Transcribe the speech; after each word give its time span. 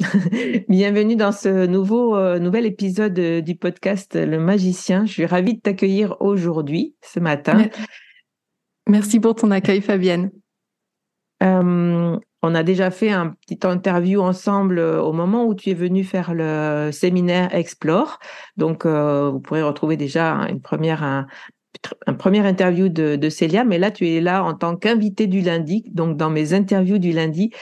Bienvenue 0.68 1.16
dans 1.16 1.32
ce 1.32 1.66
nouveau 1.66 2.16
euh, 2.16 2.38
nouvel 2.38 2.64
épisode 2.64 3.18
euh, 3.18 3.40
du 3.40 3.54
podcast 3.54 4.14
Le 4.14 4.38
Magicien. 4.38 5.04
Je 5.04 5.12
suis 5.12 5.26
ravie 5.26 5.54
de 5.54 5.60
t'accueillir 5.60 6.16
aujourd'hui, 6.20 6.94
ce 7.02 7.20
matin. 7.20 7.66
Merci 8.86 9.20
pour 9.20 9.34
ton 9.34 9.50
accueil, 9.50 9.82
Fabienne. 9.82 10.30
Euh, 11.42 12.16
on 12.42 12.54
a 12.54 12.62
déjà 12.62 12.90
fait 12.90 13.10
un 13.10 13.34
petit 13.46 13.58
interview 13.66 14.22
ensemble 14.22 14.78
au 14.78 15.12
moment 15.12 15.44
où 15.44 15.54
tu 15.54 15.70
es 15.70 15.74
venu 15.74 16.04
faire 16.04 16.32
le 16.32 16.90
séminaire 16.92 17.54
Explore. 17.54 18.18
Donc, 18.56 18.86
vous 18.86 19.40
pourrez 19.40 19.62
retrouver 19.62 19.98
déjà 19.98 20.32
une 20.48 20.62
première 20.62 21.02
un, 21.02 22.14
première 22.14 22.46
interview 22.46 22.88
de, 22.88 23.16
de, 23.16 23.28
Célia, 23.28 23.64
mais 23.64 23.78
là 23.78 23.90
tu 23.90 24.08
es 24.08 24.20
là 24.20 24.44
en 24.44 24.54
tant 24.54 24.76
qu'invité 24.76 25.26
du 25.26 25.40
lundi. 25.40 25.84
Donc 25.92 26.16
dans 26.16 26.30
mes 26.30 26.52
interviews 26.52 26.98
du 26.98 27.12
lundi, 27.12 27.52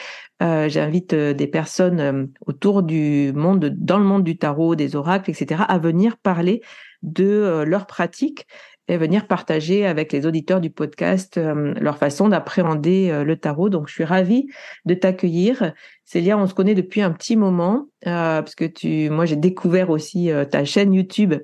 euh, 0.41 0.69
j'invite 0.69 1.15
euh, 1.15 1.35
des 1.35 1.49
personnes 1.49 2.01
euh, 2.01 2.27
autour 2.47 2.83
du 2.83 3.33
monde, 3.35 3.67
dans 3.77 3.99
le 3.99 4.05
monde 4.05 4.23
du 4.23 4.39
tarot, 4.39 4.77
des 4.77 4.95
oracles, 4.95 5.31
etc., 5.31 5.63
à 5.67 5.79
venir 5.79 6.17
parler 6.19 6.63
de 7.03 7.63
leur 7.65 7.87
pratique 7.87 8.47
et 8.89 8.97
venir 8.97 9.29
partager 9.29 9.87
avec 9.87 10.13
les 10.13 10.27
auditeurs 10.27 10.61
du 10.61 10.71
podcast 10.71 11.39
leur 11.39 11.97
façon 11.97 12.29
d'appréhender 12.29 13.23
le 13.25 13.37
tarot. 13.37 13.69
Donc, 13.69 13.87
je 13.87 13.93
suis 13.93 14.05
ravie 14.05 14.49
de 14.85 14.95
t'accueillir. 14.95 15.75
Célia, 16.05 16.37
on 16.37 16.49
se 16.49 16.55
connaît 16.55 16.75
depuis 16.75 17.01
un 17.01 17.13
petit 17.13 17.37
moment, 17.37 17.87
parce 18.03 18.57
que 18.57 18.65
tu, 18.65 19.11
moi, 19.11 19.27
j'ai 19.27 19.37
découvert 19.37 19.91
aussi 19.91 20.31
ta 20.51 20.65
chaîne 20.65 20.93
YouTube 20.93 21.35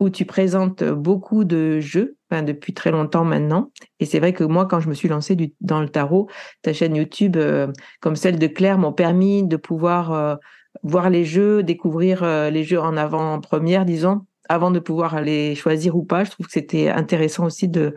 où 0.00 0.10
tu 0.10 0.24
présentes 0.24 0.84
beaucoup 0.84 1.44
de 1.44 1.80
jeux 1.80 2.16
depuis 2.42 2.74
très 2.74 2.90
longtemps 2.90 3.24
maintenant. 3.24 3.70
Et 4.00 4.06
c'est 4.06 4.18
vrai 4.18 4.32
que 4.32 4.44
moi, 4.44 4.66
quand 4.66 4.80
je 4.80 4.88
me 4.88 4.94
suis 4.94 5.08
lancée 5.08 5.36
dans 5.60 5.80
le 5.80 5.88
tarot, 5.88 6.28
ta 6.62 6.72
chaîne 6.72 6.96
YouTube, 6.96 7.36
euh, 7.36 7.68
comme 8.00 8.16
celle 8.16 8.38
de 8.38 8.46
Claire, 8.46 8.78
m'ont 8.78 8.92
permis 8.92 9.44
de 9.44 9.56
pouvoir 9.56 10.12
euh, 10.12 10.36
voir 10.82 11.10
les 11.10 11.24
jeux, 11.24 11.62
découvrir 11.62 12.22
euh, 12.22 12.50
les 12.50 12.64
jeux 12.64 12.80
en 12.80 12.96
avant-première, 12.96 13.84
disons, 13.84 14.22
avant 14.48 14.70
de 14.70 14.80
pouvoir 14.80 15.20
les 15.20 15.54
choisir 15.54 15.96
ou 15.96 16.04
pas. 16.04 16.24
Je 16.24 16.30
trouve 16.30 16.46
que 16.46 16.52
c'était 16.52 16.88
intéressant 16.88 17.46
aussi 17.46 17.68
de, 17.68 17.94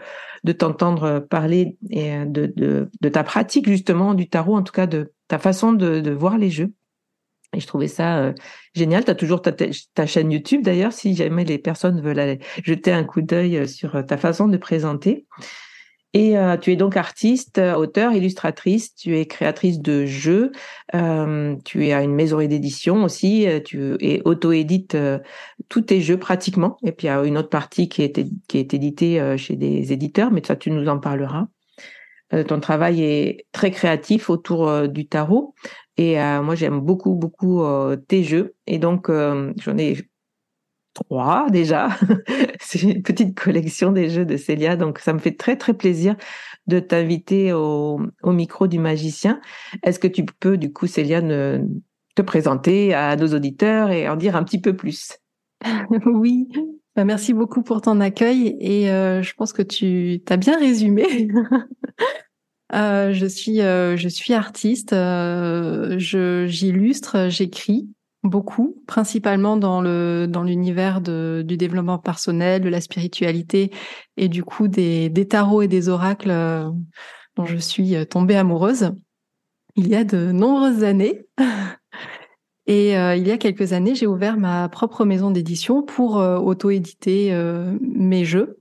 t'entendre 0.57 1.19
parler 1.19 1.77
et 1.89 2.25
de, 2.25 2.89
ta 3.11 3.23
pratique 3.23 3.67
justement 3.67 4.13
du 4.13 4.29
tarot, 4.29 4.55
en 4.55 4.63
tout 4.63 4.73
cas 4.73 4.87
de 4.87 5.11
ta 5.27 5.39
façon 5.39 5.73
de, 5.73 5.99
de 5.99 6.11
voir 6.11 6.37
les 6.37 6.49
jeux. 6.49 6.71
Et 7.53 7.59
je 7.59 7.67
trouvais 7.67 7.87
ça 7.87 8.33
génial. 8.77 9.03
Tu 9.03 9.11
as 9.11 9.15
toujours 9.15 9.41
ta, 9.41 10.05
chaîne 10.05 10.31
YouTube 10.31 10.61
d'ailleurs, 10.63 10.93
si 10.93 11.15
jamais 11.15 11.43
les 11.43 11.57
personnes 11.57 12.01
veulent 12.01 12.19
aller 12.19 12.39
jeter 12.63 12.91
un 12.91 13.03
coup 13.03 13.21
d'œil 13.21 13.57
euh, 13.57 13.67
sur 13.67 13.95
euh, 13.95 14.03
ta 14.03 14.17
façon 14.17 14.47
de 14.47 14.57
présenter. 14.57 15.25
Et 16.13 16.35
tu 16.61 16.71
es 16.71 16.75
donc 16.77 16.97
artiste, 16.97 17.59
auteur, 17.59 18.11
illustratrice, 18.13 18.95
tu 18.95 19.19
es 19.19 19.27
créatrice 19.27 19.79
de 19.79 20.05
jeux, 20.05 20.51
euh, 20.95 21.55
tu 21.63 21.91
à 21.91 22.01
une 22.01 22.15
maison 22.15 22.39
d'édition 22.39 23.03
aussi, 23.03 23.45
tu 23.65 23.95
es 23.99 24.23
auto-édites 24.25 24.97
tous 25.69 25.81
tes 25.81 26.01
jeux 26.01 26.17
pratiquement. 26.17 26.77
Et 26.83 26.91
puis 26.91 27.05
il 27.05 27.09
y 27.11 27.13
a 27.13 27.23
une 27.23 27.37
autre 27.37 27.49
partie 27.49 27.87
qui 27.87 28.01
est 28.01 28.17
éditée 28.73 29.35
chez 29.37 29.55
des 29.57 29.93
éditeurs, 29.93 30.31
mais 30.31 30.41
ça 30.43 30.55
tu 30.55 30.71
nous 30.71 30.87
en 30.87 30.97
parleras. 30.97 31.45
ton 32.47 32.59
travail 32.61 33.03
est 33.03 33.45
très 33.51 33.69
créatif 33.69 34.31
autour 34.31 34.87
du 34.87 35.07
tarot. 35.07 35.53
Et 35.97 36.21
euh, 36.21 36.41
moi, 36.43 36.55
j'aime 36.55 36.79
beaucoup, 36.79 37.15
beaucoup 37.15 37.63
euh, 37.63 37.95
tes 37.95 38.23
jeux. 38.23 38.55
Et 38.67 38.77
donc, 38.77 39.09
euh, 39.09 39.53
j'en 39.59 39.77
ai 39.77 39.97
trois 40.93 41.49
déjà. 41.49 41.89
C'est 42.59 42.83
une 42.83 43.01
petite 43.01 43.37
collection 43.37 43.91
des 43.91 44.09
jeux 44.09 44.25
de 44.25 44.37
Célia. 44.37 44.75
Donc, 44.75 44.99
ça 44.99 45.13
me 45.13 45.19
fait 45.19 45.35
très, 45.35 45.57
très 45.57 45.73
plaisir 45.73 46.15
de 46.67 46.79
t'inviter 46.79 47.51
au, 47.53 47.99
micro 48.25 48.67
du 48.67 48.77
magicien. 48.77 49.41
Est-ce 49.83 49.99
que 49.99 50.07
tu 50.07 50.23
peux, 50.25 50.57
du 50.57 50.71
coup, 50.71 50.85
Célia, 50.85 51.21
te 51.21 52.21
présenter 52.21 52.93
à 52.93 53.15
nos 53.15 53.33
auditeurs 53.33 53.89
et 53.89 54.07
en 54.07 54.15
dire 54.15 54.35
un 54.35 54.43
petit 54.43 54.61
peu 54.61 54.75
plus? 54.75 55.17
Oui. 56.05 56.47
Bah, 56.95 57.05
merci 57.05 57.33
beaucoup 57.33 57.61
pour 57.61 57.81
ton 57.81 57.99
accueil 58.01 58.57
et 58.59 58.87
je 58.87 59.33
pense 59.35 59.53
que 59.53 59.61
tu 59.61 60.21
as 60.29 60.37
bien 60.37 60.57
résumé. 60.57 61.27
Euh, 62.73 63.13
je 63.13 63.25
suis 63.25 63.61
euh, 63.61 63.95
je 63.95 64.09
suis 64.09 64.33
artiste. 64.33 64.93
Euh, 64.93 65.97
j'illustre, 65.97 67.29
j'écris 67.29 67.87
beaucoup, 68.23 68.83
principalement 68.87 69.57
dans 69.57 69.81
le 69.81 70.27
dans 70.27 70.43
l'univers 70.43 71.01
du 71.01 71.57
développement 71.57 71.97
personnel, 71.97 72.61
de 72.61 72.69
la 72.69 72.81
spiritualité 72.81 73.71
et 74.17 74.27
du 74.27 74.43
coup 74.43 74.67
des 74.67 75.09
des 75.09 75.27
tarots 75.27 75.61
et 75.61 75.67
des 75.67 75.87
oracles 75.87 76.31
euh, 76.31 76.69
dont 77.35 77.45
je 77.45 77.57
suis 77.57 77.95
tombée 78.07 78.35
amoureuse 78.35 78.91
il 79.75 79.87
y 79.87 79.95
a 79.95 80.03
de 80.03 80.31
nombreuses 80.31 80.83
années. 80.83 81.25
Et 82.69 82.95
il 82.95 83.25
y 83.25 83.31
a 83.31 83.37
quelques 83.37 83.71
années, 83.71 83.95
j'ai 83.95 84.07
ouvert 84.07 84.35
ma 84.35 84.67
propre 84.67 85.05
maison 85.05 85.31
d'édition 85.31 85.83
pour 85.83 86.15
auto-éditer 86.15 87.31
mes 87.79 88.25
jeux 88.25 88.59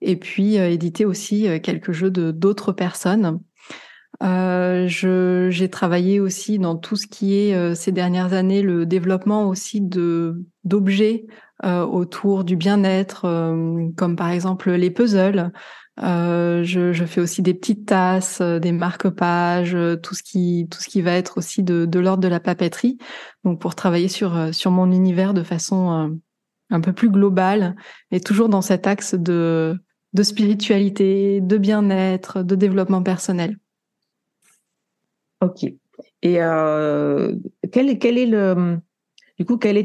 et 0.00 0.16
puis 0.16 0.56
éditer 0.56 1.04
aussi 1.04 1.48
quelques 1.62 1.92
jeux 1.92 2.10
de 2.10 2.30
d'autres 2.30 2.72
personnes. 2.72 3.40
j'ai 4.20 5.68
travaillé 5.70 6.20
aussi 6.20 6.58
dans 6.58 6.76
tout 6.76 6.96
ce 6.96 7.06
qui 7.06 7.36
est 7.36 7.74
ces 7.74 7.92
dernières 7.92 8.32
années 8.32 8.62
le 8.62 8.86
développement 8.86 9.48
aussi 9.48 9.80
de 9.80 10.44
d'objets 10.64 11.26
autour 11.64 12.44
du 12.44 12.56
bien-être, 12.56 13.22
comme 13.96 14.16
par 14.16 14.30
exemple 14.30 14.70
les 14.72 14.90
puzzles. 14.90 15.52
Euh, 16.02 16.62
je, 16.62 16.92
je, 16.92 17.04
fais 17.04 17.20
aussi 17.20 17.42
des 17.42 17.54
petites 17.54 17.86
tasses, 17.86 18.40
euh, 18.40 18.60
des 18.60 18.70
marque-pages, 18.70 19.74
euh, 19.74 19.96
tout 19.96 20.14
ce 20.14 20.22
qui 20.22 20.68
tout 20.70 20.78
ce 20.80 20.88
qui 20.88 21.02
va 21.02 21.12
être 21.12 21.38
aussi 21.38 21.64
de, 21.64 21.86
de 21.86 21.98
l'ordre 21.98 22.22
de 22.22 22.28
la 22.28 22.38
papeterie. 22.38 22.98
Donc 23.44 23.60
pour 23.60 23.74
travailler 23.74 24.08
sur 24.08 24.54
sur 24.54 24.70
mon 24.70 24.92
univers 24.92 25.34
de 25.34 25.42
façon 25.42 26.16
un 26.70 26.80
peu 26.80 26.92
plus 26.92 27.10
globale 27.10 27.74
et 28.10 28.20
toujours 28.20 28.48
dans 28.48 28.62
cet 28.62 28.86
axe 28.86 29.14
de 29.14 29.76
de 30.12 30.22
spiritualité, 30.22 31.40
de 31.40 31.58
bien-être, 31.58 32.42
de 32.42 32.54
développement 32.54 33.02
personnel. 33.02 33.56
Ok. 35.40 35.64
Et 36.22 36.42
euh, 36.42 37.34
quel, 37.72 37.88
est 37.90 38.26
le 38.26 38.78
du 39.38 39.44
coup 39.44 39.56
quelle 39.56 39.84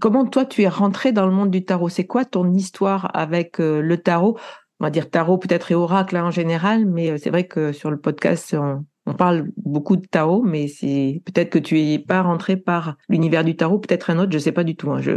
comment 0.00 0.26
toi 0.26 0.44
tu 0.44 0.62
es 0.62 0.68
rentré 0.68 1.12
dans 1.12 1.26
le 1.26 1.32
monde 1.32 1.50
du 1.50 1.64
tarot? 1.64 1.88
C'est 1.88 2.06
quoi 2.06 2.24
ton 2.24 2.52
histoire 2.52 3.10
avec 3.14 3.58
le 3.58 3.96
tarot? 3.96 4.38
On 4.80 4.84
va 4.84 4.90
dire 4.90 5.10
tarot 5.10 5.36
peut-être 5.36 5.70
et 5.70 5.74
oracle 5.74 6.16
hein, 6.16 6.24
en 6.24 6.30
général, 6.30 6.86
mais 6.86 7.10
euh, 7.10 7.18
c'est 7.18 7.28
vrai 7.28 7.46
que 7.46 7.70
sur 7.70 7.90
le 7.90 8.00
podcast, 8.00 8.54
on, 8.58 8.84
parle 9.14 9.48
beaucoup 9.56 9.96
de 9.96 10.06
tarot, 10.06 10.42
mais 10.42 10.68
c'est 10.68 11.22
peut-être 11.24 11.50
que 11.50 11.58
tu 11.58 11.80
es 11.80 11.98
pas 11.98 12.22
rentré 12.22 12.56
par 12.56 12.96
l'univers 13.08 13.44
du 13.44 13.56
tarot, 13.56 13.78
peut-être 13.78 14.10
un 14.10 14.18
autre, 14.18 14.32
je 14.32 14.38
sais 14.38 14.52
pas 14.52 14.64
du 14.64 14.76
tout. 14.76 14.90
Hein. 14.90 15.00
Je, 15.00 15.12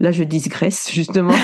là, 0.00 0.12
je 0.12 0.24
digresse 0.24 0.90
justement. 0.92 1.34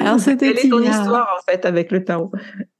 Alors 0.00 0.18
c'était 0.18 0.54
Quelle 0.54 0.66
est 0.66 0.70
ton 0.70 0.82
histoire 0.82 1.28
en 1.38 1.50
fait 1.50 1.64
avec 1.64 1.92
le 1.92 2.04
tarot 2.04 2.32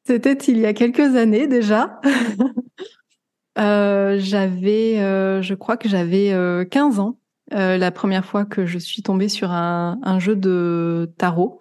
C'était 0.04 0.32
il 0.32 0.58
y 0.58 0.66
a 0.66 0.72
quelques 0.72 1.16
années 1.16 1.46
déjà. 1.46 2.00
euh, 3.58 4.16
j'avais, 4.18 4.98
euh, 4.98 5.42
je 5.42 5.54
crois 5.54 5.76
que 5.76 5.88
j'avais 5.88 6.32
15 6.70 6.98
euh, 6.98 7.02
ans. 7.02 7.18
la 7.50 7.90
première 7.90 8.24
fois 8.24 8.44
que 8.44 8.66
je 8.66 8.78
suis 8.78 9.02
tombée 9.02 9.28
sur 9.28 9.50
un, 9.50 9.98
un 10.02 10.18
jeu 10.18 10.36
de 10.36 11.12
tarot. 11.18 11.58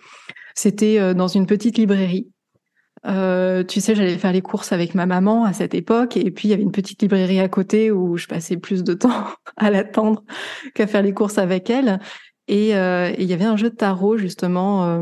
C'était 0.56 1.14
dans 1.14 1.28
une 1.28 1.46
petite 1.46 1.78
librairie. 1.78 2.30
Euh, 3.06 3.64
tu 3.64 3.82
sais, 3.82 3.96
j'allais 3.96 4.18
faire 4.18 4.34
les 4.34 4.42
courses 4.42 4.72
avec 4.72 4.94
ma 4.96 5.06
maman 5.06 5.46
à 5.46 5.54
cette 5.54 5.74
époque, 5.74 6.18
et 6.18 6.32
puis 6.32 6.48
il 6.48 6.52
y 6.52 6.54
avait 6.54 6.64
une 6.64 6.72
petite 6.72 7.02
librairie 7.02 7.40
à 7.40 7.48
côté 7.48 7.92
où 7.92 8.18
je 8.18 8.28
passais 8.28 8.58
plus 8.58 8.84
de 8.84 8.94
temps 8.94 9.26
à 9.58 9.70
l'attendre 9.70 10.24
qu'à 10.76 10.88
faire 10.88 11.02
les 11.02 11.14
courses 11.14 11.38
avec 11.38 11.70
elle. 11.70 12.00
Et, 12.48 12.76
euh, 12.76 13.12
il 13.18 13.26
y 13.26 13.34
avait 13.34 13.46
un 13.46 13.58
jeu 13.58 13.70
de 13.70 13.76
tarot 13.76 14.18
justement, 14.18 15.02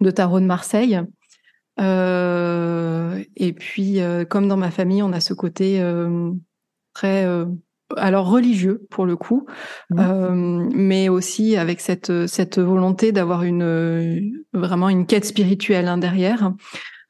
de 0.00 0.10
tarot 0.10 0.40
de 0.40 0.46
Marseille. 0.46 1.00
et 1.78 3.52
puis, 3.52 4.00
comme 4.28 4.48
dans 4.48 4.56
ma 4.56 4.70
famille, 4.70 5.02
on 5.02 5.12
a 5.12 5.20
ce 5.20 5.32
côté 5.32 5.82
très 6.92 7.26
alors 7.96 8.28
religieux 8.28 8.86
pour 8.90 9.06
le 9.06 9.16
coup, 9.16 9.46
mmh. 9.90 9.98
euh, 9.98 10.68
mais 10.74 11.08
aussi 11.08 11.56
avec 11.56 11.80
cette 11.80 12.26
cette 12.26 12.58
volonté 12.58 13.12
d'avoir 13.12 13.42
une 13.42 14.42
vraiment 14.52 14.88
une 14.88 15.06
quête 15.06 15.24
spirituelle 15.24 15.88
hein, 15.88 15.98
derrière. 15.98 16.52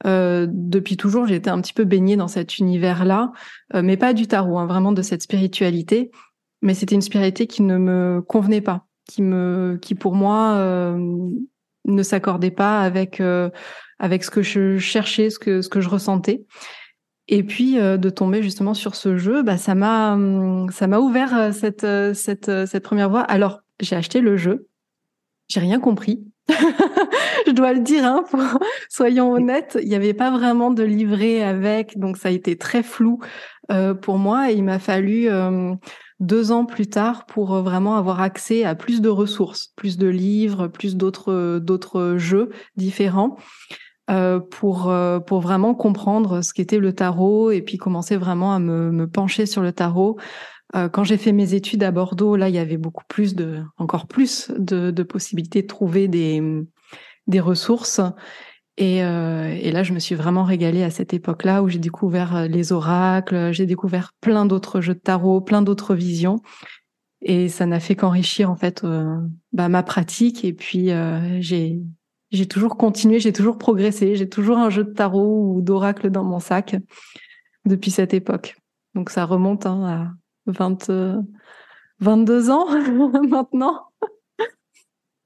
Euh, 0.06 0.46
depuis 0.48 0.96
toujours, 0.96 1.26
j'ai 1.26 1.34
été 1.34 1.50
un 1.50 1.60
petit 1.60 1.74
peu 1.74 1.84
baignée 1.84 2.16
dans 2.16 2.28
cet 2.28 2.58
univers-là, 2.58 3.32
euh, 3.74 3.82
mais 3.82 3.98
pas 3.98 4.14
du 4.14 4.26
tarot, 4.26 4.58
hein, 4.58 4.66
vraiment 4.66 4.92
de 4.92 5.02
cette 5.02 5.22
spiritualité. 5.22 6.10
Mais 6.62 6.74
c'était 6.74 6.94
une 6.94 7.02
spiritualité 7.02 7.46
qui 7.46 7.62
ne 7.62 7.76
me 7.76 8.22
convenait 8.26 8.62
pas, 8.62 8.86
qui 9.06 9.22
me, 9.22 9.78
qui 9.80 9.94
pour 9.94 10.14
moi 10.14 10.94
ne 11.86 12.02
s'accordait 12.02 12.50
pas 12.50 12.80
avec 12.80 13.22
avec 13.98 14.24
ce 14.24 14.30
que 14.30 14.42
je 14.42 14.78
cherchais, 14.78 15.30
ce 15.30 15.38
que 15.38 15.62
ce 15.62 15.68
que 15.68 15.80
je 15.80 15.88
ressentais. 15.88 16.44
Et 17.32 17.44
puis 17.44 17.78
euh, 17.78 17.96
de 17.96 18.10
tomber 18.10 18.42
justement 18.42 18.74
sur 18.74 18.96
ce 18.96 19.16
jeu, 19.16 19.42
bah, 19.42 19.56
ça 19.56 19.76
m'a 19.76 20.14
hum, 20.14 20.68
ça 20.70 20.88
m'a 20.88 20.98
ouvert 20.98 21.34
euh, 21.34 21.52
cette 21.52 21.84
euh, 21.84 22.12
cette 22.12 22.66
cette 22.66 22.82
première 22.82 23.08
voie. 23.08 23.20
Alors 23.20 23.60
j'ai 23.78 23.94
acheté 23.94 24.20
le 24.20 24.36
jeu, 24.36 24.66
j'ai 25.48 25.60
rien 25.60 25.78
compris. 25.78 26.24
je 27.46 27.52
dois 27.52 27.72
le 27.72 27.78
dire, 27.78 28.04
hein, 28.04 28.24
soyons 28.90 29.30
honnêtes, 29.32 29.78
il 29.80 29.88
n'y 29.88 29.94
avait 29.94 30.12
pas 30.12 30.32
vraiment 30.32 30.72
de 30.72 30.82
livret 30.82 31.42
avec, 31.44 31.96
donc 31.96 32.16
ça 32.16 32.30
a 32.30 32.32
été 32.32 32.56
très 32.56 32.82
flou 32.82 33.20
euh, 33.70 33.94
pour 33.94 34.18
moi. 34.18 34.50
Et 34.50 34.54
il 34.56 34.64
m'a 34.64 34.80
fallu 34.80 35.28
deux 36.18 36.50
ans 36.50 36.64
plus 36.64 36.88
tard 36.88 37.26
pour 37.26 37.62
vraiment 37.62 37.94
avoir 37.94 38.20
accès 38.20 38.64
à 38.64 38.74
plus 38.74 39.00
de 39.00 39.08
ressources, 39.08 39.72
plus 39.76 39.96
de 39.96 40.08
livres, 40.08 40.66
plus 40.66 40.96
d'autres 40.96 41.60
d'autres 41.60 42.16
jeux 42.16 42.50
différents. 42.74 43.36
Euh, 44.10 44.40
pour 44.40 44.90
euh, 44.90 45.20
pour 45.20 45.40
vraiment 45.40 45.74
comprendre 45.74 46.40
ce 46.42 46.52
qu'était 46.52 46.78
le 46.78 46.92
tarot 46.92 47.52
et 47.52 47.62
puis 47.62 47.78
commencer 47.78 48.16
vraiment 48.16 48.52
à 48.52 48.58
me, 48.58 48.90
me 48.90 49.06
pencher 49.06 49.46
sur 49.46 49.62
le 49.62 49.72
tarot. 49.72 50.18
Euh, 50.74 50.88
quand 50.88 51.04
j'ai 51.04 51.16
fait 51.16 51.30
mes 51.30 51.54
études 51.54 51.84
à 51.84 51.92
Bordeaux, 51.92 52.34
là, 52.34 52.48
il 52.48 52.54
y 52.54 52.58
avait 52.58 52.76
beaucoup 52.76 53.04
plus 53.08 53.36
de, 53.36 53.62
encore 53.76 54.08
plus 54.08 54.50
de, 54.58 54.90
de 54.90 55.02
possibilités 55.04 55.62
de 55.62 55.68
trouver 55.68 56.08
des 56.08 56.42
des 57.28 57.40
ressources. 57.40 58.00
Et, 58.76 58.98
et 58.98 59.72
là, 59.72 59.82
je 59.82 59.92
me 59.92 59.98
suis 59.98 60.14
vraiment 60.14 60.42
régalée 60.42 60.82
à 60.82 60.88
cette 60.88 61.12
époque-là 61.12 61.62
où 61.62 61.68
j'ai 61.68 61.78
découvert 61.78 62.48
les 62.48 62.72
oracles, 62.72 63.52
j'ai 63.52 63.66
découvert 63.66 64.12
plein 64.22 64.46
d'autres 64.46 64.80
jeux 64.80 64.94
de 64.94 65.00
tarot, 65.00 65.42
plein 65.42 65.60
d'autres 65.60 65.94
visions. 65.94 66.40
Et 67.20 67.50
ça 67.50 67.66
n'a 67.66 67.78
fait 67.78 67.94
qu'enrichir 67.94 68.50
en 68.50 68.56
fait 68.56 68.82
bah, 69.52 69.68
ma 69.68 69.82
pratique. 69.82 70.46
Et 70.46 70.54
puis 70.54 70.90
j'ai 71.40 71.82
j'ai 72.30 72.46
toujours 72.46 72.76
continué, 72.76 73.18
j'ai 73.18 73.32
toujours 73.32 73.58
progressé, 73.58 74.16
j'ai 74.16 74.28
toujours 74.28 74.58
un 74.58 74.70
jeu 74.70 74.84
de 74.84 74.92
tarot 74.92 75.54
ou 75.54 75.62
d'oracle 75.62 76.10
dans 76.10 76.24
mon 76.24 76.38
sac 76.38 76.76
depuis 77.64 77.90
cette 77.90 78.14
époque. 78.14 78.56
Donc 78.94 79.10
ça 79.10 79.24
remonte 79.24 79.66
hein, 79.66 80.12
à 80.46 80.52
20, 80.52 80.90
22 82.00 82.50
ans 82.50 82.66
maintenant. 83.28 83.86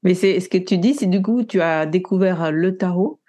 Mais 0.02 0.14
c'est 0.14 0.38
ce 0.40 0.48
que 0.48 0.58
tu 0.58 0.78
dis, 0.78 0.94
c'est 0.94 1.06
du 1.06 1.22
coup 1.22 1.44
tu 1.44 1.60
as 1.60 1.86
découvert 1.86 2.52
le 2.52 2.76
tarot 2.76 3.20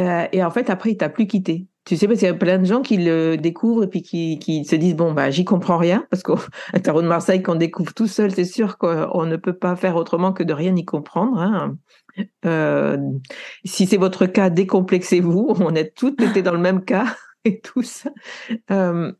euh, 0.00 0.26
et 0.32 0.42
en 0.42 0.50
fait 0.50 0.70
après 0.70 0.90
il 0.90 0.96
t'a 0.96 1.08
plus 1.08 1.26
quitté. 1.26 1.66
Tu 1.84 1.96
sais 1.96 2.08
parce 2.08 2.18
qu'il 2.18 2.26
y 2.26 2.30
a 2.30 2.34
plein 2.34 2.58
de 2.58 2.64
gens 2.64 2.82
qui 2.82 2.96
le 2.96 3.36
découvrent 3.36 3.84
et 3.84 3.86
puis 3.86 4.02
qui, 4.02 4.40
qui 4.40 4.64
se 4.64 4.74
disent 4.74 4.96
bon 4.96 5.12
bah 5.12 5.30
j'y 5.30 5.44
comprends 5.44 5.78
rien 5.78 6.04
parce 6.10 6.24
qu'un 6.24 6.36
tarot 6.82 7.02
de 7.02 7.06
Marseille 7.06 7.42
qu'on 7.42 7.54
découvre 7.54 7.94
tout 7.94 8.08
seul 8.08 8.32
c'est 8.32 8.44
sûr 8.44 8.76
qu'on 8.76 9.24
ne 9.24 9.36
peut 9.36 9.56
pas 9.56 9.76
faire 9.76 9.94
autrement 9.94 10.32
que 10.32 10.42
de 10.42 10.52
rien 10.52 10.74
y 10.74 10.84
comprendre. 10.84 11.38
Hein. 11.38 11.76
Euh, 12.44 12.96
si 13.64 13.86
c'est 13.86 13.96
votre 13.96 14.26
cas, 14.26 14.50
décomplexez-vous. 14.50 15.54
On 15.60 15.74
a 15.76 15.84
toutes 15.84 16.22
été 16.22 16.42
dans 16.42 16.52
le 16.52 16.58
même 16.58 16.84
cas 16.84 17.06
et 17.44 17.60
tous. 17.60 18.06
Euh, 18.70 19.12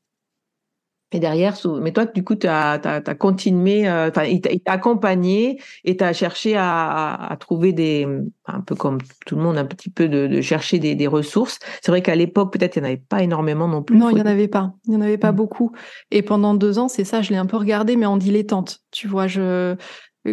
et 1.12 1.20
derrière, 1.20 1.56
mais 1.80 1.92
toi, 1.92 2.04
du 2.04 2.24
coup, 2.24 2.34
tu 2.34 2.48
as, 2.48 2.72
as, 2.72 3.14
continué, 3.14 3.88
euh, 3.88 4.10
il 4.28 4.40
t'a 4.40 4.72
accompagné 4.72 5.60
et 5.84 5.96
tu 5.96 6.02
as 6.02 6.12
cherché 6.12 6.56
à, 6.56 7.14
à, 7.14 7.36
trouver 7.36 7.72
des, 7.72 8.08
un 8.44 8.60
peu 8.60 8.74
comme 8.74 8.98
tout 9.24 9.36
le 9.36 9.42
monde, 9.42 9.56
un 9.56 9.64
petit 9.64 9.88
peu 9.88 10.08
de, 10.08 10.26
de 10.26 10.40
chercher 10.40 10.80
des, 10.80 10.96
des 10.96 11.06
ressources. 11.06 11.60
C'est 11.80 11.92
vrai 11.92 12.02
qu'à 12.02 12.16
l'époque, 12.16 12.52
peut-être, 12.52 12.74
il 12.74 12.80
n'y 12.82 12.88
en 12.88 12.90
avait 12.90 13.02
pas 13.08 13.22
énormément 13.22 13.68
non 13.68 13.84
plus. 13.84 13.96
Non, 13.96 14.10
il 14.10 14.16
n'y 14.16 14.20
en 14.20 14.26
avait 14.26 14.48
pas. 14.48 14.74
Il 14.86 14.90
n'y 14.90 14.96
en 14.96 15.00
avait 15.00 15.16
pas 15.16 15.30
mmh. 15.30 15.36
beaucoup. 15.36 15.70
Et 16.10 16.22
pendant 16.22 16.54
deux 16.54 16.80
ans, 16.80 16.88
c'est 16.88 17.04
ça, 17.04 17.22
je 17.22 17.30
l'ai 17.30 17.36
un 17.36 17.46
peu 17.46 17.56
regardé, 17.56 17.94
mais 17.94 18.06
en 18.06 18.16
dilettante. 18.16 18.80
Tu 18.90 19.06
vois, 19.06 19.28
je, 19.28 19.76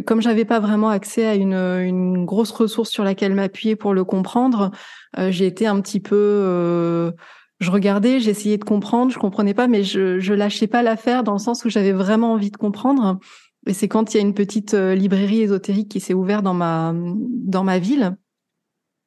comme 0.02 0.22
j'avais 0.22 0.46
pas 0.46 0.60
vraiment 0.60 0.90
accès 0.90 1.26
à 1.26 1.36
une, 1.36 1.54
une 1.54 2.26
grosse 2.26 2.52
ressource 2.52 2.90
sur 2.90 3.04
laquelle 3.04 3.34
m'appuyer 3.34 3.76
pour 3.76 3.94
le 3.94 4.04
comprendre, 4.04 4.72
euh, 5.18 5.32
j'ai 5.32 5.46
été 5.46 5.68
un 5.68 5.80
petit 5.82 6.00
peu, 6.00 6.16
euh, 6.16 7.12
je 7.60 7.72
regardais, 7.72 8.20
j'essayais 8.20 8.58
de 8.58 8.64
comprendre, 8.64 9.12
je 9.12 9.20
comprenais 9.20 9.54
pas, 9.54 9.68
mais 9.68 9.84
je, 9.84 10.20
je 10.20 10.34
lâchais 10.34 10.68
pas 10.68 10.84
l'affaire 10.84 11.24
dans 11.24 11.34
le 11.34 11.40
sens 11.40 11.66
où 11.66 11.70
j'avais 11.70 11.92
vraiment 11.92 12.34
envie 12.34 12.52
de 12.52 12.58
comprendre. 12.58 13.20
Et 13.68 13.74
c'est 13.74 13.88
quand 13.88 14.14
il 14.14 14.18
y 14.18 14.20
a 14.20 14.24
une 14.24 14.34
petite 14.34 14.74
euh, 14.74 14.96
librairie 14.96 15.42
ésotérique 15.42 15.90
qui 15.90 16.00
s'est 16.00 16.14
ouverte 16.14 16.44
dans 16.44 16.54
ma 16.54 16.94
dans 16.94 17.64
ma 17.64 17.80
ville, 17.80 18.18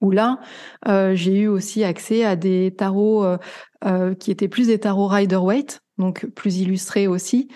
où 0.02 0.10
là, 0.10 0.38
j'ai 1.14 1.38
eu 1.40 1.48
aussi 1.48 1.82
accès 1.82 2.22
à 2.22 2.36
des 2.36 2.74
tarots 2.76 3.24
qui 4.20 4.30
étaient 4.30 4.46
plus 4.46 4.66
des 4.66 4.78
tarots 4.78 5.06
Rider-Waite, 5.06 5.80
donc 5.96 6.26
plus 6.26 6.58
illustrés 6.58 7.06
aussi. 7.06 7.48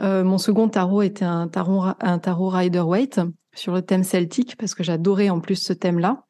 Euh, 0.00 0.24
mon 0.24 0.38
second 0.38 0.68
tarot 0.68 1.02
était 1.02 1.24
un 1.24 1.48
tarot, 1.48 1.84
un 2.00 2.18
tarot 2.18 2.48
Rider-Waite 2.48 3.20
sur 3.54 3.74
le 3.74 3.82
thème 3.82 4.04
celtique 4.04 4.56
parce 4.56 4.74
que 4.74 4.82
j'adorais 4.82 5.28
en 5.28 5.40
plus 5.40 5.56
ce 5.56 5.72
thème-là. 5.72 6.24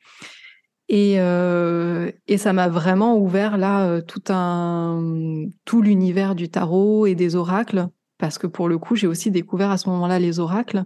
Et, 0.89 1.21
euh, 1.21 2.11
et 2.27 2.39
ça 2.39 2.53
m'a 2.53 2.69
vraiment 2.69 3.17
ouvert 3.17 3.57
là 3.57 3.87
euh, 3.87 4.01
tout 4.01 4.25
un 4.29 5.47
tout 5.65 5.81
l'univers 5.81 6.35
du 6.35 6.51
tarot 6.51 7.07
et 7.07 7.15
des 7.15 7.37
oracles 7.37 7.87
parce 8.19 8.37
que 8.37 8.49
pour 8.49 8.69
le 8.69 8.79
coup 8.79 8.97
j'ai 8.97 9.07
aussi 9.07 9.31
découvert 9.31 9.71
à 9.71 9.79
ce 9.79 9.89
moment-là 9.89 10.19
les 10.19 10.41
oracles 10.41 10.83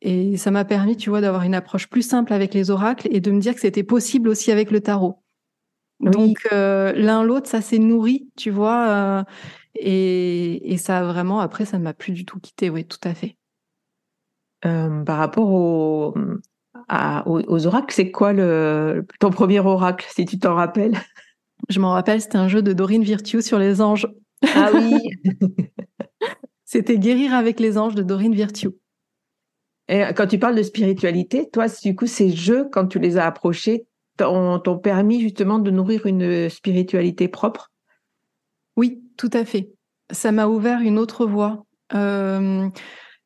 et 0.00 0.36
ça 0.38 0.50
m'a 0.50 0.64
permis 0.64 0.96
tu 0.96 1.10
vois 1.10 1.20
d'avoir 1.20 1.42
une 1.42 1.54
approche 1.54 1.88
plus 1.88 2.02
simple 2.02 2.32
avec 2.32 2.54
les 2.54 2.70
oracles 2.70 3.06
et 3.10 3.20
de 3.20 3.30
me 3.30 3.38
dire 3.38 3.54
que 3.54 3.60
c'était 3.60 3.84
possible 3.84 4.28
aussi 4.28 4.50
avec 4.50 4.70
le 4.70 4.80
tarot. 4.80 5.22
Donc 6.00 6.48
l'un 6.50 7.22
l'autre 7.22 7.48
ça 7.48 7.60
s'est 7.60 7.78
nourri 7.78 8.30
tu 8.34 8.50
vois 8.50 9.24
et, 9.78 10.72
et 10.72 10.76
ça 10.76 11.04
vraiment, 11.04 11.40
après, 11.40 11.64
ça 11.64 11.78
ne 11.78 11.84
m'a 11.84 11.94
plus 11.94 12.12
du 12.12 12.24
tout 12.24 12.40
quitté, 12.40 12.70
oui, 12.70 12.84
tout 12.84 12.98
à 13.04 13.14
fait. 13.14 13.36
Euh, 14.64 15.04
par 15.04 15.18
rapport 15.18 15.50
au, 15.50 16.14
aux, 17.26 17.66
oracles. 17.66 17.94
C'est 17.94 18.10
quoi 18.10 18.32
le, 18.32 19.06
ton 19.20 19.30
premier 19.30 19.60
oracle, 19.60 20.06
si 20.10 20.24
tu 20.24 20.38
t'en 20.38 20.54
rappelles? 20.54 20.98
Je 21.68 21.80
m'en 21.80 21.92
rappelle, 21.92 22.20
c'était 22.20 22.38
un 22.38 22.48
jeu 22.48 22.62
de 22.62 22.72
Dorine 22.72 23.04
Virtue 23.04 23.42
sur 23.42 23.58
les 23.58 23.80
anges. 23.80 24.08
Ah 24.54 24.70
oui 24.72 24.98
C'était 26.64 26.98
Guérir 26.98 27.34
avec 27.34 27.60
les 27.60 27.78
anges 27.78 27.94
de 27.94 28.02
Dorine 28.02 28.34
Virtue. 28.34 28.70
Et 29.88 30.02
quand 30.14 30.26
tu 30.26 30.38
parles 30.38 30.54
de 30.54 30.62
spiritualité, 30.62 31.48
toi, 31.50 31.66
du 31.82 31.96
coup, 31.96 32.06
ces 32.06 32.30
jeux, 32.30 32.68
quand 32.70 32.86
tu 32.86 32.98
les 32.98 33.16
as 33.16 33.26
approchés, 33.26 33.86
t'ont 34.18 34.78
permis 34.82 35.20
justement 35.20 35.58
de 35.58 35.70
nourrir 35.70 36.06
une 36.06 36.50
spiritualité 36.50 37.28
propre? 37.28 37.70
Oui, 38.78 39.02
tout 39.16 39.30
à 39.32 39.44
fait. 39.44 39.72
Ça 40.12 40.30
m'a 40.30 40.46
ouvert 40.46 40.78
une 40.78 41.00
autre 41.00 41.26
voie. 41.26 41.66
Euh, 41.94 42.68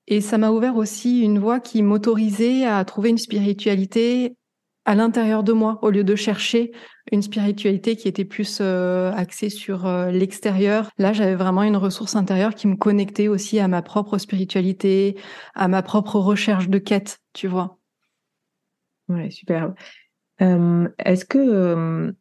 et 0.07 0.23
ça 0.23 0.39
m'a 0.39 0.51
ouvert 0.51 0.77
aussi 0.77 1.21
une 1.21 1.39
voie 1.39 1.61
qui 1.61 1.83
m'autorisait 1.83 2.65
à 2.65 2.83
trouver 2.87 3.11
une 3.11 3.19
spiritualité 3.19 4.35
à 4.87 4.95
l'intérieur 4.95 5.45
de 5.45 5.53
moi, 5.53 5.79
au 5.83 5.91
lieu 5.91 6.05
de 6.05 6.17
chercher 6.17 6.73
une 7.13 7.21
spiritualité 7.21 7.97
qui 7.97 8.09
était 8.09 8.25
plus 8.25 8.61
euh, 8.63 9.13
axée 9.13 9.51
sur 9.51 9.85
euh, 9.85 10.11
l'extérieur. 10.11 10.89
Là, 10.97 11.13
j'avais 11.13 11.35
vraiment 11.35 11.65
une 11.65 11.77
ressource 11.77 12.17
intérieure 12.17 12.55
qui 12.55 12.67
me 12.67 12.77
connectait 12.77 13.29
aussi 13.29 13.61
à 13.61 13.69
ma 13.69 13.83
propre 13.83 14.17
spiritualité, 14.17 15.19
à 15.55 15.69
ma 15.69 15.83
propre 15.83 16.17
recherche 16.17 16.71
de 16.71 16.79
quête, 16.79 17.19
tu 17.35 17.47
vois. 17.47 17.79
Ouais, 19.11 19.31
super. 19.31 19.75
Est-ce 20.41 21.27
que 21.27 22.15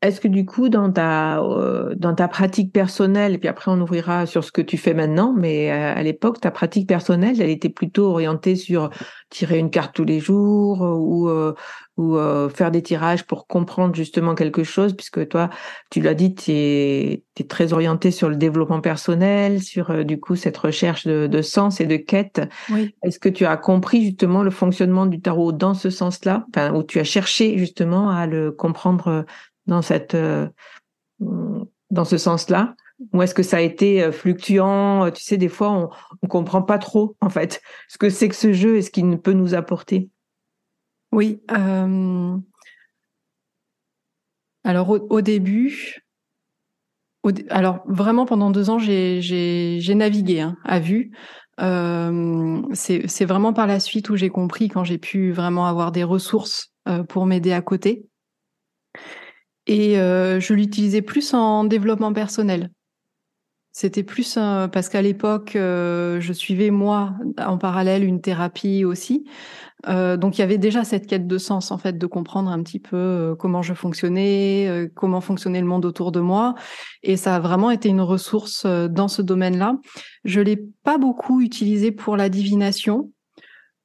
est-ce 0.00 0.20
que 0.20 0.28
du 0.28 0.46
coup, 0.46 0.68
dans 0.68 0.92
ta, 0.92 1.42
euh, 1.42 1.92
dans 1.96 2.14
ta 2.14 2.28
pratique 2.28 2.72
personnelle, 2.72 3.34
et 3.34 3.38
puis 3.38 3.48
après 3.48 3.72
on 3.72 3.80
ouvrira 3.80 4.26
sur 4.26 4.44
ce 4.44 4.52
que 4.52 4.62
tu 4.62 4.76
fais 4.76 4.94
maintenant, 4.94 5.34
mais 5.36 5.72
euh, 5.72 5.92
à, 5.92 6.02
l'époque, 6.04 6.40
ta 6.40 6.52
pratique 6.52 6.88
personnelle, 6.88 7.42
elle 7.42 7.50
était 7.50 7.68
plutôt 7.68 8.06
orientée 8.06 8.54
sur 8.54 8.90
tirer 9.28 9.58
une 9.58 9.70
carte 9.70 9.96
tous 9.96 10.04
les 10.04 10.20
jours 10.20 10.82
ou, 10.82 11.28
euh, 11.28 11.52
ou 11.96 12.16
faire 12.48 12.70
des 12.70 12.82
tirages 12.82 13.26
pour 13.26 13.48
comprendre 13.48 13.94
justement 13.94 14.36
quelque 14.36 14.62
chose, 14.62 14.94
puisque 14.94 15.26
toi, 15.28 15.50
tu 15.90 16.00
l'as 16.00 16.14
dit, 16.14 16.32
tu 16.34 16.52
es, 16.52 17.24
très 17.48 17.72
orienté 17.72 18.10
sur 18.10 18.28
le 18.28 18.36
développement 18.36 18.80
personnel, 18.80 19.62
sur 19.62 20.04
du 20.04 20.18
coup 20.18 20.34
cette 20.34 20.56
recherche 20.56 21.06
de, 21.06 21.28
de 21.28 21.42
sens 21.42 21.80
et 21.80 21.86
de 21.86 21.96
quête. 21.96 22.40
Oui. 22.70 22.94
Est-ce 23.04 23.18
que 23.18 23.28
tu 23.28 23.46
as 23.46 23.56
compris 23.56 24.04
justement 24.04 24.42
le 24.42 24.50
fonctionnement 24.50 25.06
du 25.06 25.20
tarot 25.20 25.52
dans 25.52 25.74
ce 25.74 25.90
sens-là, 25.90 26.46
enfin, 26.50 26.72
où 26.74 26.82
tu 26.82 26.98
as 26.98 27.04
cherché 27.04 27.58
justement 27.58 28.10
à 28.10 28.26
le 28.26 28.50
comprendre 28.50 29.24
dans 29.68 29.82
cette 29.82 30.14
euh, 30.14 30.48
dans 31.90 32.04
ce 32.04 32.18
sens-là? 32.18 32.74
Ou 33.12 33.22
est-ce 33.22 33.34
que 33.34 33.44
ça 33.44 33.58
a 33.58 33.60
été 33.60 34.02
euh, 34.02 34.10
fluctuant? 34.10 35.08
Tu 35.12 35.22
sais, 35.22 35.36
des 35.36 35.48
fois, 35.48 35.70
on 35.70 35.90
ne 36.22 36.28
comprend 36.28 36.62
pas 36.62 36.78
trop, 36.78 37.16
en 37.20 37.30
fait, 37.30 37.62
ce 37.88 37.96
que 37.96 38.10
c'est 38.10 38.28
que 38.28 38.34
ce 38.34 38.52
jeu 38.52 38.76
et 38.76 38.82
ce 38.82 38.90
qu'il 38.90 39.18
peut 39.20 39.32
nous 39.32 39.54
apporter. 39.54 40.10
Oui. 41.12 41.40
Euh... 41.52 42.36
Alors, 44.64 44.90
au, 44.90 45.20
début, 45.22 46.02
alors 47.48 47.80
vraiment, 47.86 48.26
pendant 48.26 48.50
deux 48.50 48.68
ans, 48.68 48.78
j'ai 48.78 49.94
navigué 49.94 50.40
hein, 50.40 50.56
à 50.64 50.80
vue. 50.80 51.12
Euh, 51.60 52.62
c'est 52.72 53.24
vraiment 53.24 53.52
par 53.52 53.66
la 53.66 53.80
suite 53.80 54.10
où 54.10 54.16
j'ai 54.16 54.28
compris 54.28 54.68
quand 54.68 54.84
j'ai 54.84 54.98
pu 54.98 55.32
vraiment 55.32 55.66
avoir 55.66 55.90
des 55.90 56.04
ressources 56.04 56.72
euh, 56.88 57.02
pour 57.02 57.26
m'aider 57.26 57.52
à 57.52 57.62
côté. 57.62 58.06
Et 59.68 60.00
euh, 60.00 60.40
je 60.40 60.54
l'utilisais 60.54 61.02
plus 61.02 61.34
en 61.34 61.62
développement 61.64 62.12
personnel. 62.12 62.70
C'était 63.70 64.02
plus 64.02 64.36
parce 64.72 64.88
qu'à 64.88 65.02
l'époque, 65.02 65.54
euh, 65.54 66.20
je 66.20 66.32
suivais 66.32 66.70
moi 66.70 67.12
en 67.38 67.58
parallèle 67.58 68.02
une 68.02 68.20
thérapie 68.20 68.84
aussi. 68.84 69.24
Euh, 69.86 70.16
donc 70.16 70.36
il 70.36 70.40
y 70.40 70.44
avait 70.44 70.58
déjà 70.58 70.82
cette 70.82 71.06
quête 71.06 71.28
de 71.28 71.38
sens 71.38 71.70
en 71.70 71.78
fait, 71.78 71.96
de 71.96 72.06
comprendre 72.06 72.50
un 72.50 72.60
petit 72.62 72.80
peu 72.80 73.36
comment 73.38 73.62
je 73.62 73.74
fonctionnais, 73.74 74.90
comment 74.96 75.20
fonctionnait 75.20 75.60
le 75.60 75.66
monde 75.66 75.84
autour 75.84 76.10
de 76.10 76.18
moi, 76.18 76.56
et 77.04 77.16
ça 77.16 77.36
a 77.36 77.40
vraiment 77.40 77.70
été 77.70 77.88
une 77.88 78.00
ressource 78.00 78.66
dans 78.66 79.06
ce 79.06 79.22
domaine-là. 79.22 79.76
Je 80.24 80.40
l'ai 80.40 80.56
pas 80.82 80.98
beaucoup 80.98 81.40
utilisé 81.40 81.92
pour 81.92 82.16
la 82.16 82.28
divination 82.30 83.12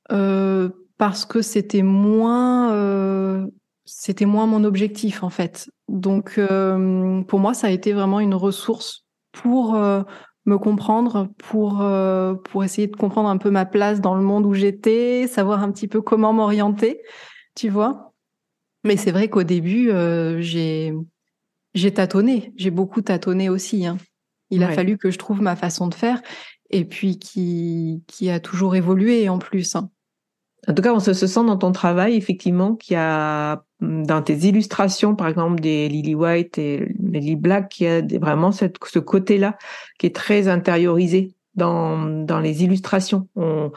parce 0.09 1.25
que 1.25 1.43
c'était 1.43 1.83
moins 1.83 3.47
c'était 3.85 4.25
moins 4.25 4.45
mon 4.45 4.63
objectif 4.63 5.23
en 5.23 5.29
fait. 5.29 5.69
Donc 5.87 6.37
euh, 6.37 7.21
pour 7.23 7.39
moi, 7.39 7.53
ça 7.53 7.67
a 7.67 7.69
été 7.69 7.93
vraiment 7.93 8.19
une 8.19 8.35
ressource 8.35 9.05
pour 9.31 9.75
euh, 9.75 10.03
me 10.45 10.57
comprendre, 10.57 11.29
pour 11.37 11.81
euh, 11.81 12.33
pour 12.35 12.63
essayer 12.63 12.87
de 12.87 12.95
comprendre 12.95 13.29
un 13.29 13.37
peu 13.37 13.49
ma 13.49 13.65
place 13.65 14.01
dans 14.01 14.15
le 14.15 14.23
monde 14.23 14.45
où 14.45 14.53
j'étais, 14.53 15.27
savoir 15.27 15.63
un 15.63 15.71
petit 15.71 15.87
peu 15.87 16.01
comment 16.01 16.33
m'orienter, 16.33 17.01
tu 17.55 17.69
vois. 17.69 18.13
Mais 18.83 18.97
c'est 18.97 19.11
vrai 19.11 19.29
qu'au 19.29 19.43
début, 19.43 19.91
j'ai 20.39 20.93
j'ai 21.73 21.93
tâtonné, 21.93 22.51
j'ai 22.57 22.69
beaucoup 22.69 23.01
tâtonné 23.01 23.49
aussi. 23.49 23.85
Hein. 23.85 23.97
Il 24.49 24.63
a 24.63 24.71
fallu 24.71 24.97
que 24.97 25.09
je 25.09 25.17
trouve 25.17 25.41
ma 25.41 25.55
façon 25.55 25.87
de 25.87 25.95
faire 25.95 26.21
et 26.69 26.85
puis 26.85 27.17
qui 27.17 28.03
qui 28.07 28.29
a 28.29 28.39
toujours 28.39 28.75
évolué 28.75 29.29
en 29.29 29.39
plus. 29.39 29.75
Hein. 29.75 29.89
En 30.67 30.73
tout 30.73 30.81
cas, 30.81 30.93
on 30.93 30.99
se, 30.99 31.13
sent 31.13 31.43
dans 31.43 31.57
ton 31.57 31.71
travail, 31.71 32.15
effectivement, 32.15 32.75
qu'il 32.75 32.93
y 32.93 32.97
a 32.97 33.63
mm, 33.81 34.05
dans 34.05 34.21
tes 34.21 34.35
illustrations, 34.35 35.15
par 35.15 35.27
exemple, 35.27 35.59
des 35.59 35.89
Lily 35.89 36.15
White 36.15 36.57
et 36.57 36.93
Lily 36.99 37.35
Black, 37.35 37.69
qu'il 37.69 37.87
y 37.87 37.89
a 37.89 38.01
vraiment 38.19 38.51
cette, 38.51 38.77
ce 38.85 38.99
côté-là 38.99 39.57
qui 39.99 40.07
est 40.07 40.15
très 40.15 40.47
intériorisé 40.47 41.35
dans, 41.55 42.05
dans 42.05 42.39
les 42.39 42.63
illustrations. 42.63 43.27
On, 43.35 43.71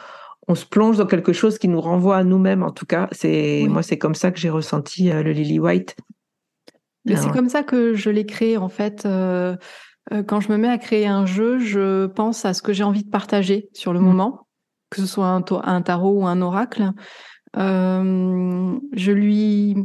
on 0.48 0.54
se 0.54 0.64
plonge 0.64 0.98
dans 0.98 1.06
quelque 1.06 1.32
chose 1.32 1.58
qui 1.58 1.68
nous 1.68 1.80
renvoie 1.80 2.18
à 2.18 2.24
nous-mêmes, 2.24 2.62
en 2.62 2.70
tout 2.70 2.86
cas. 2.86 3.08
C'est 3.12 3.66
Moi, 3.68 3.82
c'est 3.82 3.98
comme 3.98 4.14
ça 4.14 4.30
que 4.30 4.38
j'ai 4.38 4.50
ressenti 4.50 5.10
euh, 5.10 5.22
le 5.22 5.32
Lily 5.32 5.58
White. 5.58 5.96
Mais 7.04 7.16
c'est 7.16 7.30
comme 7.30 7.48
ça 7.48 7.62
que 7.62 7.94
je 7.94 8.10
l'ai 8.10 8.26
créé, 8.26 8.56
en 8.56 8.68
fait. 8.68 9.06
Euh, 9.06 9.56
euh, 10.12 10.24
quand 10.24 10.40
je 10.40 10.50
me 10.50 10.56
mets 10.56 10.68
à 10.68 10.78
créer 10.78 11.06
un 11.06 11.24
jeu, 11.24 11.60
je 11.60 12.06
pense 12.06 12.44
à 12.44 12.52
ce 12.52 12.62
que 12.62 12.72
j'ai 12.72 12.82
envie 12.82 13.04
de 13.04 13.10
partager 13.10 13.68
sur 13.72 13.92
le 13.92 14.00
mmh. 14.00 14.04
moment 14.04 14.45
que 14.90 15.00
ce 15.00 15.06
soit 15.06 15.28
un, 15.28 15.82
tarot 15.82 16.20
ou 16.20 16.26
un 16.26 16.40
oracle, 16.40 16.92
euh, 17.56 18.78
je 18.92 19.12
lui 19.12 19.76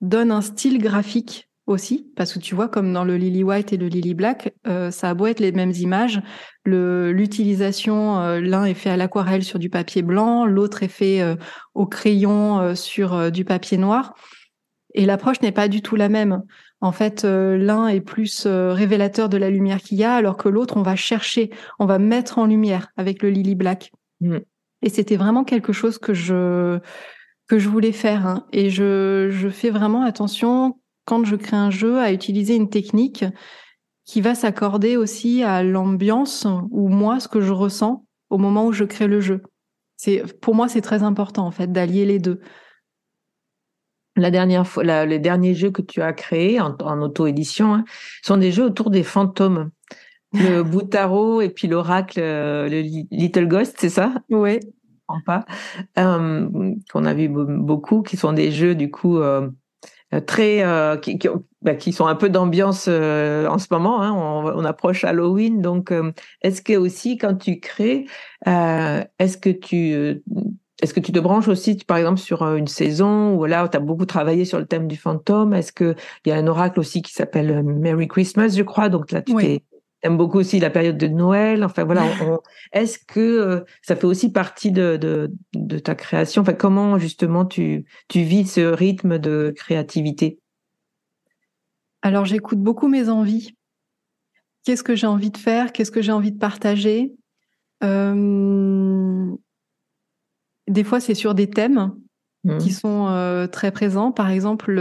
donne 0.00 0.30
un 0.30 0.40
style 0.40 0.78
graphique 0.78 1.48
aussi, 1.66 2.10
parce 2.16 2.32
que 2.32 2.40
tu 2.40 2.54
vois, 2.54 2.68
comme 2.68 2.92
dans 2.92 3.04
le 3.04 3.16
Lily 3.16 3.44
White 3.44 3.72
et 3.72 3.76
le 3.76 3.86
Lily 3.86 4.14
Black, 4.14 4.52
euh, 4.66 4.90
ça 4.90 5.10
a 5.10 5.14
beau 5.14 5.26
être 5.26 5.38
les 5.38 5.52
mêmes 5.52 5.72
images, 5.72 6.20
l'utilisation, 6.64 8.18
euh, 8.20 8.40
l'un 8.40 8.64
est 8.64 8.74
fait 8.74 8.90
à 8.90 8.96
l'aquarelle 8.96 9.44
sur 9.44 9.60
du 9.60 9.70
papier 9.70 10.02
blanc, 10.02 10.46
l'autre 10.46 10.82
est 10.82 10.88
fait 10.88 11.22
au 11.74 11.86
crayon 11.86 12.74
sur 12.74 13.30
du 13.30 13.44
papier 13.44 13.78
noir, 13.78 14.14
et 14.94 15.06
l'approche 15.06 15.40
n'est 15.42 15.52
pas 15.52 15.68
du 15.68 15.80
tout 15.82 15.94
la 15.94 16.08
même. 16.08 16.42
En 16.80 16.92
fait, 16.92 17.24
l'un 17.24 17.86
est 17.86 18.00
plus 18.00 18.46
révélateur 18.46 19.28
de 19.28 19.36
la 19.36 19.50
lumière 19.50 19.78
qu'il 19.78 19.98
y 19.98 20.04
a, 20.04 20.14
alors 20.14 20.36
que 20.36 20.48
l'autre, 20.48 20.76
on 20.76 20.82
va 20.82 20.96
chercher, 20.96 21.50
on 21.78 21.86
va 21.86 22.00
mettre 22.00 22.38
en 22.38 22.46
lumière 22.46 22.88
avec 22.96 23.22
le 23.22 23.30
Lily 23.30 23.54
Black. 23.54 23.92
Mmh. 24.20 24.38
Et 24.82 24.88
c'était 24.88 25.16
vraiment 25.16 25.44
quelque 25.44 25.72
chose 25.72 25.98
que 25.98 26.14
je 26.14 26.78
que 27.48 27.58
je 27.58 27.68
voulais 27.68 27.92
faire. 27.92 28.26
Hein. 28.26 28.46
Et 28.52 28.70
je, 28.70 29.28
je 29.30 29.48
fais 29.48 29.70
vraiment 29.70 30.02
attention 30.02 30.78
quand 31.04 31.24
je 31.24 31.36
crée 31.36 31.56
un 31.56 31.70
jeu 31.70 31.98
à 31.98 32.12
utiliser 32.12 32.54
une 32.54 32.70
technique 32.70 33.24
qui 34.04 34.20
va 34.20 34.34
s'accorder 34.34 34.96
aussi 34.96 35.42
à 35.42 35.62
l'ambiance 35.62 36.46
ou 36.70 36.88
moi 36.88 37.20
ce 37.20 37.28
que 37.28 37.40
je 37.40 37.52
ressens 37.52 38.04
au 38.28 38.38
moment 38.38 38.66
où 38.66 38.72
je 38.72 38.84
crée 38.84 39.08
le 39.08 39.20
jeu. 39.20 39.42
C'est 39.96 40.22
pour 40.40 40.54
moi 40.54 40.68
c'est 40.68 40.80
très 40.80 41.02
important 41.02 41.46
en 41.46 41.50
fait 41.50 41.70
d'allier 41.70 42.04
les 42.04 42.18
deux. 42.18 42.40
La 44.16 44.30
dernière 44.30 44.66
fois, 44.66 44.82
les 45.06 45.18
derniers 45.18 45.54
jeux 45.54 45.70
que 45.70 45.82
tu 45.82 46.02
as 46.02 46.12
créés 46.12 46.60
en, 46.60 47.00
auto-édition 47.00 47.74
hein, 47.74 47.84
sont 48.22 48.36
des 48.36 48.50
jeux 48.50 48.64
autour 48.64 48.90
des 48.90 49.04
fantômes 49.04 49.70
le 50.34 50.62
Boutaro 50.62 51.40
et 51.40 51.48
puis 51.48 51.68
l'oracle, 51.68 52.20
euh, 52.20 52.68
le 52.68 52.80
Little 53.10 53.48
Ghost, 53.48 53.76
c'est 53.78 53.88
ça? 53.88 54.14
Oui. 54.30 54.60
Pas. 55.26 55.44
Euh, 55.98 56.48
qu'on 56.92 57.04
a 57.04 57.14
vu 57.14 57.28
beaucoup, 57.28 58.02
qui 58.02 58.16
sont 58.16 58.32
des 58.32 58.52
jeux 58.52 58.76
du 58.76 58.92
coup 58.92 59.18
euh, 59.18 59.50
très 60.24 60.64
qui, 61.02 61.18
bah, 61.62 61.74
qui, 61.74 61.92
sont 61.92 62.06
un 62.06 62.14
peu 62.14 62.28
d'ambiance 62.28 62.86
en 62.86 63.58
ce 63.58 63.66
moment. 63.72 64.00
Hein, 64.02 64.12
on, 64.14 64.64
approche 64.64 65.02
Halloween, 65.02 65.62
donc 65.62 65.92
est-ce 66.42 66.62
que 66.62 66.76
aussi 66.76 67.18
quand 67.18 67.34
tu 67.34 67.58
crées, 67.58 68.06
est-ce 68.46 69.36
que 69.36 69.50
tu 69.50 70.22
est-ce 70.80 70.94
que 70.94 71.00
tu 71.00 71.12
te 71.12 71.18
branches 71.18 71.48
aussi, 71.48 71.76
par 71.76 71.96
exemple, 71.96 72.20
sur 72.20 72.42
une 72.42 72.68
saison 72.68 73.34
où 73.34 73.44
là, 73.44 73.68
tu 73.68 73.76
as 73.76 73.80
beaucoup 73.80 74.06
travaillé 74.06 74.44
sur 74.44 74.58
le 74.58 74.66
thème 74.66 74.86
du 74.86 74.96
fantôme? 74.96 75.54
Est-ce 75.54 75.72
qu'il 75.72 75.94
y 76.26 76.30
a 76.30 76.36
un 76.36 76.46
oracle 76.46 76.80
aussi 76.80 77.02
qui 77.02 77.12
s'appelle 77.12 77.62
Merry 77.62 78.08
Christmas, 78.08 78.54
je 78.56 78.62
crois? 78.62 78.88
Donc 78.88 79.10
là, 79.12 79.22
tu 79.22 79.34
t'es 79.34 79.62
J'aime 80.02 80.16
beaucoup 80.16 80.38
aussi 80.38 80.58
la 80.60 80.70
période 80.70 80.96
de 80.96 81.06
Noël. 81.08 81.64
Enfin 81.64 81.84
voilà, 81.84 82.04
est-ce 82.72 82.98
que 82.98 83.20
euh, 83.20 83.60
ça 83.82 83.96
fait 83.96 84.06
aussi 84.06 84.32
partie 84.32 84.72
de, 84.72 84.96
de, 84.96 85.30
de, 85.54 85.78
ta 85.78 85.94
création? 85.94 86.42
Enfin, 86.42 86.54
comment 86.54 86.98
justement 86.98 87.44
tu, 87.44 87.84
tu 88.08 88.22
vis 88.22 88.46
ce 88.46 88.60
rythme 88.60 89.18
de 89.18 89.52
créativité? 89.56 90.38
Alors 92.02 92.24
j'écoute 92.24 92.60
beaucoup 92.60 92.88
mes 92.88 93.08
envies. 93.08 93.54
Qu'est-ce 94.64 94.82
que 94.82 94.94
j'ai 94.94 95.06
envie 95.06 95.30
de 95.30 95.38
faire? 95.38 95.72
Qu'est-ce 95.72 95.90
que 95.90 96.02
j'ai 96.02 96.12
envie 96.12 96.32
de 96.32 96.38
partager? 96.38 97.12
Euh... 97.82 99.26
des 100.68 100.84
fois, 100.84 101.00
c'est 101.00 101.14
sur 101.14 101.34
des 101.34 101.48
thèmes 101.48 101.94
Mmh. 102.44 102.58
qui 102.58 102.72
sont 102.72 103.08
euh, 103.08 103.46
très 103.46 103.70
présents. 103.70 104.12
Par 104.12 104.30
exemple, 104.30 104.80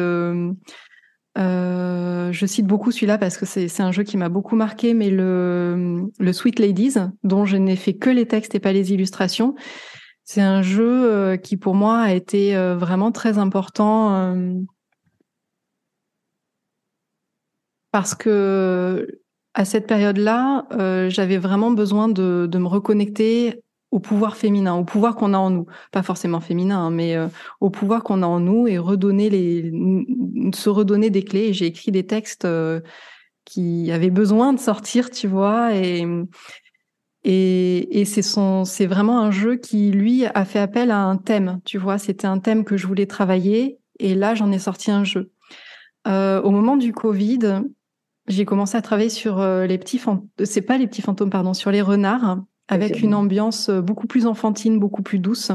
euh, 1.40 2.32
je 2.32 2.46
cite 2.46 2.66
beaucoup 2.66 2.92
celui-là 2.92 3.18
parce 3.18 3.38
que 3.38 3.46
c'est 3.46 3.82
un 3.82 3.92
jeu 3.92 4.04
qui 4.04 4.18
m'a 4.18 4.30
beaucoup 4.30 4.56
marqué, 4.56 4.94
mais 4.94 5.10
le, 5.10 6.10
Sweet 6.32 6.60
Ladies, 6.60 6.96
dont 7.24 7.46
je 7.46 7.58
n'ai 7.58 7.76
fait 7.76 7.94
que 7.96 8.10
les 8.10 8.26
textes 8.26 8.56
et 8.56 8.60
pas 8.60 8.74
les 8.74 8.92
illustrations, 8.94 9.56
c'est 10.26 10.42
un 10.42 10.62
jeu 10.62 11.12
euh, 11.12 11.38
qui 11.38 11.58
pour 11.58 11.76
moi 11.76 12.00
a 12.02 12.14
été 12.14 12.56
euh, 12.56 12.76
vraiment 12.76 13.12
très 13.12 13.38
important 13.38 14.36
parce 17.92 18.14
que 18.16 19.22
à 19.56 19.66
cette 19.66 19.88
période-là, 19.88 20.68
j'avais 21.10 21.38
vraiment 21.38 21.72
besoin 21.72 22.08
de 22.08 22.58
me 22.58 22.68
reconnecter 22.68 23.64
au 23.92 24.00
pouvoir 24.00 24.36
féminin, 24.38 24.76
au 24.76 24.84
pouvoir 24.84 25.16
qu'on 25.16 25.34
a 25.34 25.38
en 25.38 25.50
nous, 25.50 25.66
pas 25.92 26.04
forcément 26.04 26.40
féminin, 26.40 26.78
hein, 26.80 26.92
mais 26.92 27.16
euh, 27.16 27.28
au 27.60 27.70
pouvoir 27.70 28.04
qu'on 28.04 28.22
a 28.22 28.28
en 28.28 28.40
nous 28.40 28.68
et 28.68 28.78
redonner 28.78 29.30
les, 29.30 29.72
se 30.54 30.70
redonner 30.70 31.10
des 31.10 31.24
clés. 31.24 31.54
J'ai 31.54 31.66
écrit 31.66 31.92
des 31.92 32.06
textes 32.06 32.46
euh, 32.46 32.82
qui 33.46 33.92
avaient 33.92 34.12
besoin 34.12 34.54
de 34.54 34.60
sortir, 34.60 35.10
tu 35.10 35.28
vois, 35.28 35.76
et 35.76 36.06
et, 37.26 38.06
c'est 38.06 38.22
son, 38.22 38.64
c'est 38.64 38.86
vraiment 38.86 39.20
un 39.20 39.30
jeu 39.30 39.58
qui 39.58 39.92
lui 39.92 40.26
a 40.26 40.46
fait 40.46 40.60
appel 40.60 40.90
à 40.90 41.00
un 41.00 41.18
thème, 41.18 41.60
tu 41.66 41.78
vois. 41.78 41.98
C'était 41.98 42.28
un 42.28 42.40
thème 42.40 42.64
que 42.64 42.78
je 42.78 42.88
voulais 42.88 43.08
travailler, 43.08 43.78
et 44.00 44.16
là 44.16 44.36
j'en 44.36 44.52
ai 44.52 44.60
sorti 44.60 44.90
un 44.90 45.04
jeu. 45.04 45.32
Euh, 46.08 46.42
au 46.42 46.52
moment 46.52 46.78
du 46.78 46.94
Covid, 46.94 47.64
j'ai 48.28 48.46
commencé 48.46 48.78
à 48.78 48.82
travailler 48.82 49.10
sur 49.10 49.44
les 49.44 49.78
petits 49.78 50.02
c'est 50.44 50.62
pas 50.62 50.78
les 50.78 50.88
petits 50.88 51.02
fantômes, 51.02 51.30
pardon, 51.30 51.54
sur 51.54 51.72
les 51.72 51.82
renards, 51.82 52.38
avec 52.70 53.02
une 53.02 53.14
ambiance 53.14 53.70
euh, 53.70 53.82
beaucoup 53.82 54.08
plus 54.08 54.26
enfantine, 54.26 54.80
beaucoup 54.80 55.02
plus 55.02 55.20
douce. 55.20 55.52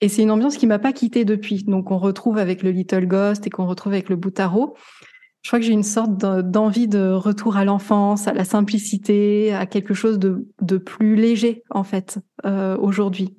Et 0.00 0.08
c'est 0.08 0.22
une 0.22 0.30
ambiance 0.30 0.56
qui 0.58 0.66
m'a 0.66 0.78
pas 0.78 0.92
quittée 0.92 1.24
depuis. 1.24 1.64
Donc 1.64 1.90
on 1.90 1.98
retrouve 1.98 2.36
avec 2.38 2.62
le 2.62 2.70
Little 2.70 3.06
Ghost 3.06 3.46
et 3.46 3.50
qu'on 3.50 3.66
retrouve 3.66 3.94
avec 3.94 4.10
le 4.10 4.16
Boutaro. 4.16 4.76
Je 5.42 5.48
crois 5.50 5.58
que 5.60 5.64
j'ai 5.64 5.72
une 5.72 5.84
sorte 5.84 6.16
de- 6.20 6.42
d'envie 6.42 6.88
de 6.88 7.12
retour 7.12 7.56
à 7.56 7.64
l'enfance, 7.64 8.26
à 8.26 8.32
la 8.34 8.44
simplicité, 8.44 9.54
à 9.54 9.64
quelque 9.64 9.94
chose 9.94 10.18
de, 10.18 10.48
de 10.60 10.76
plus 10.76 11.14
léger 11.16 11.62
en 11.70 11.84
fait 11.84 12.18
euh, 12.44 12.76
aujourd'hui. 12.76 13.36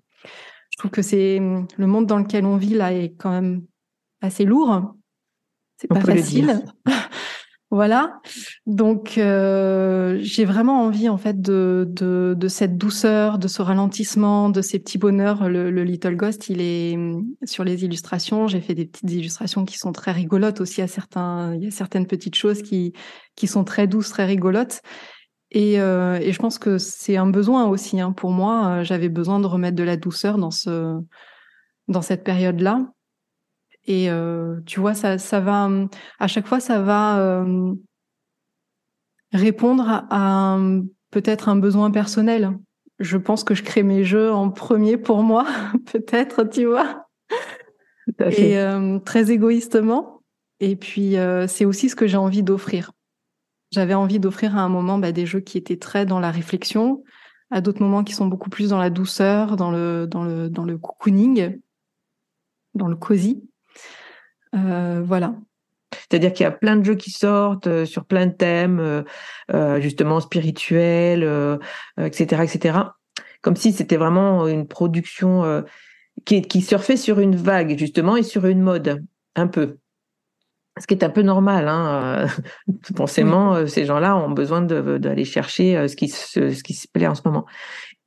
Je 0.71 0.77
trouve 0.79 0.91
que 0.91 1.01
c'est 1.01 1.39
le 1.39 1.87
monde 1.87 2.05
dans 2.07 2.17
lequel 2.17 2.45
on 2.45 2.55
vit 2.57 2.75
là 2.75 2.93
est 2.93 3.13
quand 3.17 3.31
même 3.31 3.63
assez 4.21 4.45
lourd. 4.45 4.95
C'est 5.77 5.87
pas 5.87 5.99
facile. 6.15 6.63
Voilà. 7.69 8.21
Donc, 8.65 9.17
euh, 9.17 10.17
j'ai 10.21 10.45
vraiment 10.45 10.83
envie, 10.83 11.09
en 11.09 11.17
fait, 11.17 11.41
de, 11.41 11.85
de, 11.89 12.33
de 12.37 12.47
cette 12.47 12.77
douceur, 12.77 13.39
de 13.39 13.49
ce 13.49 13.61
ralentissement, 13.61 14.49
de 14.49 14.61
ces 14.61 14.79
petits 14.79 14.97
bonheurs. 14.97 15.49
Le, 15.49 15.69
le 15.69 15.83
Little 15.83 16.15
Ghost, 16.15 16.47
il 16.47 16.61
est 16.61 16.95
hum, 16.95 17.25
sur 17.43 17.65
les 17.65 17.83
illustrations. 17.83 18.47
J'ai 18.47 18.61
fait 18.61 18.73
des 18.73 18.85
petites 18.85 19.11
illustrations 19.11 19.65
qui 19.65 19.77
sont 19.77 19.91
très 19.91 20.13
rigolotes 20.13 20.61
aussi. 20.61 20.81
À 20.81 20.87
certains, 20.87 21.55
il 21.55 21.63
y 21.65 21.67
a 21.67 21.71
certaines 21.71 22.07
petites 22.07 22.35
choses 22.35 22.61
qui, 22.61 22.93
qui 23.35 23.47
sont 23.47 23.65
très 23.65 23.85
douces, 23.85 24.09
très 24.09 24.25
rigolotes. 24.25 24.81
Et, 25.51 25.79
euh, 25.79 26.19
et 26.21 26.31
je 26.31 26.39
pense 26.39 26.59
que 26.59 26.77
c'est 26.77 27.17
un 27.17 27.27
besoin 27.29 27.67
aussi 27.67 27.99
hein, 27.99 28.13
pour 28.13 28.31
moi. 28.31 28.67
Euh, 28.67 28.83
J'avais 28.85 29.09
besoin 29.09 29.41
de 29.41 29.45
remettre 29.45 29.75
de 29.75 29.83
la 29.83 29.97
douceur 29.97 30.37
dans 30.37 30.51
ce, 30.51 30.97
dans 31.89 32.01
cette 32.01 32.23
période-là. 32.23 32.87
Et 33.87 34.09
euh, 34.09 34.59
tu 34.65 34.79
vois, 34.79 34.93
ça, 34.93 35.17
ça 35.17 35.39
va, 35.39 35.65
hum, 35.65 35.89
à 36.19 36.27
chaque 36.27 36.47
fois, 36.47 36.59
ça 36.59 36.81
va 36.81 37.19
euh, 37.19 37.73
répondre 39.31 39.87
à, 39.87 40.05
à 40.09 40.19
un- 40.55 40.83
peut-être 41.11 41.49
un 41.49 41.55
besoin 41.55 41.91
personnel. 41.91 42.51
Je 42.99 43.17
pense 43.17 43.43
que 43.43 43.53
je 43.55 43.63
crée 43.63 43.83
mes 43.83 44.03
jeux 44.03 44.31
en 44.31 44.49
premier 44.49 44.97
pour 44.97 45.23
moi, 45.23 45.45
peut-être, 45.91 46.43
tu 46.43 46.65
vois, 46.65 47.07
et 48.37 48.57
euh, 48.57 48.99
très 48.99 49.31
égoïstement. 49.31 50.21
Et 50.59 50.75
puis, 50.75 51.17
euh, 51.17 51.47
c'est 51.47 51.65
aussi 51.65 51.89
ce 51.89 51.95
que 51.95 52.07
j'ai 52.07 52.17
envie 52.17 52.43
d'offrir. 52.43 52.91
J'avais 53.71 53.93
envie 53.93 54.19
d'offrir 54.19 54.57
à 54.57 54.61
un 54.61 54.69
moment 54.69 54.97
bah, 54.97 55.11
des 55.11 55.25
jeux 55.25 55.39
qui 55.41 55.57
étaient 55.57 55.77
très 55.77 56.05
dans 56.05 56.19
la 56.19 56.31
réflexion, 56.31 57.03
à 57.51 57.61
d'autres 57.61 57.81
moments 57.81 58.03
qui 58.03 58.13
sont 58.13 58.27
beaucoup 58.27 58.49
plus 58.49 58.69
dans 58.69 58.79
la 58.79 58.89
douceur, 58.89 59.55
dans 59.57 59.71
le, 59.71 60.07
dans 60.07 60.23
le, 60.23 60.49
dans 60.49 60.65
le 60.65 60.77
cocooning, 60.77 61.59
dans 62.73 62.87
le 62.87 62.95
cosy. 62.95 63.43
Euh, 64.65 65.01
voilà. 65.03 65.35
C'est-à-dire 65.93 66.33
qu'il 66.33 66.43
y 66.43 66.47
a 66.47 66.51
plein 66.51 66.75
de 66.75 66.83
jeux 66.83 66.95
qui 66.95 67.11
sortent 67.11 67.67
euh, 67.67 67.85
sur 67.85 68.05
plein 68.05 68.27
de 68.27 68.33
thèmes, 68.33 69.03
euh, 69.53 69.81
justement 69.81 70.19
spirituels, 70.19 71.27
etc., 71.97 72.43
etc. 72.43 72.79
Comme 73.41 73.55
si 73.55 73.71
c'était 73.71 73.97
vraiment 73.97 74.47
une 74.47 74.67
production 74.67 75.63
qui, 76.25 76.41
qui 76.41 76.61
surfait 76.61 76.97
sur 76.97 77.19
une 77.19 77.35
vague, 77.35 77.77
justement, 77.77 78.17
et 78.17 78.23
sur 78.23 78.45
une 78.45 78.61
mode, 78.61 79.03
un 79.35 79.47
peu. 79.47 79.77
Ce 80.79 80.85
qui 80.85 80.93
est 80.93 81.03
un 81.03 81.09
peu 81.09 81.21
normal. 81.21 81.67
Hein. 81.67 82.27
Forcément, 82.97 83.65
ces 83.67 83.85
gens-là 83.85 84.17
ont 84.17 84.31
besoin 84.31 84.61
d'aller 84.61 85.23
chercher 85.23 85.87
ce 85.87 85.95
qui, 85.95 86.09
se, 86.09 86.51
ce 86.51 86.63
qui 86.63 86.73
se 86.73 86.87
plaît 86.87 87.07
en 87.07 87.15
ce 87.15 87.21
moment. 87.25 87.45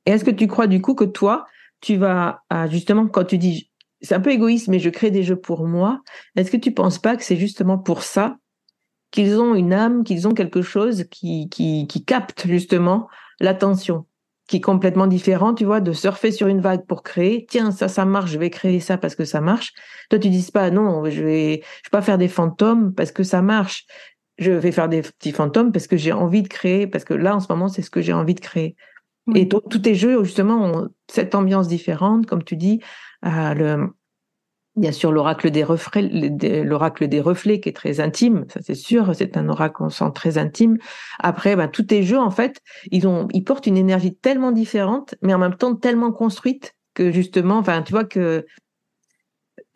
Et 0.05 0.11
est-ce 0.11 0.23
que 0.23 0.31
tu 0.31 0.47
crois 0.47 0.67
du 0.67 0.81
coup 0.81 0.93
que 0.93 1.05
toi, 1.05 1.45
tu 1.79 1.95
vas, 1.95 2.43
à, 2.49 2.67
justement, 2.67 3.07
quand 3.07 3.23
tu 3.23 3.37
dis, 3.37 3.70
c'est 4.01 4.15
un 4.15 4.19
peu 4.19 4.31
égoïste, 4.31 4.67
mais 4.67 4.79
je 4.79 4.89
crée 4.89 5.11
des 5.11 5.23
jeux 5.23 5.35
pour 5.35 5.67
moi, 5.67 6.01
est-ce 6.35 6.51
que 6.51 6.57
tu 6.57 6.71
penses 6.71 6.99
pas 6.99 7.15
que 7.15 7.23
c'est 7.23 7.37
justement 7.37 7.77
pour 7.77 8.03
ça 8.03 8.37
qu'ils 9.11 9.39
ont 9.39 9.55
une 9.55 9.73
âme, 9.73 10.03
qu'ils 10.03 10.27
ont 10.27 10.31
quelque 10.31 10.61
chose 10.61 11.05
qui, 11.11 11.49
qui, 11.49 11.85
qui 11.87 12.05
capte 12.05 12.47
justement 12.47 13.09
l'attention, 13.39 14.05
qui 14.47 14.57
est 14.57 14.61
complètement 14.61 15.07
différent, 15.07 15.53
tu 15.53 15.65
vois, 15.65 15.81
de 15.81 15.91
surfer 15.91 16.31
sur 16.31 16.47
une 16.47 16.61
vague 16.61 16.85
pour 16.85 17.03
créer. 17.03 17.45
Tiens, 17.49 17.71
ça, 17.71 17.87
ça 17.87 18.05
marche, 18.05 18.31
je 18.31 18.39
vais 18.39 18.49
créer 18.49 18.79
ça 18.79 18.97
parce 18.97 19.15
que 19.15 19.25
ça 19.25 19.41
marche. 19.41 19.73
Toi, 20.09 20.17
tu 20.19 20.29
dis 20.29 20.49
pas, 20.51 20.71
non, 20.71 21.03
je 21.09 21.23
vais, 21.23 21.55
je 21.55 21.89
vais 21.89 21.91
pas 21.91 22.01
faire 22.01 22.17
des 22.17 22.29
fantômes 22.29 22.93
parce 22.93 23.11
que 23.11 23.23
ça 23.23 23.41
marche. 23.41 23.85
Je 24.37 24.51
vais 24.51 24.71
faire 24.71 24.89
des 24.89 25.01
petits 25.01 25.33
fantômes 25.33 25.71
parce 25.71 25.87
que 25.87 25.97
j'ai 25.97 26.13
envie 26.13 26.41
de 26.41 26.47
créer, 26.47 26.87
parce 26.87 27.03
que 27.03 27.13
là, 27.13 27.35
en 27.35 27.39
ce 27.39 27.47
moment, 27.49 27.67
c'est 27.67 27.81
ce 27.81 27.91
que 27.91 28.01
j'ai 28.01 28.13
envie 28.13 28.33
de 28.33 28.39
créer. 28.39 28.75
Oui. 29.27 29.41
Et 29.41 29.45
donc, 29.45 29.63
tous 29.69 29.79
tes 29.79 29.93
jeux, 29.93 30.23
justement, 30.23 30.63
ont 30.65 30.89
cette 31.09 31.35
ambiance 31.35 31.67
différente, 31.67 32.25
comme 32.25 32.43
tu 32.43 32.55
dis. 32.55 32.79
Euh, 33.25 33.87
bien 34.75 34.91
sûr, 34.91 35.11
l'oracle 35.11 35.51
des 35.51 35.63
reflets, 35.63 36.63
l'oracle 36.63 37.07
des 37.07 37.19
reflets 37.21 37.59
qui 37.59 37.69
est 37.69 37.75
très 37.75 37.99
intime, 37.99 38.45
ça 38.49 38.61
c'est 38.61 38.75
sûr, 38.75 39.13
c'est 39.15 39.37
un 39.37 39.49
oracle, 39.49 39.83
on 39.83 39.89
sent 39.89 40.11
très 40.15 40.37
intime. 40.37 40.77
Après, 41.19 41.55
ben, 41.55 41.67
tous 41.67 41.83
tes 41.83 42.03
jeux, 42.03 42.19
en 42.19 42.31
fait, 42.31 42.61
ils 42.91 43.07
ont, 43.07 43.27
ils 43.33 43.43
portent 43.43 43.67
une 43.67 43.77
énergie 43.77 44.15
tellement 44.15 44.51
différente, 44.51 45.15
mais 45.21 45.33
en 45.33 45.39
même 45.39 45.55
temps 45.55 45.75
tellement 45.75 46.11
construite 46.11 46.75
que 46.93 47.11
justement, 47.11 47.57
enfin, 47.57 47.81
tu 47.83 47.91
vois 47.91 48.05
que 48.05 48.45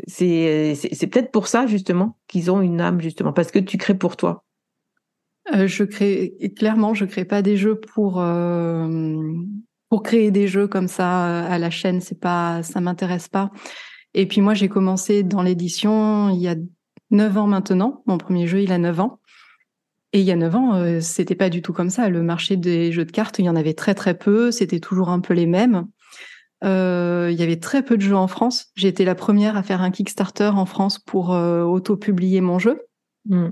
c'est, 0.08 0.76
c'est, 0.76 0.94
c'est 0.94 1.08
peut-être 1.08 1.32
pour 1.32 1.48
ça, 1.48 1.68
justement, 1.68 2.18
qu'ils 2.28 2.52
ont 2.52 2.62
une 2.62 2.82
âme, 2.82 3.02
justement, 3.02 3.34
parce 3.34 3.52
que 3.52 3.60
tu 3.60 3.78
crées 3.78 3.98
pour 3.98 4.18
toi. 4.18 4.44
Euh, 5.54 5.68
je 5.68 5.84
crée 5.84 6.36
clairement, 6.58 6.94
je 6.94 7.06
crée 7.06 7.26
pas 7.26 7.42
des 7.42 7.56
jeux 7.56 7.80
pour 7.80 8.20
euh, 8.20 8.88
pour 9.96 10.04
créer 10.04 10.30
des 10.30 10.50
jeux 10.50 10.68
comme 10.68 10.90
ça 10.90 11.26
euh, 11.26 11.50
à 11.50 11.58
la 11.58 11.70
chaîne. 11.70 12.02
C'est 12.02 12.20
pas, 12.20 12.64
ça 12.64 12.82
m'intéresse 12.82 13.30
pas. 13.30 13.50
Et 14.14 14.26
puis 14.26 14.42
moi, 14.42 14.54
j'ai 14.54 14.68
commencé 14.68 15.24
dans 15.24 15.42
l'édition 15.42 16.30
il 16.32 16.42
y 16.42 16.50
a 16.50 16.56
neuf 17.12 17.38
ans 17.38 17.48
maintenant. 17.48 18.04
Mon 18.06 18.18
premier 18.18 18.46
jeu, 18.46 18.62
il 18.62 18.74
a 18.74 18.78
neuf 18.78 19.00
ans. 19.00 19.22
Et 20.12 20.20
il 20.20 20.26
y 20.26 20.34
a 20.34 20.36
neuf 20.36 20.54
ans, 20.54 20.76
euh, 20.76 21.00
c'était 21.00 21.34
pas 21.34 21.50
du 21.50 21.62
tout 21.62 21.72
comme 21.72 21.90
ça. 21.90 22.10
Le 22.10 22.24
marché 22.24 22.58
des 22.58 22.92
jeux 22.92 23.06
de 23.06 23.12
cartes, 23.14 23.40
il 23.40 23.46
y 23.46 23.50
en 23.50 23.56
avait 23.56 23.74
très 23.74 23.96
très 23.96 24.18
peu. 24.18 24.52
C'était 24.52 24.82
toujours 24.82 25.08
un 25.08 25.22
peu 25.22 25.34
les 25.34 25.46
mêmes. 25.46 25.86
Euh, 26.66 27.30
il 27.32 27.40
y 27.40 27.44
avait 27.44 27.62
très 27.62 27.82
peu 27.82 27.96
de 27.96 28.02
jeux 28.02 28.18
en 28.18 28.28
France. 28.28 28.72
J'ai 28.76 28.90
été 28.90 29.06
la 29.06 29.16
première 29.16 29.56
à 29.56 29.64
faire 29.64 29.82
un 29.82 29.92
Kickstarter 29.92 30.52
en 30.54 30.66
France 30.66 31.00
pour 31.00 31.34
euh, 31.34 31.64
auto-publier 31.64 32.42
mon 32.42 32.60
jeu. 32.60 32.82
Mm. 33.30 33.48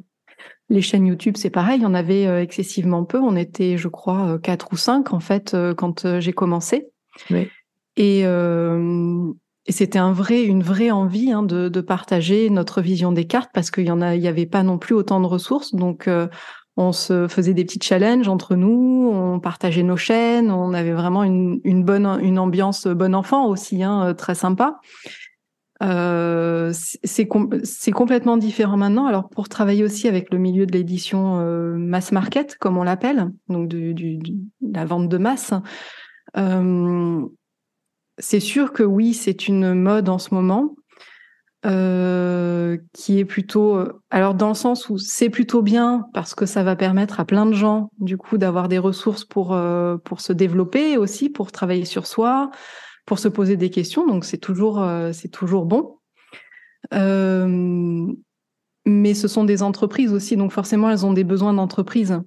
Les 0.69 0.81
chaînes 0.81 1.05
YouTube, 1.05 1.35
c'est 1.37 1.49
pareil, 1.49 1.79
il 1.79 1.83
y 1.83 1.85
en 1.85 1.93
avait 1.93 2.25
euh, 2.25 2.41
excessivement 2.41 3.03
peu. 3.03 3.19
On 3.19 3.35
était, 3.35 3.77
je 3.77 3.89
crois, 3.89 4.27
euh, 4.27 4.37
quatre 4.37 4.69
ou 4.71 4.77
cinq 4.77 5.13
en 5.13 5.19
fait 5.19 5.53
euh, 5.53 5.73
quand 5.75 6.19
j'ai 6.19 6.33
commencé. 6.33 6.87
Oui. 7.29 7.49
Et, 7.95 8.21
euh, 8.23 9.31
et 9.65 9.71
c'était 9.71 9.99
un 9.99 10.13
vrai, 10.13 10.43
une 10.43 10.63
vraie 10.63 10.89
envie 10.89 11.31
hein, 11.31 11.43
de, 11.43 11.69
de 11.69 11.81
partager 11.81 12.49
notre 12.49 12.81
vision 12.81 13.11
des 13.11 13.25
cartes 13.25 13.51
parce 13.53 13.71
qu'il 13.71 13.85
y 13.85 13.91
en 13.91 14.01
a, 14.01 14.15
il 14.15 14.21
y 14.21 14.27
avait 14.27 14.45
pas 14.47 14.63
non 14.63 14.77
plus 14.77 14.95
autant 14.95 15.19
de 15.19 15.27
ressources. 15.27 15.75
Donc 15.75 16.07
euh, 16.07 16.27
on 16.75 16.91
se 16.91 17.27
faisait 17.27 17.53
des 17.53 17.65
petits 17.65 17.79
challenges 17.79 18.27
entre 18.27 18.55
nous, 18.55 19.11
on 19.13 19.39
partageait 19.39 19.83
nos 19.83 19.97
chaînes, 19.97 20.49
on 20.49 20.73
avait 20.73 20.93
vraiment 20.93 21.23
une, 21.23 21.59
une 21.63 21.83
bonne, 21.83 22.07
une 22.23 22.39
ambiance 22.39 22.87
bon 22.87 23.13
enfant 23.13 23.45
aussi, 23.45 23.83
hein, 23.83 24.15
très 24.15 24.33
sympa. 24.33 24.79
Euh, 25.83 26.71
c'est 26.73 27.27
com 27.27 27.49
c'est 27.63 27.91
complètement 27.91 28.37
différent 28.37 28.77
maintenant. 28.77 29.05
Alors 29.05 29.29
pour 29.29 29.49
travailler 29.49 29.83
aussi 29.83 30.07
avec 30.07 30.31
le 30.31 30.37
milieu 30.37 30.65
de 30.65 30.71
l'édition 30.71 31.39
euh, 31.39 31.75
mass 31.75 32.11
market, 32.11 32.57
comme 32.57 32.77
on 32.77 32.83
l'appelle, 32.83 33.31
donc 33.49 33.67
du, 33.67 34.19
la 34.61 34.85
vente 34.85 35.09
de 35.09 35.17
masse, 35.17 35.53
euh, 36.37 37.21
c'est 38.17 38.39
sûr 38.39 38.71
que 38.71 38.83
oui, 38.83 39.13
c'est 39.13 39.47
une 39.47 39.73
mode 39.73 40.09
en 40.09 40.19
ce 40.19 40.33
moment 40.33 40.75
qui 41.65 43.19
est 43.19 43.25
plutôt, 43.25 43.79
alors 44.09 44.33
dans 44.33 44.49
le 44.49 44.53
sens 44.53 44.89
où 44.89 44.97
c'est 44.97 45.29
plutôt 45.29 45.61
bien 45.61 46.07
parce 46.13 46.35
que 46.35 46.45
ça 46.45 46.61
va 46.61 46.75
permettre 46.75 47.21
à 47.21 47.25
plein 47.25 47.45
de 47.45 47.53
gens 47.53 47.89
du 47.99 48.17
coup 48.17 48.37
d'avoir 48.37 48.67
des 48.67 48.79
ressources 48.79 49.23
pour 49.23 49.57
pour 50.03 50.19
se 50.19 50.33
développer 50.33 50.97
aussi, 50.97 51.29
pour 51.29 51.53
travailler 51.53 51.85
sur 51.85 52.05
soi 52.05 52.51
pour 53.05 53.19
se 53.19 53.27
poser 53.27 53.57
des 53.57 53.69
questions. 53.69 54.07
Donc 54.07 54.25
c'est 54.25 54.37
toujours 54.37 54.85
c'est 55.11 55.29
toujours 55.29 55.65
bon. 55.65 55.97
mais 58.85 59.13
ce 59.13 59.27
sont 59.27 59.43
des 59.43 59.63
entreprises 59.63 60.13
aussi, 60.13 60.35
donc 60.37 60.51
forcément 60.51 60.89
elles 60.89 61.05
ont 61.05 61.13
des 61.13 61.23
besoins 61.23 61.53
d'entreprise. 61.53 62.21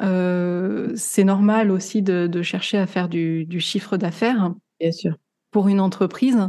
c'est 0.00 1.24
normal 1.24 1.70
aussi 1.70 2.02
de, 2.02 2.26
de, 2.26 2.42
chercher 2.42 2.78
à 2.78 2.86
faire 2.86 3.08
du, 3.08 3.44
du 3.46 3.60
chiffre 3.60 3.96
d'affaires. 3.96 4.52
Bien 4.80 4.92
sûr. 4.92 5.16
Pour 5.50 5.68
une 5.68 5.80
entreprise. 5.80 6.48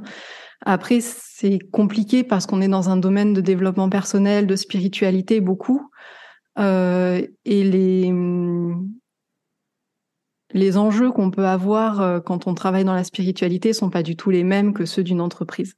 Après, 0.66 1.00
c'est 1.02 1.60
compliqué 1.72 2.24
parce 2.24 2.46
qu'on 2.46 2.62
est 2.62 2.68
dans 2.68 2.90
un 2.90 2.98
domaine 2.98 3.34
de 3.34 3.42
développement 3.42 3.90
personnel, 3.90 4.48
de 4.48 4.56
spiritualité 4.56 5.42
beaucoup. 5.42 5.90
Euh, 6.58 7.26
et 7.44 7.64
les, 7.64 8.14
les 10.56 10.78
enjeux 10.78 11.12
qu'on 11.12 11.32
peut 11.32 11.46
avoir 11.46 12.02
euh, 12.02 12.20
quand 12.22 12.48
on 12.48 12.54
travaille 12.56 12.86
dans 12.86 12.96
la 12.96 13.04
spiritualité 13.04 13.74
sont 13.74 13.90
pas 13.90 14.04
du 14.04 14.16
tout 14.16 14.30
les 14.30 14.46
mêmes 14.46 14.74
que 14.74 14.86
ceux 14.86 15.04
d'une 15.04 15.20
entreprise. 15.20 15.76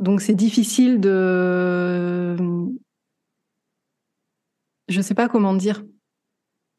Donc 0.00 0.20
c'est 0.20 0.34
difficile 0.34 1.00
de... 1.00 2.36
Je 4.88 5.00
sais 5.00 5.14
pas 5.14 5.28
comment 5.28 5.54
dire 5.54 5.84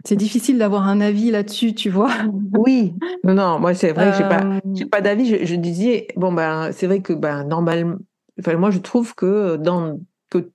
c'est 0.03 0.17
difficile 0.17 0.59
d'avoir 0.59 0.87
un 0.87 1.01
avis 1.01 1.31
là-dessus, 1.31 1.73
tu 1.73 1.89
vois. 1.89 2.11
Oui, 2.57 2.93
non, 3.23 3.33
non, 3.33 3.59
moi 3.59 3.73
c'est 3.73 3.91
vrai 3.91 4.11
que 4.11 4.17
j'ai 4.17 4.23
pas, 4.23 4.59
j'ai 4.73 4.85
pas 4.85 5.01
d'avis. 5.01 5.45
Je, 5.45 5.55
disais, 5.55 6.07
bon 6.15 6.31
ben, 6.31 6.71
c'est 6.71 6.85
vrai 6.85 7.01
que 7.01 7.11
ben 7.11 7.43
normalement, 7.43 7.95
enfin 8.39 8.55
moi 8.55 8.69
je 8.69 8.77
trouve 8.77 9.15
que 9.15 9.55
dans 9.55 9.99
que 10.29 10.51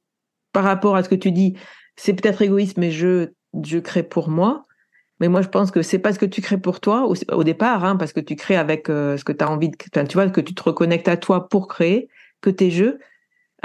par 0.52 0.62
rapport 0.62 0.94
à 0.94 1.02
ce 1.02 1.08
que 1.08 1.16
tu 1.16 1.32
dis, 1.32 1.54
c'est 1.96 2.14
peut-être 2.14 2.42
égoïste, 2.42 2.78
mais 2.78 2.92
je 2.92 3.30
je 3.64 3.78
crée 3.78 4.04
pour 4.04 4.28
moi. 4.28 4.66
Mais 5.20 5.28
moi 5.28 5.42
je 5.42 5.48
pense 5.48 5.70
que 5.70 5.82
c'est 5.82 5.98
pas 5.98 6.12
ce 6.12 6.18
que 6.18 6.26
tu 6.26 6.40
crées 6.40 6.58
pour 6.58 6.80
toi 6.80 7.06
au, 7.06 7.14
au 7.32 7.44
départ, 7.44 7.84
hein, 7.84 7.96
parce 7.96 8.12
que 8.12 8.20
tu 8.20 8.36
crées 8.36 8.56
avec 8.56 8.88
euh, 8.88 9.16
ce 9.16 9.24
que 9.24 9.32
tu 9.32 9.44
as 9.44 9.50
envie 9.50 9.68
de, 9.68 9.76
enfin, 9.94 10.04
tu 10.04 10.14
vois, 10.14 10.28
que 10.28 10.40
tu 10.40 10.54
te 10.54 10.62
reconnectes 10.62 11.08
à 11.08 11.16
toi 11.16 11.48
pour 11.48 11.68
créer, 11.68 12.08
que 12.40 12.50
tes 12.50 12.70
jeux 12.70 12.98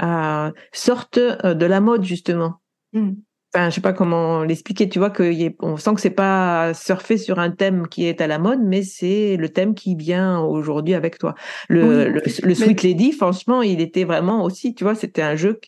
euh, 0.02 0.50
sortent 0.72 1.18
euh, 1.18 1.54
de 1.54 1.66
la 1.66 1.80
mode 1.80 2.04
justement. 2.04 2.60
Mmh 2.92 3.12
enfin, 3.56 3.70
je 3.70 3.74
sais 3.76 3.80
pas 3.80 3.92
comment 3.92 4.42
l'expliquer, 4.42 4.88
tu 4.88 4.98
vois, 4.98 5.10
que 5.10 5.32
on 5.60 5.76
sent 5.76 5.94
que 5.94 6.00
c'est 6.00 6.10
pas 6.10 6.74
surfer 6.74 7.16
sur 7.16 7.38
un 7.38 7.50
thème 7.50 7.88
qui 7.88 8.06
est 8.06 8.20
à 8.20 8.26
la 8.26 8.38
mode, 8.38 8.60
mais 8.62 8.82
c'est 8.82 9.36
le 9.36 9.48
thème 9.48 9.74
qui 9.74 9.94
vient 9.94 10.40
aujourd'hui 10.40 10.94
avec 10.94 11.18
toi. 11.18 11.34
Le, 11.68 12.08
le, 12.08 12.54
Sweet 12.54 12.82
Lady, 12.82 13.12
franchement, 13.12 13.62
il 13.62 13.80
était 13.80 14.04
vraiment 14.04 14.44
aussi, 14.44 14.74
tu 14.74 14.84
vois, 14.84 14.94
c'était 14.94 15.22
un 15.22 15.36
jeu. 15.36 15.58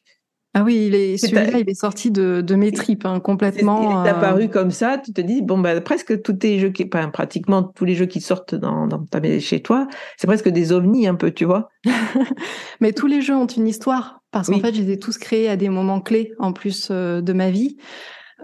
Ah 0.54 0.62
oui, 0.64 0.86
il 0.86 0.94
est, 0.94 1.18
celui-là, 1.18 1.58
il 1.58 1.68
est 1.68 1.74
sorti 1.74 2.10
de, 2.10 2.40
de 2.40 2.54
mes 2.54 2.72
tripes, 2.72 3.04
hein, 3.04 3.20
complètement. 3.20 4.02
Il 4.02 4.06
est 4.06 4.10
apparu 4.10 4.44
euh, 4.44 4.48
comme 4.48 4.70
ça, 4.70 4.98
tu 4.98 5.12
te 5.12 5.20
dis, 5.20 5.42
bon, 5.42 5.58
bah, 5.58 5.78
presque 5.80 6.22
tous 6.22 6.36
les 6.42 6.58
jeux 6.58 6.70
qui, 6.70 6.88
enfin, 6.92 7.10
pratiquement 7.10 7.62
tous 7.62 7.84
les 7.84 7.94
jeux 7.94 8.06
qui 8.06 8.20
sortent 8.20 8.54
dans, 8.54 8.86
dans 8.86 9.04
ta, 9.04 9.20
chez 9.40 9.60
toi, 9.60 9.86
c'est 10.16 10.26
presque 10.26 10.48
des 10.48 10.72
ovnis 10.72 11.06
un 11.06 11.14
peu, 11.14 11.32
tu 11.32 11.44
vois. 11.44 11.68
mais 12.80 12.92
tous 12.92 13.06
les 13.06 13.20
jeux 13.20 13.36
ont 13.36 13.46
une 13.46 13.68
histoire 13.68 14.22
parce 14.30 14.48
qu'en 14.48 14.58
fait, 14.60 14.74
je 14.74 14.82
les 14.82 14.92
ai 14.92 14.98
tous 14.98 15.18
créés 15.18 15.48
à 15.48 15.56
des 15.56 15.68
moments 15.68 16.00
clés 16.00 16.32
en 16.38 16.52
plus 16.52 16.88
euh, 16.90 17.20
de 17.20 17.32
ma 17.32 17.50
vie. 17.50 17.76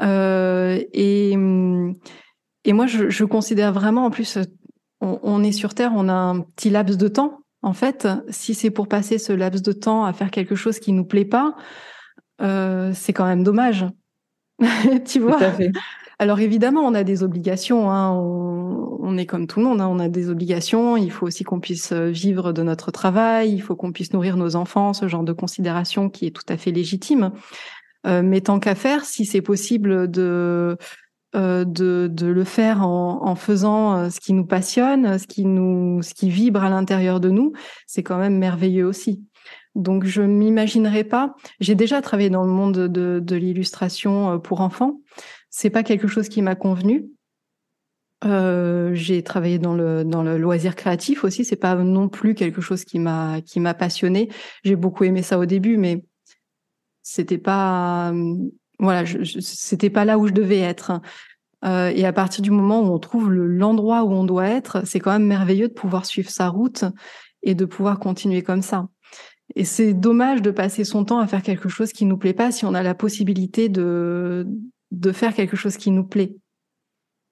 Euh, 0.02 0.80
et, 0.92 1.32
et 1.32 2.72
moi, 2.72 2.86
je, 2.86 3.08
je, 3.08 3.24
considère 3.24 3.72
vraiment, 3.72 4.04
en 4.04 4.10
plus, 4.10 4.38
on, 5.00 5.18
on, 5.22 5.42
est 5.42 5.52
sur 5.52 5.74
Terre, 5.74 5.92
on 5.94 6.08
a 6.08 6.14
un 6.14 6.40
petit 6.40 6.70
laps 6.70 6.98
de 6.98 7.08
temps. 7.08 7.40
En 7.62 7.72
fait, 7.72 8.06
si 8.28 8.54
c'est 8.54 8.70
pour 8.70 8.88
passer 8.88 9.18
ce 9.18 9.32
laps 9.32 9.62
de 9.62 9.72
temps 9.72 10.04
à 10.04 10.12
faire 10.12 10.30
quelque 10.30 10.54
chose 10.54 10.78
qui 10.78 10.92
nous 10.92 11.04
plaît 11.04 11.24
pas, 11.24 11.54
euh, 12.40 12.92
c'est 12.94 13.12
quand 13.12 13.26
même 13.26 13.42
dommage. 13.42 13.86
tu 15.06 15.20
vois 15.20 15.36
Tout 15.36 15.44
à 15.44 15.52
fait. 15.52 15.72
Alors 16.18 16.38
évidemment, 16.40 16.82
on 16.82 16.94
a 16.94 17.04
des 17.04 17.22
obligations. 17.22 17.90
Hein. 17.90 18.12
On, 18.12 19.16
est 19.18 19.26
comme 19.26 19.46
tout 19.46 19.60
le 19.60 19.66
monde. 19.66 19.80
Hein. 19.80 19.88
On 19.90 19.98
a 19.98 20.08
des 20.08 20.30
obligations. 20.30 20.96
Il 20.96 21.10
faut 21.10 21.26
aussi 21.26 21.44
qu'on 21.44 21.60
puisse 21.60 21.92
euh, 21.92 22.10
vivre 22.10 22.52
de 22.52 22.62
notre 22.62 22.90
travail. 22.90 23.52
Il 23.52 23.60
faut 23.60 23.76
qu'on 23.76 23.92
puisse 23.92 24.12
nourrir 24.12 24.36
nos 24.36 24.56
enfants. 24.56 24.92
Ce 24.92 25.08
genre 25.08 25.24
de 25.24 25.32
considération 25.32 26.08
qui 26.08 26.26
est 26.26 26.30
tout 26.30 26.44
à 26.48 26.56
fait 26.56 26.70
légitime. 26.70 27.32
Euh, 28.06 28.22
mais 28.22 28.42
tant 28.42 28.60
qu'à 28.60 28.74
faire, 28.74 29.04
si 29.04 29.24
c'est 29.24 29.42
possible 29.42 30.10
de 30.10 30.76
euh, 31.34 31.64
de, 31.64 32.08
de, 32.12 32.26
le 32.28 32.44
faire 32.44 32.86
en, 32.86 33.26
en, 33.26 33.34
faisant 33.34 34.08
ce 34.08 34.20
qui 34.20 34.32
nous 34.34 34.46
passionne, 34.46 35.18
ce 35.18 35.26
qui 35.26 35.44
nous, 35.44 36.00
ce 36.00 36.14
qui 36.14 36.30
vibre 36.30 36.62
à 36.62 36.70
l'intérieur 36.70 37.18
de 37.18 37.28
nous, 37.28 37.52
c'est 37.88 38.04
quand 38.04 38.18
même 38.18 38.38
merveilleux 38.38 38.86
aussi. 38.86 39.24
Donc 39.74 40.04
je 40.04 40.22
m'imaginerais 40.22 41.04
pas. 41.04 41.34
J'ai 41.60 41.74
déjà 41.74 42.00
travaillé 42.00 42.30
dans 42.30 42.44
le 42.44 42.52
monde 42.52 42.88
de, 42.88 43.20
de 43.20 43.36
l'illustration 43.36 44.38
pour 44.38 44.60
enfants. 44.60 45.00
C'est 45.50 45.70
pas 45.70 45.82
quelque 45.82 46.06
chose 46.08 46.28
qui 46.28 46.42
m'a 46.42 46.54
convenu. 46.54 47.06
Euh, 48.24 48.94
j'ai 48.94 49.22
travaillé 49.22 49.58
dans 49.58 49.74
le 49.74 50.02
dans 50.04 50.22
le 50.22 50.38
loisir 50.38 50.76
créatif 50.76 51.24
aussi. 51.24 51.44
C'est 51.44 51.56
pas 51.56 51.74
non 51.74 52.08
plus 52.08 52.34
quelque 52.34 52.60
chose 52.60 52.84
qui 52.84 52.98
m'a 52.98 53.40
qui 53.42 53.60
m'a 53.60 53.74
passionné. 53.74 54.30
J'ai 54.62 54.76
beaucoup 54.76 55.04
aimé 55.04 55.22
ça 55.22 55.38
au 55.38 55.44
début, 55.44 55.76
mais 55.76 56.04
c'était 57.02 57.38
pas 57.38 58.12
voilà, 58.78 59.04
c'était 59.40 59.90
pas 59.90 60.04
là 60.04 60.18
où 60.18 60.26
je 60.26 60.32
devais 60.32 60.60
être. 60.60 61.00
Euh, 61.64 61.90
et 61.94 62.04
à 62.04 62.12
partir 62.12 62.42
du 62.42 62.50
moment 62.50 62.80
où 62.80 62.92
on 62.92 62.98
trouve 62.98 63.32
l'endroit 63.32 64.04
où 64.04 64.12
on 64.12 64.24
doit 64.24 64.46
être, 64.46 64.86
c'est 64.86 65.00
quand 65.00 65.12
même 65.12 65.26
merveilleux 65.26 65.68
de 65.68 65.72
pouvoir 65.72 66.04
suivre 66.06 66.30
sa 66.30 66.48
route 66.48 66.84
et 67.42 67.54
de 67.54 67.64
pouvoir 67.64 67.98
continuer 67.98 68.42
comme 68.42 68.62
ça. 68.62 68.88
Et 69.56 69.64
c'est 69.64 69.94
dommage 69.94 70.42
de 70.42 70.50
passer 70.50 70.84
son 70.84 71.04
temps 71.04 71.18
à 71.18 71.26
faire 71.26 71.42
quelque 71.42 71.68
chose 71.68 71.92
qui 71.92 72.04
nous 72.06 72.16
plaît 72.16 72.32
pas 72.32 72.50
si 72.50 72.64
on 72.64 72.74
a 72.74 72.82
la 72.82 72.94
possibilité 72.94 73.68
de 73.68 74.46
de 74.90 75.12
faire 75.12 75.34
quelque 75.34 75.56
chose 75.56 75.76
qui 75.76 75.90
nous 75.90 76.04
plaît. 76.04 76.36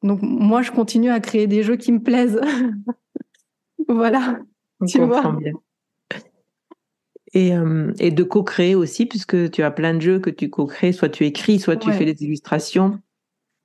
Donc 0.03 0.21
moi, 0.23 0.63
je 0.63 0.73
continue 0.73 1.11
à 1.11 1.21
créer 1.21 1.47
des 1.47 1.63
jeux 1.63 1.77
qui 1.77 1.93
me 1.93 2.03
plaisent. 2.03 2.41
voilà. 3.89 4.41
tu 4.87 4.99
vois. 4.99 5.33
Bien. 5.33 5.53
Et, 7.35 7.57
euh, 7.57 7.93
et 7.99 8.11
de 8.11 8.23
co-créer 8.25 8.75
aussi, 8.75 9.07
puisque 9.07 9.51
tu 9.51 9.63
as 9.63 9.71
plein 9.71 9.95
de 9.95 10.01
jeux 10.01 10.19
que 10.19 10.29
tu 10.29 10.51
co-crées, 10.51 10.93
soit 10.93 11.09
tu 11.09 11.25
écris, 11.25 11.59
soit 11.59 11.77
tu 11.77 11.91
fais 11.93 12.05
des 12.05 12.25
illustrations. 12.25 13.01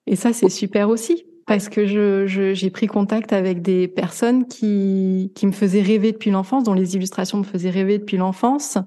Et 0.05 0.15
ça, 0.15 0.31
c'est 0.31 0.49
super 0.49 0.89
aussi, 0.89 1.26
parce 1.47 1.69
que 1.69 1.87
je, 1.87 2.53
j'ai 2.53 2.69
pris 2.69 2.87
contact 2.87 3.31
avec 3.31 3.61
des 3.61 3.87
personnes 3.87 4.47
qui, 4.47 5.31
qui 5.33 5.47
me 5.47 5.53
faisaient 5.53 5.81
rêver 5.81 6.11
depuis 6.11 6.29
l'enfance, 6.29 6.65
dont 6.65 6.73
les 6.73 6.95
illustrations 6.95 7.39
me 7.39 7.43
faisaient 7.43 7.69
rêver 7.69 7.97
depuis 7.97 8.17
l'enfance, 8.17 8.77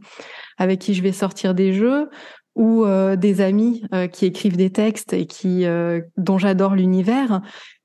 avec 0.59 0.79
qui 0.79 0.92
je 0.92 1.03
vais 1.03 1.12
sortir 1.12 1.55
des 1.55 1.73
jeux, 1.73 2.11
ou 2.55 2.85
euh, 2.85 3.16
des 3.16 3.40
amis 3.40 3.83
euh, 3.94 4.07
qui 4.09 4.27
écrivent 4.27 4.59
des 4.59 4.70
textes 4.70 5.14
et 5.14 5.25
qui 5.25 5.64
euh, 5.64 6.03
dont 6.18 6.37
j'adore 6.37 6.75
l'univers. 6.75 7.40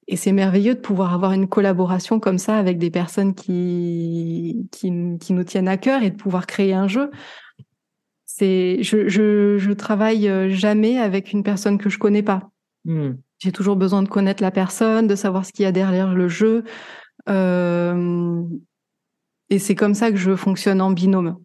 Et 0.07 0.17
c'est 0.17 0.33
merveilleux 0.33 0.75
de 0.75 0.81
pouvoir 0.81 1.13
avoir 1.13 1.31
une 1.31 1.47
collaboration 1.47 2.19
comme 2.19 2.38
ça 2.38 2.57
avec 2.57 2.77
des 2.77 2.91
personnes 2.91 3.33
qui, 3.33 4.67
qui, 4.71 4.91
qui 5.21 5.33
nous 5.33 5.43
tiennent 5.45 5.69
à 5.69 5.77
cœur 5.77 6.03
et 6.03 6.11
de 6.11 6.17
pouvoir 6.17 6.47
créer 6.47 6.73
un 6.73 6.89
jeu. 6.89 7.09
C'est, 8.25 8.83
je, 8.83 9.07
je, 9.07 9.57
je 9.57 9.71
travaille 9.71 10.51
jamais 10.53 10.99
avec 10.99 11.31
une 11.31 11.43
personne 11.43 11.77
que 11.77 11.89
je 11.89 11.97
connais 11.97 12.23
pas. 12.23 12.49
Hmm. 12.83 13.13
J'ai 13.39 13.51
toujours 13.51 13.75
besoin 13.75 14.01
de 14.01 14.09
connaître 14.09 14.41
la 14.41 14.51
personne, 14.51 15.07
de 15.07 15.15
savoir 15.15 15.45
ce 15.45 15.51
qu'il 15.51 15.63
y 15.63 15.67
a 15.67 15.71
derrière 15.71 16.13
le 16.13 16.27
jeu. 16.27 16.63
Euh, 17.29 18.43
et 19.49 19.59
c'est 19.59 19.75
comme 19.75 19.93
ça 19.93 20.11
que 20.11 20.17
je 20.17 20.35
fonctionne 20.35 20.81
en 20.81 20.91
binôme. 20.91 21.37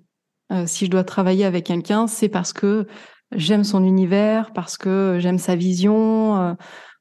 Euh, 0.53 0.66
si 0.66 0.87
je 0.87 0.90
dois 0.90 1.05
travailler 1.05 1.44
avec 1.44 1.66
quelqu'un, 1.66 2.07
c'est 2.07 2.29
parce 2.29 2.53
que 2.53 2.87
j'aime 3.33 3.64
son 3.64 3.85
univers, 3.85 4.53
parce 4.53 4.76
que 4.76 5.18
j'aime 5.20 5.38
sa 5.38 5.55
vision. 5.55 6.40
Euh, 6.40 6.55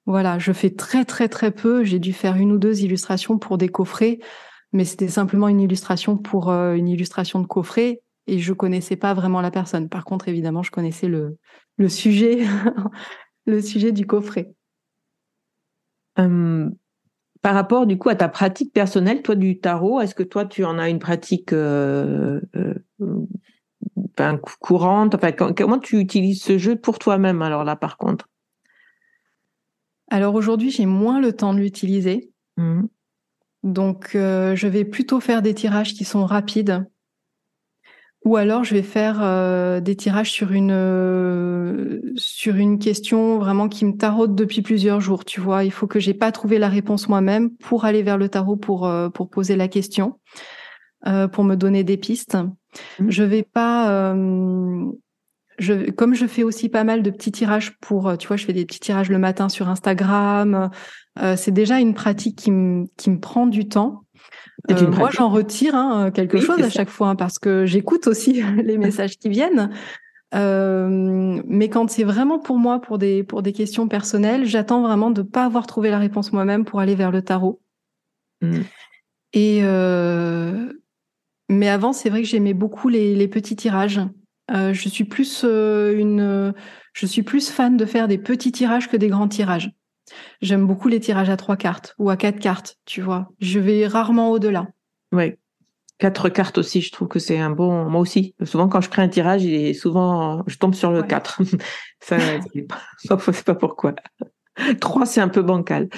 voilà, 0.06 0.40
je 0.40 0.52
fais 0.52 0.72
très 0.72 1.06
très 1.06 1.30
très 1.30 1.52
peu. 1.52 1.84
J'ai 1.84 2.00
dû 2.00 2.14
faire 2.14 2.36
une 2.36 2.52
ou 2.52 2.58
deux 2.58 2.82
illustrations 2.84 3.38
pour 3.40 3.58
des 3.58 3.70
coffrets, 3.70 4.20
mais 4.74 4.86
c'était 4.86 5.08
simplement 5.08 5.48
une 5.48 5.62
illustration 5.62 6.18
pour 6.18 6.50
euh, 6.50 6.74
une 6.74 6.88
illustration 6.88 7.40
de 7.40 7.48
coffret 7.48 8.02
et 8.28 8.40
je 8.40 8.54
connaissais 8.54 8.96
pas 8.96 9.14
vraiment 9.14 9.42
la 9.42 9.52
personne. 9.52 9.90
Par 9.90 10.06
contre, 10.06 10.28
évidemment, 10.28 10.64
je 10.64 10.72
connaissais 10.72 11.08
le 11.08 11.38
le 11.78 11.90
sujet, 11.90 12.40
le 13.46 13.62
sujet 13.62 13.92
du 13.92 14.06
coffret. 14.06 14.54
Hum, 16.20 16.76
par 17.42 17.54
rapport 17.54 17.86
du 17.86 17.98
coup 17.98 18.10
à 18.10 18.16
ta 18.16 18.28
pratique 18.28 18.74
personnelle, 18.74 19.22
toi 19.22 19.36
du 19.36 19.60
tarot, 19.60 20.02
est-ce 20.02 20.14
que 20.14 20.24
toi 20.24 20.46
tu 20.46 20.66
en 20.66 20.78
as 20.78 20.90
une 20.90 21.00
pratique 21.00 21.54
euh, 21.54 22.42
euh, 22.58 22.74
courante? 24.60 25.16
Enfin, 25.16 25.32
Comment 25.32 25.80
tu 25.80 25.98
utilises 26.00 26.42
ce 26.42 26.58
jeu 26.58 26.76
pour 26.76 27.00
toi-même 27.00 27.42
alors 27.42 27.64
là 27.64 27.78
par 27.78 27.98
contre? 27.98 28.28
Alors 30.12 30.36
aujourd'hui 30.36 30.72
j'ai 30.72 30.86
moins 30.86 31.22
le 31.22 31.32
temps 31.32 31.54
de 31.54 31.60
l'utiliser. 31.60 32.30
Mmh. 32.58 32.82
Donc 33.64 34.16
euh, 34.16 34.56
je 34.56 34.68
vais 34.68 34.84
plutôt 34.84 35.22
faire 35.22 35.42
des 35.42 35.54
tirages 35.54 35.94
qui 35.94 36.04
sont 36.04 36.26
rapides 36.26 36.86
ou 38.30 38.38
alors 38.38 38.64
je 38.64 38.76
vais 38.76 38.84
faire 38.84 39.18
euh, 39.24 39.80
des 39.80 39.96
tirages 39.96 40.32
sur 40.32 40.52
une 40.52 40.72
euh, 40.72 42.00
sur 42.16 42.58
une 42.58 42.78
question 42.78 43.40
vraiment 43.40 43.68
qui 43.68 43.86
me 43.86 43.98
taraude 43.98 44.36
depuis 44.36 44.62
plusieurs 44.62 45.02
jours. 45.02 45.26
Tu 45.26 45.42
vois, 45.42 45.64
il 45.64 45.72
faut 45.72 45.88
que 45.88 46.00
j'ai 46.00 46.14
pas 46.14 46.32
trouvé 46.32 46.60
la 46.60 46.70
réponse 46.70 47.10
moi-même 47.10 47.50
pour 47.58 47.86
aller 47.86 48.04
vers 48.04 48.20
le 48.20 48.30
tarot 48.30 48.56
pour 48.56 48.86
euh, 48.86 49.10
pour 49.10 49.32
poser 49.32 49.56
la 49.56 49.68
question, 49.68 50.20
pour 51.04 51.44
me 51.44 51.56
donner 51.56 51.84
des 51.84 51.98
pistes. 51.98 52.38
Mmh. 53.00 53.10
Je 53.10 53.24
vais 53.24 53.42
pas 53.42 54.14
je, 55.58 55.90
comme 55.90 56.14
je 56.14 56.28
fais 56.28 56.44
aussi 56.44 56.70
pas 56.70 56.84
mal 56.84 57.02
de 57.02 57.10
petits 57.10 57.32
tirages 57.32 57.78
pour, 57.82 58.16
tu 58.18 58.28
vois, 58.28 58.38
je 58.38 58.46
fais 58.46 58.54
des 58.54 58.66
petits 58.66 58.80
tirages 58.80 59.10
le 59.10 59.18
matin 59.18 59.50
sur 59.50 59.70
Instagram. 59.70 60.70
c'est 61.36 61.52
déjà 61.52 61.80
une 61.80 61.96
pratique 61.96 62.38
qui 62.38 62.52
me 62.52 62.86
qui 62.96 63.10
me 63.10 63.20
prend 63.20 63.48
du 63.48 63.68
temps. 63.68 64.04
Moi, 64.98 65.10
j'en 65.12 65.30
retire 65.30 65.76
hein, 65.76 66.12
quelque 66.12 66.40
chose 66.40 66.62
à 66.62 66.70
chaque 66.70 66.90
fois 66.90 67.10
hein, 67.10 67.16
parce 67.16 67.40
que 67.40 67.66
j'écoute 67.66 68.08
aussi 68.08 68.44
les 68.64 68.78
messages 68.80 69.18
qui 69.18 69.30
viennent. 69.30 69.70
mais 70.34 71.70
quand 71.70 71.90
c'est 71.90 72.04
vraiment 72.04 72.40
pour 72.40 72.58
moi, 72.58 72.82
pour 72.82 72.98
des 72.98 73.24
pour 73.24 73.42
des 73.42 73.54
questions 73.54 73.88
personnelles, 73.88 74.46
j'attends 74.46 74.82
vraiment 74.82 75.12
de 75.12 75.22
pas 75.22 75.46
avoir 75.46 75.68
trouvé 75.68 75.90
la 75.90 76.00
réponse 76.00 76.34
moi-même 76.34 76.66
pour 76.66 76.80
aller 76.80 76.96
vers 76.96 77.12
le 77.12 77.22
tarot. 77.22 77.62
Mmh. 78.42 78.60
Et 79.34 79.64
mais 81.50 81.68
avant, 81.68 81.94
c'est 81.94 82.10
vrai 82.10 82.22
que 82.22 82.28
j'aimais 82.28 82.54
beaucoup 82.54 82.90
les, 82.90 83.16
les, 83.16 83.28
petits 83.28 83.56
tirages. 83.56 84.00
Euh, 84.52 84.72
je 84.74 84.88
suis 84.88 85.04
plus 85.04 85.42
euh, 85.44 85.98
une, 85.98 86.54
je 86.94 87.06
suis 87.06 87.24
plus 87.24 87.50
fan 87.50 87.76
de 87.76 87.86
faire 87.86 88.08
des 88.08 88.20
petits 88.20 88.52
tirages 88.52 88.88
que 88.88 88.98
des 88.98 89.10
grands 89.10 89.28
tirages. 89.28 89.72
J'aime 90.42 90.66
beaucoup 90.66 90.88
les 90.88 91.00
tirages 91.00 91.30
à 91.30 91.38
trois 91.38 91.58
cartes 91.58 91.96
ou 91.98 92.10
à 92.10 92.18
quatre 92.18 92.40
cartes, 92.40 92.78
tu 92.86 93.02
vois. 93.02 93.30
Je 93.40 93.60
vais 93.60 93.88
rarement 93.88 94.32
au-delà. 94.32 94.68
Oui. 95.12 95.36
Quatre 95.98 96.30
cartes 96.30 96.58
aussi, 96.58 96.82
je 96.82 96.92
trouve 96.92 97.10
que 97.10 97.20
c'est 97.20 97.40
un 97.40 97.50
bon. 97.50 97.90
Moi 97.90 98.00
aussi, 98.00 98.34
souvent 98.44 98.70
quand 98.70 98.80
je 98.80 98.90
crée 98.90 99.02
un 99.02 99.10
tirage, 99.10 99.44
il 99.44 99.54
est 99.54 99.74
souvent, 99.74 100.44
je 100.48 100.58
tombe 100.58 100.74
sur 100.74 100.92
le 100.92 101.04
4. 101.04 101.42
Ça, 102.00 102.18
c'est 102.52 103.46
pas 103.46 103.56
pourquoi. 103.56 103.96
Trois, 104.82 105.06
c'est 105.06 105.22
un 105.22 105.28
peu 105.28 105.42
bancal. 105.42 105.90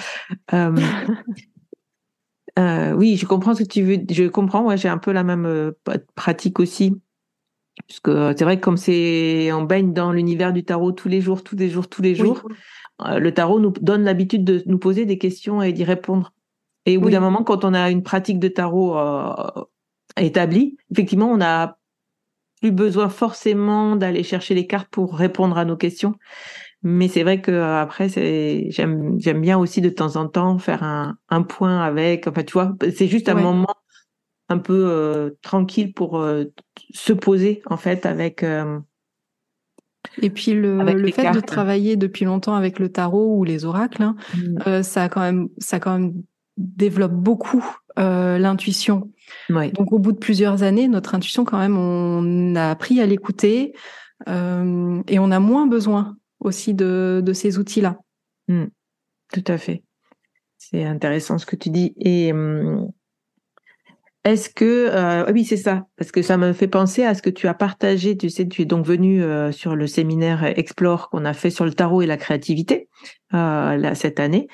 Euh, 0.52 0.76
euh, 2.58 2.92
oui, 2.94 3.16
je 3.16 3.26
comprends 3.26 3.54
ce 3.54 3.62
que 3.62 3.68
tu 3.68 3.82
veux. 3.82 3.98
Je 4.10 4.28
comprends. 4.28 4.64
Ouais, 4.64 4.76
j'ai 4.76 4.88
un 4.88 4.98
peu 4.98 5.12
la 5.12 5.22
même 5.22 5.46
euh, 5.46 5.72
pratique 6.14 6.58
aussi. 6.58 7.00
Puisque 7.86 8.08
euh, 8.08 8.34
c'est 8.36 8.44
vrai 8.44 8.58
que 8.58 8.64
comme 8.64 8.76
c'est, 8.76 9.50
on 9.52 9.62
baigne 9.62 9.92
dans 9.92 10.12
l'univers 10.12 10.52
du 10.52 10.64
tarot 10.64 10.92
tous 10.92 11.08
les 11.08 11.20
jours, 11.20 11.42
tous 11.42 11.56
les 11.56 11.70
jours, 11.70 11.88
tous 11.88 12.02
les 12.02 12.14
jours, 12.14 12.46
le 13.18 13.32
tarot 13.32 13.60
nous 13.60 13.72
donne 13.80 14.04
l'habitude 14.04 14.44
de 14.44 14.62
nous 14.66 14.78
poser 14.78 15.06
des 15.06 15.18
questions 15.18 15.62
et 15.62 15.72
d'y 15.72 15.84
répondre. 15.84 16.32
Et 16.86 16.96
au 16.96 17.00
bout 17.00 17.10
d'un 17.10 17.20
moment, 17.20 17.44
quand 17.44 17.64
on 17.64 17.74
a 17.74 17.90
une 17.90 18.02
pratique 18.02 18.38
de 18.38 18.48
tarot 18.48 18.98
euh, 18.98 19.34
établie, 20.16 20.76
effectivement, 20.90 21.30
on 21.30 21.36
n'a 21.36 21.78
plus 22.60 22.72
besoin 22.72 23.08
forcément 23.08 23.96
d'aller 23.96 24.22
chercher 24.22 24.54
les 24.54 24.66
cartes 24.66 24.88
pour 24.88 25.16
répondre 25.16 25.58
à 25.58 25.64
nos 25.64 25.76
questions. 25.76 26.14
Mais 26.82 27.06
c'est 27.06 27.22
vrai 27.22 27.40
que 27.40 27.52
après, 27.52 28.08
c'est 28.08 28.66
j'aime 28.70 29.16
j'aime 29.20 29.40
bien 29.40 29.56
aussi 29.58 29.80
de 29.80 29.88
temps 29.88 30.16
en 30.16 30.26
temps 30.26 30.58
faire 30.58 30.82
un, 30.82 31.16
un 31.28 31.42
point 31.42 31.80
avec. 31.80 32.26
Enfin, 32.26 32.42
tu 32.42 32.52
vois, 32.54 32.74
c'est 32.94 33.06
juste 33.06 33.28
un 33.28 33.34
moment 33.34 33.74
un 34.48 34.58
peu 34.58 34.86
euh, 34.90 35.30
tranquille 35.42 35.92
pour 35.92 36.18
euh, 36.18 36.44
se 36.92 37.12
poser 37.12 37.62
en 37.66 37.76
fait 37.76 38.04
avec. 38.06 38.44
Euh, 40.18 40.22
et 40.22 40.30
puis 40.30 40.52
le, 40.52 40.82
le 40.82 41.10
fait 41.10 41.30
de 41.30 41.40
travailler 41.40 41.96
depuis 41.96 42.24
longtemps 42.24 42.54
avec 42.54 42.78
le 42.78 42.90
tarot 42.90 43.36
ou 43.36 43.44
les 43.44 43.64
oracles, 43.64 44.02
hein, 44.02 44.16
mmh. 44.36 44.82
ça 44.82 45.04
a 45.04 45.08
quand 45.08 45.20
même 45.20 45.48
ça 45.58 45.80
quand 45.80 45.98
même 45.98 46.14
développe 46.56 47.12
beaucoup 47.12 47.64
l'intuition. 47.96 49.10
Donc 49.48 49.92
au 49.92 49.98
bout 49.98 50.12
de 50.12 50.18
plusieurs 50.18 50.62
années, 50.62 50.88
notre 50.88 51.14
intuition 51.14 51.44
quand 51.44 51.58
même, 51.58 51.76
on 51.76 52.54
a 52.54 52.70
appris 52.70 53.00
à 53.00 53.06
l'écouter 53.06 53.74
et 54.26 55.18
on 55.18 55.30
a 55.30 55.40
moins 55.40 55.66
besoin 55.66 56.16
aussi 56.40 56.74
de, 56.74 57.22
de 57.24 57.32
ces 57.32 57.58
outils-là. 57.58 57.98
Mmh. 58.48 58.64
Tout 59.32 59.44
à 59.46 59.58
fait. 59.58 59.82
C'est 60.58 60.84
intéressant 60.84 61.38
ce 61.38 61.46
que 61.46 61.56
tu 61.56 61.70
dis. 61.70 61.94
Et 61.98 62.32
hum, 62.32 62.90
est-ce 64.24 64.48
que 64.48 64.88
euh, 64.92 65.32
oui 65.32 65.44
c'est 65.44 65.56
ça 65.56 65.86
parce 65.96 66.12
que 66.12 66.22
ça 66.22 66.36
me 66.36 66.52
fait 66.52 66.68
penser 66.68 67.04
à 67.04 67.14
ce 67.14 67.22
que 67.22 67.30
tu 67.30 67.48
as 67.48 67.54
partagé 67.54 68.16
tu 68.16 68.30
sais 68.30 68.46
tu 68.46 68.62
es 68.62 68.64
donc 68.64 68.86
venu 68.86 69.22
euh, 69.22 69.50
sur 69.50 69.74
le 69.74 69.86
séminaire 69.88 70.44
Explore 70.44 71.10
qu'on 71.10 71.24
a 71.24 71.32
fait 71.32 71.50
sur 71.50 71.64
le 71.64 71.72
tarot 71.72 72.02
et 72.02 72.06
la 72.06 72.16
créativité 72.16 72.88
euh, 73.34 73.76
là, 73.76 73.94
cette 73.94 74.20
année. 74.20 74.46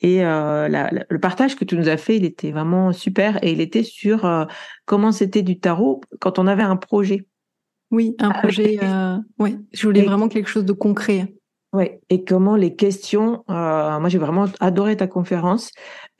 Et 0.00 0.24
euh, 0.24 0.68
la, 0.68 0.90
le 1.08 1.18
partage 1.18 1.56
que 1.56 1.64
tu 1.64 1.76
nous 1.76 1.88
as 1.88 1.96
fait 1.96 2.16
il 2.16 2.24
était 2.24 2.52
vraiment 2.52 2.92
super 2.92 3.42
et 3.42 3.52
il 3.52 3.60
était 3.60 3.82
sur 3.82 4.24
euh, 4.24 4.44
comment 4.84 5.12
c'était 5.12 5.42
du 5.42 5.58
tarot 5.58 6.00
quand 6.20 6.38
on 6.38 6.46
avait 6.46 6.62
un 6.62 6.76
projet. 6.76 7.26
Oui 7.90 8.14
un 8.18 8.30
projet 8.30 8.78
oui 9.38 9.58
je 9.72 9.86
voulais 9.86 10.02
vraiment 10.02 10.28
quelque 10.28 10.48
chose 10.48 10.64
de 10.64 10.72
concret 10.72 11.34
oui, 11.74 11.90
et 12.08 12.24
comment 12.24 12.54
les 12.54 12.76
questions, 12.76 13.44
euh, 13.50 13.98
moi 13.98 14.08
j'ai 14.08 14.18
vraiment 14.18 14.46
adoré 14.60 14.96
ta 14.96 15.08
conférence, 15.08 15.72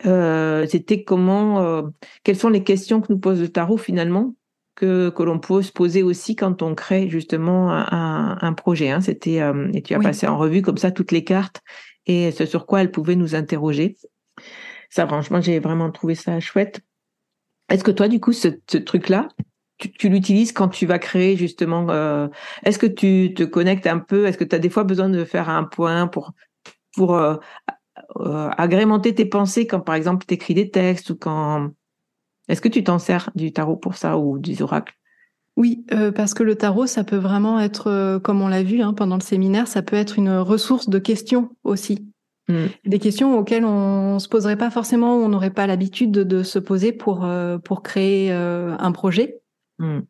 euh, 0.04 0.66
c'était 0.66 1.04
comment, 1.04 1.62
euh, 1.62 1.82
quelles 2.24 2.36
sont 2.36 2.48
les 2.48 2.64
questions 2.64 3.00
que 3.00 3.12
nous 3.12 3.20
pose 3.20 3.40
le 3.40 3.48
tarot 3.48 3.76
finalement, 3.76 4.34
que, 4.74 5.10
que 5.10 5.22
l'on 5.22 5.38
peut 5.38 5.62
se 5.62 5.70
poser 5.70 6.02
aussi 6.02 6.34
quand 6.34 6.60
on 6.60 6.74
crée 6.74 7.08
justement 7.08 7.70
un, 7.70 8.36
un 8.40 8.52
projet. 8.52 8.90
Hein. 8.90 9.00
C'était, 9.00 9.40
euh, 9.40 9.70
et 9.72 9.82
tu 9.82 9.94
as 9.94 10.00
passé 10.00 10.26
en 10.26 10.36
revue 10.36 10.60
comme 10.60 10.76
ça 10.76 10.90
toutes 10.90 11.12
les 11.12 11.22
cartes 11.22 11.62
et 12.06 12.32
ce 12.32 12.44
sur 12.46 12.66
quoi 12.66 12.80
elles 12.80 12.90
pouvaient 12.90 13.14
nous 13.14 13.36
interroger. 13.36 13.96
Ça, 14.90 15.06
franchement, 15.06 15.40
j'ai 15.40 15.60
vraiment 15.60 15.92
trouvé 15.92 16.16
ça 16.16 16.40
chouette. 16.40 16.80
Est-ce 17.68 17.84
que 17.84 17.92
toi, 17.92 18.08
du 18.08 18.18
coup, 18.18 18.32
ce, 18.32 18.48
ce 18.68 18.78
truc-là, 18.78 19.28
tu, 19.78 19.90
tu 19.92 20.08
l'utilises 20.08 20.52
quand 20.52 20.68
tu 20.68 20.87
vas 20.87 20.98
créer 20.98 21.37
justement 21.37 21.87
euh, 21.90 22.28
Est-ce 22.64 22.78
que 22.78 22.87
tu 22.87 23.34
te 23.34 23.42
connectes 23.42 23.87
un 23.87 23.98
peu? 23.98 24.26
Est-ce 24.26 24.38
que 24.38 24.44
tu 24.44 24.54
as 24.54 24.58
des 24.58 24.70
fois 24.70 24.84
besoin 24.84 25.08
de 25.08 25.24
faire 25.24 25.48
un 25.48 25.64
point 25.64 26.06
pour 26.06 26.32
pour 26.96 27.16
euh, 27.16 27.37
euh, 28.20 28.50
agrémenter 28.56 29.14
tes 29.14 29.24
pensées 29.24 29.66
quand 29.66 29.80
par 29.80 29.96
exemple 29.96 30.24
tu 30.26 30.34
écris 30.34 30.54
des 30.54 30.70
textes 30.70 31.10
ou 31.10 31.16
quand 31.16 31.70
Est-ce 32.48 32.60
que 32.60 32.68
tu 32.68 32.84
t'en 32.84 32.98
sers 32.98 33.30
du 33.34 33.52
tarot 33.52 33.76
pour 33.76 33.96
ça 33.96 34.16
ou 34.18 34.38
des 34.38 34.62
oracles? 34.62 34.94
Oui, 35.56 35.87
parce 36.16 36.34
que 36.34 36.42
le 36.42 36.56
tarot, 36.56 36.88
ça 36.88 37.04
peut 37.04 37.16
vraiment 37.16 37.60
être, 37.60 38.18
comme 38.24 38.42
on 38.42 38.48
l'a 38.48 38.64
vu 38.64 38.82
hein, 38.82 38.92
pendant 38.92 39.14
le 39.14 39.22
séminaire, 39.22 39.68
ça 39.68 39.82
peut 39.82 39.94
être 39.94 40.18
une 40.18 40.37
ressource 40.38 40.88
de 40.88 40.98
questions 40.98 41.50
aussi. 41.62 42.08
Mmh. 42.48 42.64
Des 42.84 42.98
questions 42.98 43.38
auxquelles 43.38 43.64
on 43.64 44.18
se 44.18 44.28
poserait 44.28 44.58
pas 44.58 44.72
forcément, 44.72 45.14
on 45.14 45.28
n'aurait 45.28 45.52
pas 45.52 45.68
l'habitude 45.68 46.10
de, 46.10 46.24
de, 46.24 46.42
se 46.42 46.58
poser 46.58 46.90
pour 46.90 47.24
pour 47.62 47.84
créer 47.84 48.32
un 48.32 48.90
projet. 48.90 49.43
Mm. 49.78 50.00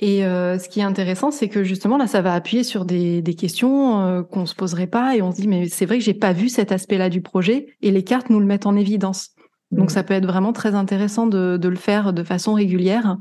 Et 0.00 0.24
euh, 0.24 0.58
ce 0.58 0.68
qui 0.68 0.80
est 0.80 0.84
intéressant, 0.84 1.30
c'est 1.30 1.48
que 1.48 1.62
justement 1.62 1.96
là, 1.96 2.06
ça 2.06 2.20
va 2.20 2.34
appuyer 2.34 2.64
sur 2.64 2.84
des, 2.84 3.22
des 3.22 3.34
questions 3.34 4.00
euh, 4.00 4.22
qu'on 4.22 4.44
se 4.44 4.54
poserait 4.54 4.88
pas, 4.88 5.16
et 5.16 5.22
on 5.22 5.30
se 5.30 5.40
dit 5.40 5.48
mais 5.48 5.68
c'est 5.68 5.86
vrai 5.86 5.98
que 5.98 6.04
j'ai 6.04 6.14
pas 6.14 6.32
vu 6.32 6.48
cet 6.48 6.72
aspect-là 6.72 7.10
du 7.10 7.20
projet, 7.20 7.76
et 7.80 7.90
les 7.90 8.02
cartes 8.02 8.28
nous 8.28 8.40
le 8.40 8.46
mettent 8.46 8.66
en 8.66 8.76
évidence. 8.76 9.30
Donc 9.70 9.86
mm. 9.86 9.94
ça 9.94 10.02
peut 10.02 10.14
être 10.14 10.26
vraiment 10.26 10.52
très 10.52 10.74
intéressant 10.74 11.26
de, 11.26 11.56
de 11.56 11.68
le 11.68 11.76
faire 11.76 12.12
de 12.12 12.24
façon 12.24 12.54
régulière. 12.54 13.16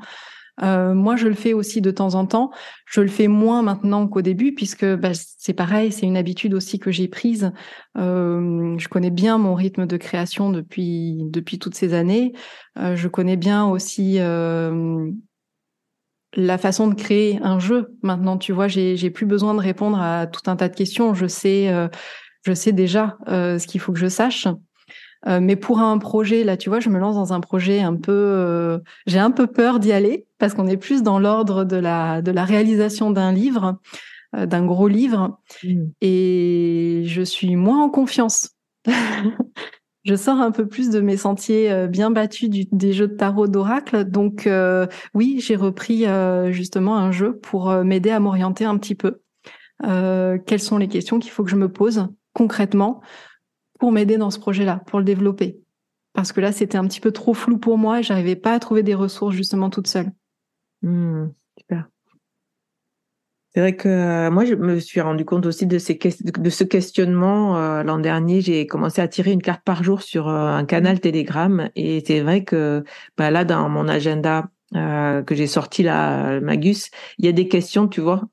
Euh, 0.62 0.94
moi, 0.94 1.16
je 1.16 1.28
le 1.28 1.34
fais 1.34 1.54
aussi 1.54 1.82
de 1.82 1.92
temps 1.92 2.16
en 2.16 2.26
temps. 2.26 2.52
Je 2.86 3.02
le 3.02 3.08
fais 3.08 3.28
moins 3.28 3.62
maintenant 3.62 4.08
qu'au 4.08 4.22
début, 4.22 4.54
puisque 4.54 4.86
bah, 4.86 5.12
c'est 5.14 5.54
pareil, 5.54 5.92
c'est 5.92 6.06
une 6.06 6.18
habitude 6.18 6.54
aussi 6.54 6.80
que 6.80 6.92
j'ai 6.92 7.08
prise. 7.08 7.52
Euh, 7.98 8.78
je 8.78 8.88
connais 8.88 9.10
bien 9.10 9.38
mon 9.38 9.56
rythme 9.56 9.88
de 9.88 9.98
création 9.98 10.52
depuis 10.52 11.18
depuis 11.26 11.60
toutes 11.60 11.76
ces 11.76 11.94
années. 11.94 12.34
Euh, 12.78 12.96
je 12.96 13.08
connais 13.08 13.38
bien 13.38 13.66
aussi 13.66 14.20
euh, 14.20 15.10
la 16.36 16.58
façon 16.58 16.88
de 16.88 16.96
créer 16.96 17.40
un 17.42 17.60
jeu. 17.60 17.96
Maintenant, 18.04 18.38
tu 18.38 18.52
vois, 18.52 18.68
j'ai 18.68 19.10
plus 19.10 19.26
besoin 19.26 19.56
de 19.56 19.60
répondre 19.60 20.00
à 20.00 20.28
tout 20.28 20.50
un 20.50 20.56
tas 20.56 20.70
de 20.70 20.76
questions. 20.76 21.14
Je 21.14 21.26
sais 21.26 21.70
euh, 21.70 21.88
je 22.46 22.54
sais 22.54 22.74
déjà 22.74 23.18
ce 23.28 23.66
qu'il 23.66 23.80
faut 23.80 23.94
que 23.94 24.00
je 24.00 24.10
sache. 24.10 24.48
Euh, 25.28 25.40
mais 25.42 25.56
pour 25.56 25.80
un 25.80 25.98
projet, 25.98 26.44
là, 26.44 26.58
tu 26.58 26.70
vois, 26.70 26.80
je 26.80 26.90
me 26.90 27.00
lance 27.00 27.16
dans 27.16 27.34
un 27.34 27.40
projet 27.40 27.82
un 27.82 27.96
peu, 27.96 28.12
euh, 28.12 28.80
j'ai 29.08 29.20
un 29.20 29.32
peu 29.32 29.48
peur 29.48 29.80
d'y 29.80 29.92
aller 29.92 30.28
parce 30.38 30.54
qu'on 30.54 30.68
est 30.68 30.78
plus 30.78 31.02
dans 31.02 31.20
l'ordre 31.20 31.64
de 31.64 31.78
la 31.78 32.22
de 32.22 32.32
la 32.32 32.44
réalisation 32.44 33.12
d'un 33.12 33.32
livre, 33.32 33.80
euh, 34.36 34.46
d'un 34.46 34.66
gros 34.66 34.88
livre, 34.88 35.40
mmh. 35.64 35.84
et 36.02 37.04
je 37.06 37.22
suis 37.22 37.56
moins 37.56 37.84
en 37.84 37.90
confiance. 37.90 38.50
je 40.04 40.16
sors 40.16 40.42
un 40.42 40.52
peu 40.52 40.68
plus 40.68 40.90
de 40.90 41.00
mes 41.00 41.16
sentiers 41.16 41.88
bien 41.88 42.12
battus 42.12 42.50
du, 42.50 42.66
des 42.74 42.92
jeux 42.92 43.08
de 43.08 43.16
tarot 43.16 43.48
d'oracle. 43.48 44.04
Donc 44.04 44.50
oui, 45.14 45.40
j'ai 45.40 45.56
repris 45.56 46.04
justement 46.52 46.98
un 46.98 47.14
jeu 47.14 47.38
pour 47.38 47.72
m'aider 47.86 48.10
à 48.10 48.20
m'orienter 48.20 48.66
un 48.66 48.78
petit 48.78 48.96
peu. 48.96 49.22
quelles 49.82 50.60
sont 50.60 50.78
les 50.78 50.90
questions 50.90 51.20
qu'il 51.20 51.32
faut 51.32 51.46
que 51.46 51.50
je 51.50 51.56
me 51.56 51.72
pose 51.72 52.10
concrètement? 52.34 53.02
Pour 53.84 53.92
m'aider 53.92 54.18
dans 54.18 54.32
ce 54.32 54.40
projet-là, 54.40 54.82
pour 54.88 55.00
le 55.00 55.04
développer. 55.04 55.60
Parce 56.14 56.32
que 56.32 56.40
là, 56.40 56.54
c'était 56.54 56.78
un 56.78 56.88
petit 56.88 57.02
peu 57.02 57.12
trop 57.12 57.34
flou 57.34 57.58
pour 57.58 57.78
moi 57.78 58.00
et 58.00 58.04
j'arrivais 58.04 58.38
pas 58.38 58.54
à 58.54 58.60
trouver 58.60 58.82
des 58.82 58.94
ressources 58.94 59.36
justement 59.36 59.70
toute 59.70 59.88
seule. 59.88 60.10
Mmh, 60.84 61.26
super. 61.60 61.90
C'est 63.54 63.60
vrai 63.60 63.76
que 63.76 63.90
euh, 63.90 64.32
moi, 64.32 64.46
je 64.46 64.56
me 64.56 64.80
suis 64.80 65.02
rendu 65.02 65.26
compte 65.26 65.46
aussi 65.46 65.68
de, 65.68 65.78
ces, 65.80 66.00
de 66.00 66.50
ce 66.50 66.64
questionnement. 66.64 67.58
Euh, 67.58 67.84
l'an 67.84 68.00
dernier, 68.00 68.40
j'ai 68.40 68.68
commencé 68.68 69.02
à 69.02 69.10
tirer 69.10 69.34
une 69.34 69.42
carte 69.42 69.66
par 69.66 69.84
jour 69.84 70.02
sur 70.02 70.30
euh, 70.30 70.54
un 70.54 70.64
canal 70.64 71.02
Telegram. 71.02 71.70
Et 71.76 72.02
c'est 72.08 72.22
vrai 72.22 72.46
que 72.46 72.86
bah, 73.18 73.32
là, 73.32 73.44
dans 73.44 73.68
mon 73.68 73.90
agenda 73.90 74.48
que 74.72 75.36
j'ai 75.36 75.46
sorti 75.46 75.84
là, 75.84 76.40
Magus, 76.40 76.90
il 77.20 77.26
y 77.26 77.28
a 77.28 77.34
des 77.34 77.50
questions, 77.50 77.90
tu 77.90 78.00
vois. 78.00 78.24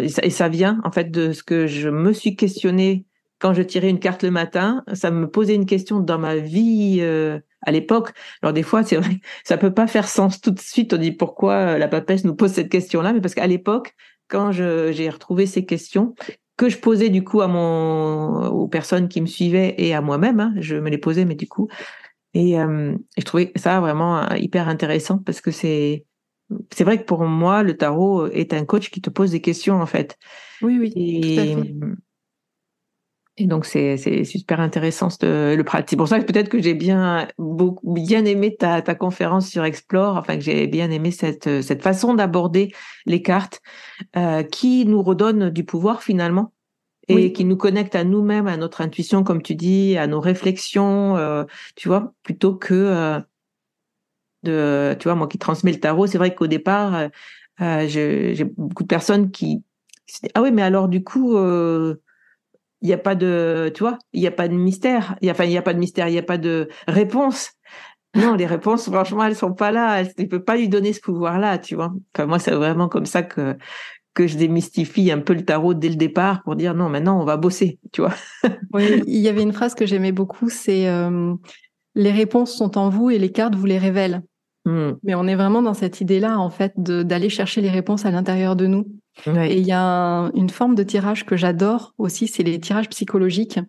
et 0.00 0.30
ça 0.30 0.48
vient 0.48 0.78
en 0.84 0.90
fait 0.90 1.10
de 1.10 1.32
ce 1.32 1.42
que 1.42 1.66
je 1.66 1.88
me 1.88 2.12
suis 2.12 2.36
questionné 2.36 3.06
quand 3.38 3.54
je 3.54 3.62
tirais 3.62 3.90
une 3.90 3.98
carte 3.98 4.22
le 4.22 4.30
matin, 4.30 4.84
ça 4.92 5.10
me 5.10 5.28
posait 5.28 5.54
une 5.54 5.66
question 5.66 6.00
dans 6.00 6.18
ma 6.18 6.36
vie 6.36 6.98
euh, 7.00 7.38
à 7.62 7.72
l'époque. 7.72 8.12
Alors 8.42 8.52
des 8.52 8.62
fois, 8.62 8.82
c'est 8.82 8.96
vrai, 8.96 9.20
ça 9.44 9.56
peut 9.58 9.74
pas 9.74 9.86
faire 9.86 10.08
sens 10.08 10.40
tout 10.40 10.50
de 10.50 10.60
suite. 10.60 10.94
On 10.94 10.96
dit 10.96 11.12
pourquoi 11.12 11.54
euh, 11.54 11.78
la 11.78 11.88
papesse 11.88 12.24
nous 12.24 12.34
pose 12.34 12.52
cette 12.52 12.70
question-là, 12.70 13.12
mais 13.12 13.20
parce 13.20 13.34
qu'à 13.34 13.46
l'époque, 13.46 13.94
quand 14.28 14.52
j'ai 14.52 15.10
retrouvé 15.10 15.46
ces 15.46 15.66
questions 15.66 16.14
que 16.56 16.68
je 16.68 16.78
posais 16.78 17.10
du 17.10 17.24
coup 17.24 17.40
à 17.40 17.48
mon 17.48 18.46
aux 18.46 18.68
personnes 18.68 19.08
qui 19.08 19.20
me 19.20 19.26
suivaient 19.26 19.74
et 19.76 19.92
à 19.94 20.00
moi-même, 20.00 20.40
hein, 20.40 20.54
je 20.58 20.76
me 20.76 20.88
les 20.88 20.98
posais, 20.98 21.24
mais 21.24 21.34
du 21.34 21.46
coup, 21.46 21.68
Et 22.32 22.54
je 22.54 23.24
trouvais 23.24 23.52
ça 23.56 23.80
vraiment 23.80 24.26
hyper 24.34 24.68
intéressant 24.68 25.18
parce 25.18 25.42
que 25.42 25.50
c'est 25.50 26.06
c'est 26.72 26.84
vrai 26.84 26.98
que 26.98 27.04
pour 27.04 27.24
moi, 27.24 27.62
le 27.62 27.76
tarot 27.76 28.26
est 28.28 28.52
un 28.54 28.64
coach 28.64 28.90
qui 28.90 29.00
te 29.00 29.10
pose 29.10 29.32
des 29.32 29.40
questions 29.40 29.80
en 29.80 29.86
fait. 29.86 30.16
Oui, 30.62 30.78
oui. 30.78 30.92
Et, 30.96 31.56
et 33.36 33.46
donc 33.46 33.66
c'est 33.66 33.96
super 34.24 34.60
intéressant 34.60 35.08
le 35.22 35.62
pratique. 35.62 35.90
C'est 35.90 35.96
pour 35.96 36.08
ça 36.08 36.20
que 36.20 36.24
peut-être 36.24 36.48
que 36.48 36.62
j'ai 36.62 36.74
bien 36.74 37.26
beaucoup 37.36 37.92
bien 37.92 38.24
aimé 38.24 38.54
ta 38.56 38.80
ta 38.80 38.94
conférence 38.94 39.48
sur 39.48 39.64
Explore. 39.64 40.16
Enfin 40.16 40.36
que 40.36 40.42
j'ai 40.42 40.66
bien 40.66 40.90
aimé 40.90 41.10
cette 41.10 41.62
cette 41.62 41.82
façon 41.82 42.14
d'aborder 42.14 42.72
les 43.06 43.22
cartes 43.22 43.60
euh, 44.16 44.42
qui 44.44 44.86
nous 44.86 45.02
redonne 45.02 45.50
du 45.50 45.64
pouvoir 45.64 46.02
finalement 46.02 46.52
et 47.08 47.32
qui 47.32 47.44
nous 47.44 47.56
connecte 47.56 47.94
à 47.94 48.04
nous-mêmes, 48.04 48.46
à 48.46 48.56
notre 48.56 48.80
intuition, 48.80 49.24
comme 49.24 49.42
tu 49.42 49.54
dis, 49.54 49.96
à 49.98 50.06
nos 50.06 50.20
réflexions, 50.20 51.16
euh, 51.16 51.44
tu 51.76 51.88
vois, 51.88 52.14
plutôt 52.22 52.54
que 52.54 52.74
euh, 52.74 53.20
de, 54.42 54.96
tu 54.98 55.04
vois, 55.04 55.14
moi 55.14 55.26
qui 55.28 55.38
transmets 55.38 55.72
le 55.72 55.80
tarot, 55.80 56.06
c'est 56.06 56.18
vrai 56.18 56.34
qu'au 56.34 56.46
départ, 56.46 56.94
euh, 56.94 57.08
euh 57.60 57.86
j'ai 57.88 58.44
beaucoup 58.56 58.84
de 58.84 58.88
personnes 58.88 59.30
qui, 59.30 59.62
ah 60.34 60.42
oui, 60.42 60.52
mais 60.52 60.62
alors 60.62 60.88
du 60.88 61.02
coup, 61.02 61.36
euh, 61.36 61.96
il 62.84 62.88
n'y 62.88 62.92
a 62.92 62.98
pas 62.98 63.14
de, 63.14 63.72
tu 63.74 63.82
il 64.12 64.20
n'y 64.20 64.26
a 64.26 64.30
pas 64.30 64.46
de 64.46 64.54
mystère, 64.54 65.16
enfin, 65.24 65.44
il 65.44 65.50
n'y 65.50 65.56
a 65.56 65.62
pas 65.62 65.72
de 65.72 65.78
mystère, 65.78 66.06
il 66.08 66.12
n'y 66.12 66.18
a 66.18 66.22
pas 66.22 66.38
de 66.38 66.68
réponse. 66.86 67.50
Non, 68.14 68.34
les 68.34 68.46
réponses, 68.46 68.84
franchement, 68.84 69.24
elles 69.24 69.34
sont 69.34 69.54
pas 69.54 69.72
là. 69.72 70.04
Tu 70.04 70.28
peux 70.28 70.44
pas 70.44 70.56
lui 70.56 70.68
donner 70.68 70.92
ce 70.92 71.00
pouvoir-là, 71.00 71.58
tu 71.58 71.74
vois. 71.74 71.92
Enfin, 72.14 72.26
moi, 72.26 72.38
c'est 72.38 72.52
vraiment 72.52 72.88
comme 72.88 73.06
ça 73.06 73.22
que 73.22 73.56
je 74.16 74.36
démystifie 74.36 75.10
un 75.10 75.18
peu 75.18 75.32
le 75.32 75.44
tarot 75.44 75.74
dès 75.74 75.88
le 75.88 75.96
départ 75.96 76.42
pour 76.44 76.56
dire 76.56 76.74
non, 76.74 76.88
maintenant 76.88 77.20
on 77.20 77.24
va 77.24 77.36
bosser, 77.36 77.80
tu 77.90 78.02
vois. 78.02 78.14
il 78.78 79.16
y 79.16 79.28
avait 79.28 79.42
une 79.42 79.52
phrase 79.52 79.74
que 79.74 79.86
j'aimais 79.86 80.12
beaucoup, 80.12 80.48
c'est 80.48 80.86
euh, 80.86 81.34
les 81.94 82.12
réponses 82.12 82.56
sont 82.56 82.78
en 82.78 82.90
vous 82.90 83.10
et 83.10 83.18
les 83.18 83.32
cartes 83.32 83.56
vous 83.56 83.66
les 83.66 83.78
révèlent. 83.78 84.22
Hmm. 84.64 84.92
Mais 85.02 85.14
on 85.14 85.26
est 85.26 85.34
vraiment 85.34 85.62
dans 85.62 85.74
cette 85.74 86.00
idée-là, 86.00 86.38
en 86.38 86.50
fait, 86.50 86.72
d'aller 86.76 87.28
chercher 87.28 87.60
les 87.60 87.70
réponses 87.70 88.06
à 88.06 88.10
l'intérieur 88.10 88.56
de 88.56 88.66
nous. 88.66 88.86
Et 89.26 89.58
il 89.58 89.66
y 89.66 89.72
a 89.72 90.30
une 90.34 90.50
forme 90.50 90.74
de 90.74 90.82
tirage 90.82 91.24
que 91.24 91.36
j'adore 91.36 91.94
aussi, 91.98 92.26
c'est 92.26 92.42
les 92.42 92.58
tirages 92.58 92.88
psychologiques. 92.88 93.60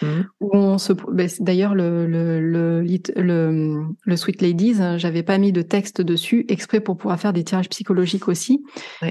Mmh. 0.00 0.06
Où 0.40 0.50
on 0.56 0.78
se, 0.78 0.94
ben, 0.94 1.28
d'ailleurs 1.40 1.74
le 1.74 2.06
le, 2.06 2.40
le 2.40 2.82
le 3.16 3.84
le 4.02 4.16
Sweet 4.16 4.40
Ladies, 4.40 4.76
j'avais 4.96 5.22
pas 5.22 5.36
mis 5.36 5.52
de 5.52 5.60
texte 5.60 6.00
dessus 6.00 6.46
exprès 6.48 6.80
pour 6.80 6.96
pouvoir 6.96 7.20
faire 7.20 7.34
des 7.34 7.44
tirages 7.44 7.68
psychologiques 7.68 8.26
aussi. 8.26 8.64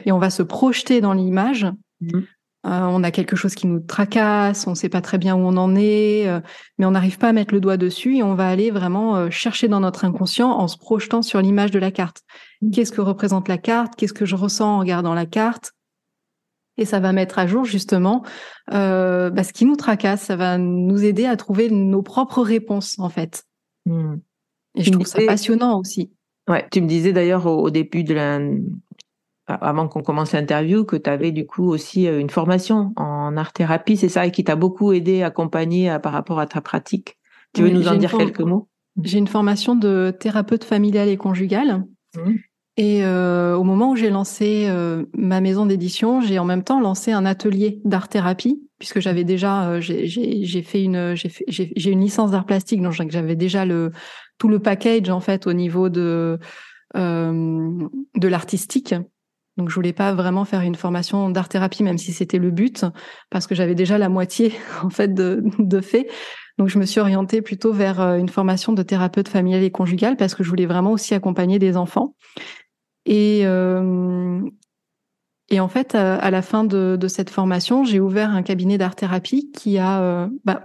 Et 0.05 0.11
on 0.11 0.17
va 0.17 0.31
se 0.31 0.41
projeter 0.41 0.99
dans 0.99 1.13
l'image. 1.13 1.67
Mmh. 2.63 2.69
Euh, 2.69 2.87
on 2.87 3.03
a 3.03 3.11
quelque 3.11 3.35
chose 3.35 3.55
qui 3.55 3.67
nous 3.67 3.79
tracasse, 3.79 4.67
on 4.67 4.75
sait 4.75 4.89
pas 4.89 5.01
très 5.01 5.17
bien 5.17 5.35
où 5.35 5.39
on 5.39 5.57
en 5.57 5.75
est, 5.75 6.27
euh, 6.27 6.39
mais 6.77 6.85
on 6.85 6.91
n'arrive 6.91 7.17
pas 7.17 7.29
à 7.29 7.33
mettre 7.33 7.53
le 7.53 7.59
doigt 7.59 7.77
dessus 7.77 8.17
et 8.17 8.23
on 8.23 8.35
va 8.35 8.47
aller 8.47 8.71
vraiment 8.71 9.15
euh, 9.15 9.29
chercher 9.29 9.67
dans 9.67 9.79
notre 9.79 10.05
inconscient 10.05 10.49
en 10.49 10.67
se 10.67 10.77
projetant 10.77 11.21
sur 11.21 11.41
l'image 11.41 11.71
de 11.71 11.79
la 11.79 11.91
carte. 11.91 12.21
Mmh. 12.61 12.71
Qu'est-ce 12.71 12.91
que 12.91 13.01
représente 13.01 13.47
la 13.47 13.57
carte? 13.57 13.95
Qu'est-ce 13.95 14.13
que 14.13 14.25
je 14.25 14.35
ressens 14.35 14.75
en 14.75 14.79
regardant 14.79 15.13
la 15.13 15.25
carte? 15.25 15.73
Et 16.77 16.85
ça 16.85 16.99
va 16.99 17.11
mettre 17.13 17.37
à 17.37 17.45
jour 17.45 17.65
justement 17.65 18.23
euh, 18.73 19.29
bah, 19.29 19.43
ce 19.43 19.53
qui 19.53 19.65
nous 19.65 19.75
tracasse. 19.75 20.21
Ça 20.21 20.35
va 20.35 20.57
nous 20.57 21.03
aider 21.03 21.25
à 21.25 21.37
trouver 21.37 21.69
nos 21.69 22.01
propres 22.01 22.41
réponses 22.41 22.97
en 22.97 23.09
fait. 23.09 23.43
Hmm. 23.85 24.15
Et 24.75 24.83
je 24.83 24.91
trouve 24.91 25.05
ça 25.05 25.19
passionnant 25.27 25.79
aussi. 25.79 26.11
Ouais, 26.49 26.67
tu 26.71 26.81
me 26.81 26.87
disais 26.87 27.13
d'ailleurs 27.13 27.45
au, 27.45 27.69
début 27.69 28.03
de 28.03 28.13
la, 28.13 28.39
avant 29.47 29.87
qu'on 29.87 30.01
commence 30.01 30.33
l'interview, 30.33 30.85
que 30.85 30.95
tu 30.95 31.09
avais 31.09 31.31
du 31.31 31.45
coup 31.45 31.67
aussi 31.69 32.07
euh, 32.07 32.19
une 32.19 32.29
formation 32.29 32.93
en 32.95 33.35
art 33.35 33.53
thérapie, 33.53 33.97
c'est 33.97 34.09
ça, 34.09 34.25
et 34.25 34.31
qui 34.31 34.43
t'a 34.43 34.55
beaucoup 34.55 34.93
aidé, 34.93 35.21
accompagné 35.23 35.89
à, 35.89 35.99
par 35.99 36.13
rapport 36.13 36.39
à 36.39 36.47
ta 36.47 36.61
pratique. 36.61 37.17
Tu 37.53 37.61
veux 37.61 37.69
nous 37.69 37.87
en 37.87 37.95
dire 37.95 38.17
quelques 38.17 38.39
mots? 38.39 38.67
J'ai 39.01 39.17
une 39.17 39.27
formation 39.27 39.75
de 39.75 40.15
thérapeute 40.17 40.63
familiale 40.63 41.09
et 41.09 41.17
conjugale. 41.17 41.83
Hmm. 42.15 42.35
Et 42.75 43.05
euh, 43.05 43.55
au 43.55 43.63
moment 43.63 43.91
où 43.91 43.95
j'ai 43.95 44.09
lancé 44.09 44.65
euh, 44.67 45.05
ma 45.13 45.41
maison 45.41 45.67
d'édition, 45.67 46.21
j'ai 46.21 46.39
en 46.39 46.45
même 46.45 46.63
temps 46.63 46.79
lancé 46.79 47.11
un 47.11 47.25
atelier 47.25 47.79
d'art 47.85 48.09
thérapie 48.09 48.63
puisque 48.79 48.99
j'avais 48.99 49.23
déjà 49.23 49.69
euh, 49.69 49.79
j'ai 49.79 50.61
fait 50.63 50.83
une 50.83 51.15
j'ai 51.15 51.91
une 51.91 52.01
licence 52.01 52.31
d'art 52.31 52.45
plastique 52.45 52.81
donc 52.81 52.93
j'avais 52.93 53.35
déjà 53.35 53.65
le 53.65 53.91
tout 54.39 54.49
le 54.49 54.59
package 54.59 55.09
en 55.09 55.19
fait 55.19 55.45
au 55.45 55.53
niveau 55.53 55.89
de 55.89 56.39
de 56.95 58.27
l'artistique. 58.27 58.93
Donc 59.57 59.69
je 59.69 59.75
voulais 59.75 59.93
pas 59.93 60.13
vraiment 60.13 60.45
faire 60.45 60.61
une 60.61 60.75
formation 60.75 61.29
d'art 61.29 61.49
thérapie 61.49 61.83
même 61.83 61.97
si 61.97 62.11
c'était 62.11 62.39
le 62.39 62.49
but 62.49 62.85
parce 63.29 63.45
que 63.45 63.53
j'avais 63.53 63.75
déjà 63.75 63.97
la 63.97 64.09
moitié 64.09 64.53
en 64.83 64.89
fait 64.89 65.13
de 65.13 65.43
de 65.59 65.81
fait. 65.81 66.07
Donc 66.57 66.69
je 66.69 66.77
me 66.77 66.85
suis 66.85 66.99
orientée 66.99 67.41
plutôt 67.41 67.73
vers 67.73 67.99
une 67.99 68.29
formation 68.29 68.73
de 68.73 68.83
thérapeute 68.83 69.27
familial 69.27 69.63
et 69.63 69.71
conjugal 69.71 70.17
parce 70.17 70.35
que 70.35 70.43
je 70.43 70.49
voulais 70.49 70.67
vraiment 70.67 70.91
aussi 70.91 71.13
accompagner 71.15 71.57
des 71.57 71.77
enfants. 71.77 72.15
Et, 73.05 73.41
euh, 73.45 74.41
et 75.49 75.59
en 75.59 75.67
fait, 75.67 75.95
à, 75.95 76.31
la 76.31 76.41
fin 76.41 76.63
de, 76.63 76.95
de 76.99 77.07
cette 77.07 77.29
formation, 77.29 77.83
j'ai 77.83 77.99
ouvert 77.99 78.29
un 78.29 78.43
cabinet 78.43 78.77
d'art-thérapie 78.77 79.51
qui 79.51 79.77
a 79.77 80.01
euh, 80.01 80.27
bah, 80.45 80.63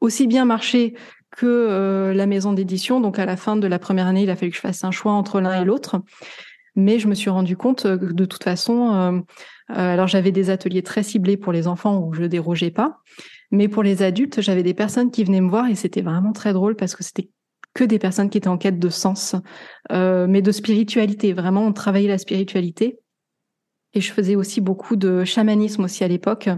aussi 0.00 0.26
bien 0.26 0.44
marché 0.44 0.94
que 1.30 1.46
euh, 1.46 2.14
la 2.14 2.26
maison 2.26 2.52
d'édition. 2.52 3.00
Donc 3.00 3.18
à 3.18 3.26
la 3.26 3.36
fin 3.36 3.56
de 3.56 3.66
la 3.66 3.78
première 3.78 4.06
année, 4.06 4.22
il 4.22 4.30
a 4.30 4.36
fallu 4.36 4.50
que 4.50 4.56
je 4.56 4.62
fasse 4.62 4.84
un 4.84 4.90
choix 4.90 5.12
entre 5.12 5.40
l'un 5.40 5.60
et 5.60 5.64
l'autre. 5.64 6.00
Mais 6.76 6.98
je 6.98 7.08
me 7.08 7.14
suis 7.14 7.30
rendu 7.30 7.56
compte 7.56 7.82
que 7.82 8.12
de 8.12 8.24
toute 8.24 8.42
façon, 8.42 9.24
alors 9.68 10.08
j'avais 10.08 10.32
des 10.32 10.50
ateliers 10.50 10.82
très 10.82 11.02
ciblés 11.02 11.36
pour 11.36 11.52
les 11.52 11.68
enfants 11.68 12.00
où 12.00 12.12
je 12.12 12.24
dérogeais 12.24 12.72
pas, 12.72 12.98
mais 13.50 13.68
pour 13.68 13.82
les 13.82 14.02
adultes, 14.02 14.40
j'avais 14.40 14.64
des 14.64 14.74
personnes 14.74 15.10
qui 15.10 15.22
venaient 15.22 15.40
me 15.40 15.48
voir 15.48 15.68
et 15.68 15.76
c'était 15.76 16.02
vraiment 16.02 16.32
très 16.32 16.52
drôle 16.52 16.74
parce 16.74 16.96
que 16.96 17.04
c'était 17.04 17.30
que 17.74 17.84
des 17.84 17.98
personnes 17.98 18.30
qui 18.30 18.38
étaient 18.38 18.48
en 18.48 18.58
quête 18.58 18.78
de 18.78 18.88
sens, 18.88 19.34
euh, 19.92 20.26
mais 20.28 20.42
de 20.42 20.52
spiritualité. 20.52 21.32
Vraiment, 21.32 21.66
on 21.66 21.72
travaillait 21.72 22.08
la 22.08 22.18
spiritualité. 22.18 22.98
Et 23.92 24.00
je 24.00 24.12
faisais 24.12 24.36
aussi 24.36 24.60
beaucoup 24.60 24.96
de 24.96 25.24
chamanisme 25.24 25.84
aussi 25.84 26.04
à 26.04 26.08
l'époque. 26.08 26.48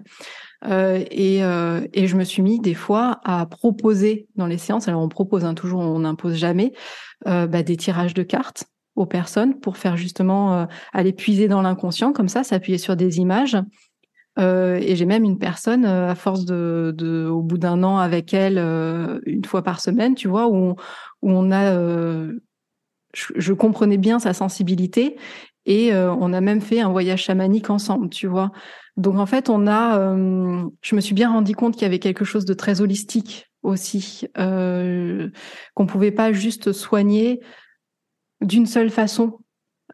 Euh, 0.64 1.04
et, 1.10 1.44
euh, 1.44 1.86
et, 1.92 2.06
je 2.06 2.16
me 2.16 2.24
suis 2.24 2.42
mis 2.42 2.60
des 2.60 2.74
fois 2.74 3.20
à 3.24 3.44
proposer 3.46 4.26
dans 4.36 4.46
les 4.46 4.56
séances, 4.56 4.88
alors 4.88 5.02
on 5.02 5.08
propose 5.08 5.44
hein, 5.44 5.54
toujours, 5.54 5.80
on 5.80 6.00
n'impose 6.00 6.34
jamais, 6.34 6.72
euh, 7.26 7.46
bah, 7.46 7.62
des 7.62 7.76
tirages 7.76 8.14
de 8.14 8.22
cartes 8.22 8.64
aux 8.96 9.06
personnes 9.06 9.60
pour 9.60 9.76
faire 9.76 9.96
justement 9.96 10.54
euh, 10.54 10.66
aller 10.92 11.12
puiser 11.12 11.48
dans 11.48 11.62
l'inconscient, 11.62 12.12
comme 12.12 12.28
ça, 12.28 12.42
s'appuyer 12.42 12.78
sur 12.78 12.96
des 12.96 13.18
images 13.18 13.56
euh, 14.38 14.78
et 14.82 14.96
j'ai 14.96 15.06
même 15.06 15.24
une 15.24 15.38
personne, 15.38 15.84
euh, 15.84 16.10
à 16.10 16.14
force 16.14 16.44
de, 16.44 16.94
de 16.96 17.26
au 17.26 17.42
bout 17.42 17.58
d'un 17.58 17.82
an 17.82 17.98
avec 17.98 18.34
elle, 18.34 18.58
euh, 18.58 19.18
une 19.24 19.44
fois 19.44 19.62
par 19.62 19.80
semaine, 19.80 20.14
tu 20.14 20.28
vois, 20.28 20.48
où 20.48 20.54
on, 20.54 20.76
où 21.22 21.30
on 21.30 21.50
a, 21.50 21.72
je, 23.14 23.32
je, 23.34 23.52
comprenais 23.54 23.96
bien 23.96 24.18
sa 24.18 24.34
sensibilité 24.34 25.16
et 25.64 25.92
on 25.94 26.32
a 26.32 26.40
même 26.40 26.60
fait 26.60 26.80
un 26.80 26.90
voyage 26.90 27.24
chamanique 27.24 27.70
ensemble, 27.70 28.08
tu 28.08 28.28
vois. 28.28 28.52
Donc 28.96 29.16
en 29.16 29.26
fait, 29.26 29.50
on 29.50 29.66
a, 29.66 30.14
je 30.82 30.94
me 30.94 31.00
suis 31.00 31.14
bien 31.14 31.32
rendu 31.32 31.56
compte 31.56 31.74
qu'il 31.74 31.82
y 31.82 31.86
avait 31.86 31.98
quelque 31.98 32.24
chose 32.24 32.44
de 32.44 32.54
très 32.54 32.80
holistique 32.80 33.50
aussi, 33.62 34.28
qu'on 34.36 35.86
pouvait 35.86 36.12
pas 36.12 36.32
juste 36.32 36.72
soigner 36.72 37.40
d'une 38.40 38.66
seule 38.66 38.90
façon 38.90 39.38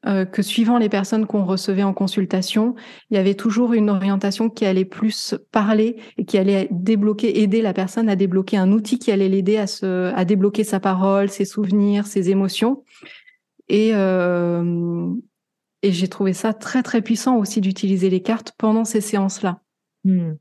euh, 0.04 0.24
que 0.24 0.42
suivant 0.42 0.78
les 0.78 0.88
personnes 0.88 1.26
qu'on 1.26 1.44
recevait 1.44 1.82
en 1.82 1.94
consultation, 1.94 2.74
il 3.10 3.16
y 3.16 3.20
avait 3.20 3.34
toujours 3.34 3.72
une 3.72 3.88
orientation 3.88 4.50
qui 4.50 4.64
allait 4.64 4.84
plus 4.84 5.34
parler 5.52 5.96
et 6.16 6.24
qui 6.24 6.38
allait 6.38 6.66
débloquer, 6.70 7.42
aider 7.42 7.62
la 7.62 7.72
personne 7.72 8.08
à 8.08 8.16
débloquer 8.16 8.56
un 8.56 8.72
outil 8.72 8.98
qui 8.98 9.12
allait 9.12 9.28
l'aider 9.28 9.58
à 9.58 9.66
se, 9.66 10.12
à 10.14 10.24
débloquer 10.24 10.64
sa 10.64 10.80
parole, 10.80 11.28
ses 11.28 11.44
souvenirs, 11.44 12.06
ses 12.06 12.30
émotions. 12.30 12.84
Et 13.68 13.90
euh, 13.94 15.12
et 15.82 15.92
j'ai 15.92 16.08
trouvé 16.08 16.32
ça 16.32 16.54
très 16.54 16.82
très 16.82 17.02
puissant 17.02 17.36
aussi 17.36 17.60
d'utiliser 17.60 18.08
les 18.08 18.22
cartes 18.22 18.52
pendant 18.56 18.84
ces 18.84 19.00
séances-là. 19.00 19.60
Hmm. 20.04 20.34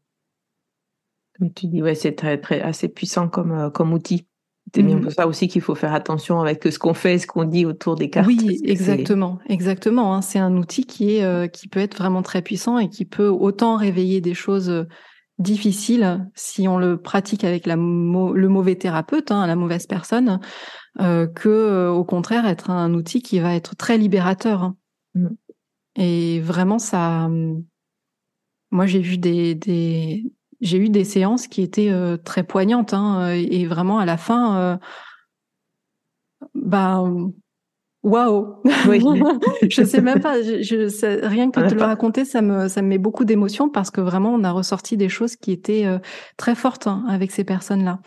Tu 1.56 1.68
dis 1.68 1.82
ouais, 1.82 1.96
c'est 1.96 2.14
très 2.14 2.40
très 2.40 2.62
assez 2.62 2.88
puissant 2.88 3.28
comme 3.28 3.52
euh, 3.52 3.70
comme 3.70 3.94
outil. 3.94 4.28
C'est 4.73 4.84
bien 4.84 4.97
mmh. 4.97 5.01
pour 5.01 5.12
ça 5.12 5.27
aussi 5.27 5.49
qu'il 5.49 5.62
faut 5.62 5.75
faire 5.75 5.93
attention 5.93 6.39
avec 6.39 6.63
ce 6.63 6.80
qu'on 6.80 6.93
fait, 6.93 7.19
ce 7.19 7.28
qu'on 7.28 7.43
dit 7.43 7.65
autour 7.65 7.95
des 7.95 8.09
cartes. 8.09 8.28
Oui, 8.28 8.61
exactement, 8.63 9.39
exactement. 9.47 10.15
Hein. 10.15 10.22
C'est 10.22 10.39
un 10.39 10.55
outil 10.55 10.86
qui 10.86 11.17
est 11.17 11.24
euh, 11.24 11.47
qui 11.47 11.67
peut 11.67 11.82
être 11.82 11.97
vraiment 11.97 12.22
très 12.22 12.41
puissant 12.41 12.78
et 12.78 12.88
qui 12.88 13.03
peut 13.03 13.28
autant 13.28 13.76
réveiller 13.76 14.22
des 14.22 14.34
choses 14.34 14.69
euh, 14.69 14.88
difficiles 15.39 16.26
si 16.36 16.69
on 16.69 16.78
le 16.78 17.01
pratique 17.01 17.43
avec 17.43 17.65
la 17.65 17.76
le 17.76 18.47
mauvais 18.47 18.76
thérapeute, 18.76 19.32
hein, 19.32 19.45
la 19.45 19.57
mauvaise 19.57 19.88
personne, 19.88 20.39
euh, 21.01 21.28
que 21.28 21.89
au 21.89 22.05
contraire 22.05 22.45
être 22.45 22.69
un 22.69 22.93
outil 22.93 23.22
qui 23.22 23.39
va 23.39 23.55
être 23.55 23.76
très 23.76 23.97
libérateur. 23.97 24.63
Hein. 24.63 24.78
Mmh. 25.15 25.28
Et 25.97 26.39
vraiment, 26.39 26.80
ça. 26.80 27.30
Moi, 28.74 28.86
j'ai 28.86 29.01
vu 29.01 29.17
des, 29.17 29.53
des 29.53 30.32
j'ai 30.62 30.78
eu 30.78 30.89
des 30.89 31.03
séances 31.03 31.47
qui 31.47 31.62
étaient 31.62 31.89
euh, 31.89 32.18
très 32.18 32.43
poignantes 32.43 32.93
hein, 32.93 33.32
et 33.32 33.66
vraiment 33.66 33.99
à 33.99 34.05
la 34.05 34.18
fin, 34.18 34.57
euh, 34.57 34.78
bah, 36.53 37.03
Waouh 38.03 38.55
oui. 38.88 38.99
Je 39.70 39.84
sais 39.84 40.01
même 40.01 40.22
pas. 40.22 40.41
Je, 40.41 41.26
rien 41.26 41.51
que 41.51 41.59
de 41.59 41.70
te 41.70 41.76
le 41.76 41.84
raconter, 41.84 42.26
ça 42.26 42.41
me 42.41 42.68
ça 42.68 42.82
me 42.82 42.88
met 42.88 42.97
beaucoup 42.97 43.26
d'émotions 43.26 43.70
parce 43.70 43.91
que 43.91 44.01
vraiment 44.01 44.34
on 44.34 44.43
a 44.43 44.51
ressorti 44.51 44.97
des 44.97 45.09
choses 45.09 45.36
qui 45.36 45.51
étaient 45.51 45.86
euh, 45.86 45.99
très 46.36 46.55
fortes 46.55 46.88
hein, 46.88 47.05
avec 47.07 47.32
ces 47.32 47.43
personnes-là 47.43 47.99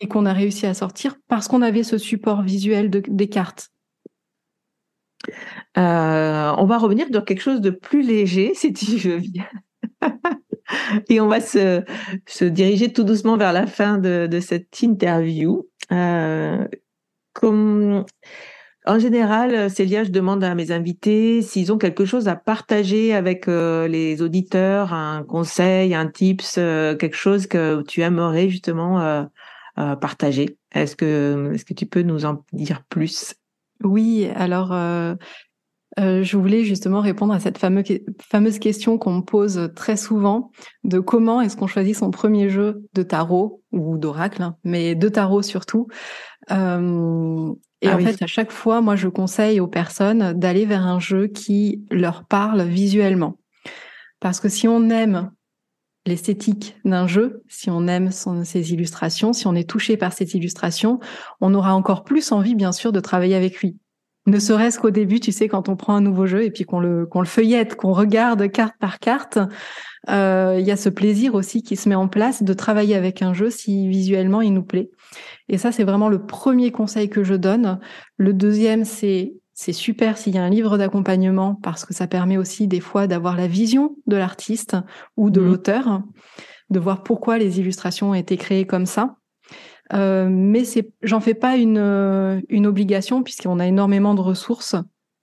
et 0.00 0.08
qu'on 0.08 0.24
a 0.24 0.32
réussi 0.32 0.64
à 0.64 0.72
sortir 0.72 1.16
parce 1.28 1.46
qu'on 1.46 1.60
avait 1.60 1.82
ce 1.82 1.98
support 1.98 2.40
visuel 2.40 2.88
de, 2.88 3.02
des 3.06 3.28
cartes. 3.28 3.68
Euh, 5.76 6.52
on 6.56 6.64
va 6.64 6.78
revenir 6.78 7.10
dans 7.10 7.22
quelque 7.22 7.42
chose 7.42 7.60
de 7.60 7.70
plus 7.70 8.00
léger, 8.00 8.52
si 8.54 8.72
tu 8.72 8.96
veux 8.96 9.18
bien. 9.18 9.44
Et 11.08 11.20
on 11.20 11.28
va 11.28 11.40
se, 11.40 11.84
diriger 12.44 12.92
tout 12.92 13.04
doucement 13.04 13.36
vers 13.36 13.52
la 13.52 13.66
fin 13.66 13.98
de, 13.98 14.40
cette 14.40 14.82
interview. 14.82 15.68
Euh, 15.92 16.66
en 18.86 18.98
général, 18.98 19.70
Célia, 19.70 20.04
je 20.04 20.10
demande 20.10 20.42
à 20.42 20.54
mes 20.54 20.70
invités 20.70 21.42
s'ils 21.42 21.72
ont 21.72 21.78
quelque 21.78 22.04
chose 22.04 22.26
à 22.26 22.36
partager 22.36 23.14
avec 23.14 23.46
euh, 23.48 23.86
les 23.86 24.22
auditeurs, 24.22 24.92
un 24.92 25.22
conseil, 25.24 25.94
un 25.94 26.06
tips, 26.06 26.56
euh, 26.58 26.96
quelque 26.96 27.16
chose 27.16 27.46
que 27.46 27.82
tu 27.86 28.00
aimerais 28.02 28.48
justement 28.48 29.28
partager. 30.00 30.58
Est-ce 30.74 30.96
que, 30.96 31.52
est-ce 31.54 31.64
que 31.64 31.74
tu 31.74 31.86
peux 31.86 32.02
nous 32.02 32.24
en 32.24 32.44
dire 32.52 32.82
plus? 32.88 33.34
Oui, 33.84 34.28
alors 34.34 34.72
je 35.98 36.36
voulais 36.36 36.64
justement 36.64 37.00
répondre 37.00 37.34
à 37.34 37.40
cette 37.40 37.58
fameuse, 37.58 37.84
fameuse 38.22 38.58
question 38.58 38.98
qu'on 38.98 39.16
me 39.16 39.22
pose 39.22 39.70
très 39.74 39.96
souvent 39.96 40.50
de 40.84 41.00
comment 41.00 41.40
est-ce 41.40 41.56
qu'on 41.56 41.66
choisit 41.66 41.96
son 41.96 42.10
premier 42.10 42.48
jeu 42.48 42.82
de 42.94 43.02
tarot 43.02 43.62
ou 43.72 43.98
d'oracle, 43.98 44.42
hein, 44.42 44.56
mais 44.64 44.94
de 44.94 45.08
tarot 45.08 45.42
surtout. 45.42 45.88
Et 47.80 47.88
ah 47.88 47.96
en 47.96 47.98
fait, 48.00 48.22
à 48.22 48.26
chaque 48.26 48.50
fois, 48.50 48.80
moi, 48.80 48.96
je 48.96 49.08
conseille 49.08 49.60
aux 49.60 49.68
personnes 49.68 50.32
d'aller 50.32 50.66
vers 50.66 50.84
un 50.84 50.98
jeu 50.98 51.28
qui 51.28 51.84
leur 51.90 52.24
parle 52.24 52.62
visuellement. 52.62 53.38
Parce 54.20 54.40
que 54.40 54.48
si 54.48 54.66
on 54.66 54.90
aime 54.90 55.30
l'esthétique 56.04 56.76
d'un 56.84 57.06
jeu, 57.06 57.42
si 57.48 57.70
on 57.70 57.86
aime 57.86 58.10
son, 58.10 58.44
ses 58.44 58.72
illustrations, 58.72 59.32
si 59.32 59.46
on 59.46 59.54
est 59.54 59.68
touché 59.68 59.96
par 59.96 60.12
cette 60.12 60.34
illustration, 60.34 60.98
on 61.40 61.54
aura 61.54 61.74
encore 61.74 62.02
plus 62.02 62.32
envie, 62.32 62.56
bien 62.56 62.72
sûr, 62.72 62.90
de 62.90 63.00
travailler 63.00 63.36
avec 63.36 63.60
lui. 63.60 63.76
Ne 64.28 64.38
serait-ce 64.38 64.78
qu'au 64.78 64.90
début, 64.90 65.20
tu 65.20 65.32
sais, 65.32 65.48
quand 65.48 65.70
on 65.70 65.76
prend 65.76 65.94
un 65.94 66.02
nouveau 66.02 66.26
jeu 66.26 66.44
et 66.44 66.50
puis 66.50 66.64
qu'on 66.64 66.80
le, 66.80 67.06
qu'on 67.06 67.20
le 67.20 67.26
feuillette, 67.26 67.76
qu'on 67.76 67.94
regarde 67.94 68.50
carte 68.50 68.74
par 68.78 68.98
carte, 68.98 69.38
euh, 70.10 70.58
il 70.60 70.66
y 70.66 70.70
a 70.70 70.76
ce 70.76 70.90
plaisir 70.90 71.34
aussi 71.34 71.62
qui 71.62 71.76
se 71.76 71.88
met 71.88 71.94
en 71.94 72.08
place 72.08 72.42
de 72.42 72.52
travailler 72.52 72.94
avec 72.94 73.22
un 73.22 73.32
jeu 73.32 73.48
si 73.48 73.88
visuellement 73.88 74.42
il 74.42 74.52
nous 74.52 74.62
plaît. 74.62 74.90
Et 75.48 75.56
ça, 75.56 75.72
c'est 75.72 75.82
vraiment 75.82 76.10
le 76.10 76.26
premier 76.26 76.72
conseil 76.72 77.08
que 77.08 77.24
je 77.24 77.32
donne. 77.32 77.80
Le 78.18 78.34
deuxième, 78.34 78.84
c'est 78.84 79.32
c'est 79.54 79.72
super 79.72 80.18
s'il 80.18 80.34
y 80.34 80.38
a 80.38 80.44
un 80.44 80.50
livre 80.50 80.76
d'accompagnement 80.76 81.54
parce 81.54 81.86
que 81.86 81.94
ça 81.94 82.06
permet 82.06 82.36
aussi 82.36 82.68
des 82.68 82.80
fois 82.80 83.06
d'avoir 83.06 83.34
la 83.34 83.48
vision 83.48 83.96
de 84.06 84.16
l'artiste 84.16 84.76
ou 85.16 85.30
de 85.30 85.40
mmh. 85.40 85.44
l'auteur, 85.44 86.02
de 86.68 86.78
voir 86.78 87.02
pourquoi 87.02 87.38
les 87.38 87.58
illustrations 87.58 88.10
ont 88.10 88.14
été 88.14 88.36
créées 88.36 88.66
comme 88.66 88.86
ça. 88.86 89.16
Euh, 89.94 90.28
mais 90.30 90.64
c'est, 90.64 90.90
j'en 91.02 91.20
fais 91.20 91.34
pas 91.34 91.56
une, 91.56 92.42
une 92.48 92.66
obligation 92.66 93.22
puisqu'on 93.22 93.58
a 93.58 93.66
énormément 93.66 94.14
de 94.14 94.20
ressources 94.20 94.76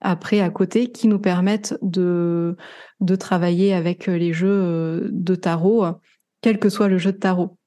après 0.05 0.39
à 0.39 0.49
côté 0.49 0.91
qui 0.91 1.07
nous 1.07 1.19
permettent 1.19 1.77
de, 1.81 2.55
de 2.99 3.15
travailler 3.15 3.73
avec 3.73 4.07
les 4.07 4.33
jeux 4.33 4.47
euh, 4.49 5.09
de 5.11 5.35
tarot, 5.35 5.85
quel 6.41 6.59
que 6.59 6.69
soit 6.69 6.87
le 6.87 6.97
jeu 6.97 7.11
de 7.11 7.17
tarot. 7.17 7.57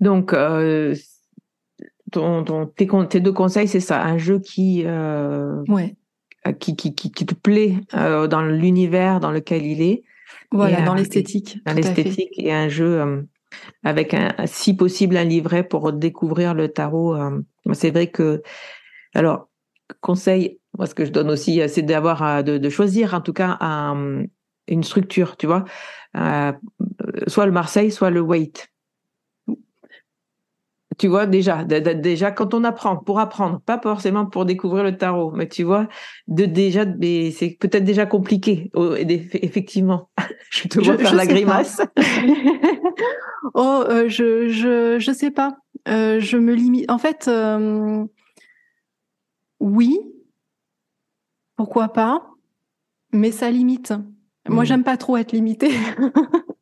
Donc, 0.00 0.32
euh, 0.32 0.94
ton, 2.10 2.66
tes, 2.66 3.20
deux 3.20 3.32
conseils, 3.32 3.68
c'est 3.68 3.80
ça, 3.80 4.02
un 4.02 4.18
jeu 4.18 4.38
qui, 4.38 4.82
euh, 4.84 5.62
ouais. 5.68 5.96
qui, 6.58 6.76
qui, 6.76 6.94
qui, 6.94 7.26
te 7.26 7.34
plaît 7.34 7.78
dans 7.92 8.42
l'univers 8.42 9.20
dans 9.20 9.30
lequel 9.30 9.64
il 9.64 9.82
est. 9.82 10.02
Voilà, 10.50 10.82
dans 10.82 10.94
l'esthétique. 10.94 11.58
Dans 11.64 11.72
l'esthétique 11.72 12.32
et 12.36 12.52
un 12.52 12.68
jeu 12.68 13.26
avec 13.82 14.14
un, 14.14 14.34
si 14.46 14.74
possible 14.74 15.16
un 15.16 15.24
livret 15.24 15.64
pour 15.64 15.92
découvrir 15.92 16.54
le 16.54 16.68
tarot. 16.68 17.16
c'est 17.72 17.90
vrai 17.90 18.08
que 18.08 18.42
alors, 19.14 19.48
conseil, 20.00 20.60
moi 20.76 20.86
ce 20.86 20.94
que 20.94 21.04
je 21.04 21.12
donne 21.12 21.30
aussi, 21.30 21.60
euh, 21.60 21.68
c'est 21.68 21.82
d'avoir 21.82 22.22
euh, 22.22 22.42
de, 22.42 22.68
choisir 22.68 23.14
en 23.14 23.20
tout 23.20 23.32
cas 23.32 23.58
une 24.66 24.82
structure, 24.82 25.36
tu 25.36 25.46
vois, 25.46 25.64
euh, 26.16 26.52
soit 27.26 27.46
le 27.46 27.52
Marseille, 27.52 27.90
soit 27.90 28.10
le 28.10 28.20
Wait. 28.20 28.68
Tu 30.98 31.08
vois 31.08 31.26
déjà, 31.26 31.64
déjà 31.64 32.30
quand 32.30 32.54
on 32.54 32.64
apprend, 32.64 32.96
pour 32.96 33.20
apprendre, 33.20 33.60
pas 33.60 33.80
forcément 33.80 34.26
pour 34.26 34.44
découvrir 34.44 34.84
le 34.84 34.96
tarot, 34.96 35.32
mais 35.32 35.48
tu 35.48 35.62
vois, 35.62 35.88
de 36.28 36.44
déjà, 36.44 36.84
c'est 36.84 37.56
peut-être 37.58 37.84
déjà 37.84 38.06
compliqué. 38.06 38.70
effectivement, 38.98 40.10
je 40.50 40.68
te 40.68 40.80
vois 40.80 40.98
faire 40.98 41.14
la 41.14 41.26
grimace. 41.26 41.80
oh, 43.54 43.84
je 44.06 44.48
je 44.48 44.98
je 44.98 45.12
sais 45.12 45.30
pas. 45.30 45.56
je 45.86 46.36
me 46.36 46.54
limite. 46.54 46.90
En 46.90 46.98
fait, 46.98 47.30
oui, 49.60 49.98
pourquoi 51.56 51.88
pas, 51.88 52.30
mais 53.12 53.30
ça 53.30 53.50
limite. 53.50 53.92
Moi, 54.48 54.62
mmh. 54.62 54.66
j'aime 54.66 54.84
pas 54.84 54.96
trop 54.96 55.16
être 55.16 55.32
limitée. 55.32 55.72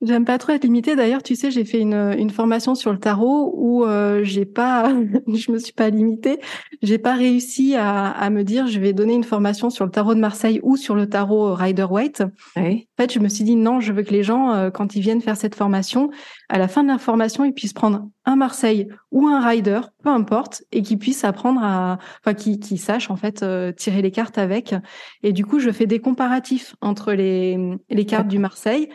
J'aime 0.00 0.24
pas 0.24 0.38
trop 0.38 0.52
être 0.52 0.62
limitée. 0.62 0.94
D'ailleurs, 0.94 1.24
tu 1.24 1.34
sais, 1.34 1.50
j'ai 1.50 1.64
fait 1.64 1.80
une, 1.80 2.14
une 2.16 2.30
formation 2.30 2.76
sur 2.76 2.92
le 2.92 2.98
tarot 2.98 3.52
où 3.56 3.84
euh, 3.84 4.22
j'ai 4.22 4.44
pas, 4.44 4.92
je 5.26 5.50
me 5.50 5.58
suis 5.58 5.72
pas 5.72 5.90
limitée. 5.90 6.38
J'ai 6.82 6.98
pas 6.98 7.14
réussi 7.14 7.74
à, 7.74 8.06
à, 8.06 8.30
me 8.30 8.44
dire, 8.44 8.68
je 8.68 8.78
vais 8.78 8.92
donner 8.92 9.14
une 9.14 9.24
formation 9.24 9.70
sur 9.70 9.84
le 9.84 9.90
tarot 9.90 10.14
de 10.14 10.20
Marseille 10.20 10.60
ou 10.62 10.76
sur 10.76 10.94
le 10.94 11.08
tarot 11.08 11.52
Rider 11.52 11.86
Waite. 11.90 12.22
En 12.56 12.62
fait, 12.96 13.12
je 13.12 13.18
me 13.18 13.28
suis 13.28 13.42
dit 13.42 13.56
non, 13.56 13.80
je 13.80 13.92
veux 13.92 14.04
que 14.04 14.12
les 14.12 14.22
gens, 14.22 14.52
euh, 14.52 14.70
quand 14.70 14.94
ils 14.94 15.00
viennent 15.00 15.20
faire 15.20 15.36
cette 15.36 15.56
formation, 15.56 16.10
à 16.48 16.58
la 16.58 16.68
fin 16.68 16.84
de 16.84 16.88
la 16.88 16.98
formation, 16.98 17.44
ils 17.44 17.52
puissent 17.52 17.72
prendre 17.72 18.08
un 18.24 18.36
Marseille 18.36 18.88
ou 19.10 19.26
un 19.26 19.40
Rider, 19.40 19.80
peu 20.04 20.10
importe, 20.10 20.62
et 20.70 20.82
qu'ils 20.82 20.98
puissent 20.98 21.24
apprendre 21.24 21.60
à, 21.64 21.98
enfin, 22.20 22.34
qu'ils 22.34 22.60
qui 22.60 22.78
sachent 22.78 23.10
en 23.10 23.16
fait 23.16 23.42
euh, 23.42 23.72
tirer 23.72 24.02
les 24.02 24.12
cartes 24.12 24.38
avec. 24.38 24.76
Et 25.24 25.32
du 25.32 25.44
coup, 25.44 25.58
je 25.58 25.70
fais 25.70 25.86
des 25.86 25.98
comparatifs 25.98 26.76
entre 26.80 27.12
les 27.12 27.58
les 27.90 28.06
cartes 28.06 28.28
du 28.28 28.38
Marseille 28.38 28.88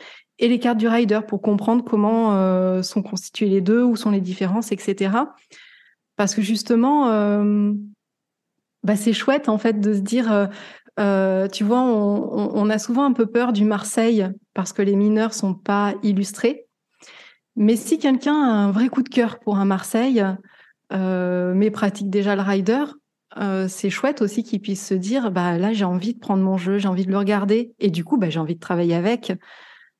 et 0.43 0.49
les 0.49 0.59
cartes 0.59 0.77
du 0.77 0.89
rider 0.89 1.21
pour 1.25 1.41
comprendre 1.41 1.85
comment 1.85 2.35
euh, 2.35 2.81
sont 2.81 3.01
constituées 3.01 3.47
les 3.47 3.61
deux, 3.61 3.81
où 3.81 3.95
sont 3.95 4.11
les 4.11 4.19
différences, 4.19 4.73
etc. 4.73 5.15
Parce 6.17 6.35
que 6.35 6.41
justement, 6.41 7.09
euh, 7.11 7.71
bah 8.83 8.97
c'est 8.97 9.13
chouette 9.13 9.47
en 9.47 9.57
fait 9.57 9.79
de 9.79 9.93
se 9.93 10.01
dire, 10.01 10.49
euh, 10.99 11.47
tu 11.47 11.63
vois, 11.63 11.81
on, 11.81 12.51
on, 12.55 12.69
a 12.69 12.77
souvent 12.77 13.05
un 13.05 13.13
peu 13.13 13.25
peur 13.25 13.53
du 13.53 13.63
Marseille 13.63 14.27
parce 14.53 14.73
que 14.73 14.81
les 14.81 14.97
mineurs 14.97 15.33
sont 15.33 15.53
pas 15.53 15.93
illustrés. 16.03 16.65
Mais 17.55 17.77
si 17.77 17.97
quelqu'un 17.97 18.35
a 18.35 18.51
un 18.51 18.71
vrai 18.71 18.89
coup 18.89 19.01
de 19.01 19.07
cœur 19.09 19.39
pour 19.39 19.55
un 19.55 19.65
Marseille, 19.65 20.25
mais 20.91 21.71
pratique 21.71 22.09
déjà 22.09 22.35
le 22.35 22.41
rider, 22.41 22.83
c'est 23.69 23.89
chouette 23.89 24.21
aussi 24.21 24.43
qu'il 24.43 24.59
puisse 24.59 24.85
se 24.85 24.93
dire, 24.93 25.31
bah 25.31 25.57
là 25.57 25.71
j'ai 25.71 25.85
envie 25.85 26.15
de 26.15 26.19
prendre 26.19 26.43
mon 26.43 26.57
jeu, 26.57 26.79
j'ai 26.79 26.89
envie 26.89 27.05
de 27.05 27.11
le 27.11 27.17
regarder, 27.17 27.73
et 27.79 27.89
du 27.89 28.03
coup 28.03 28.17
bah 28.17 28.29
j'ai 28.29 28.39
envie 28.39 28.55
de 28.55 28.59
travailler 28.59 28.95
avec. 28.95 29.31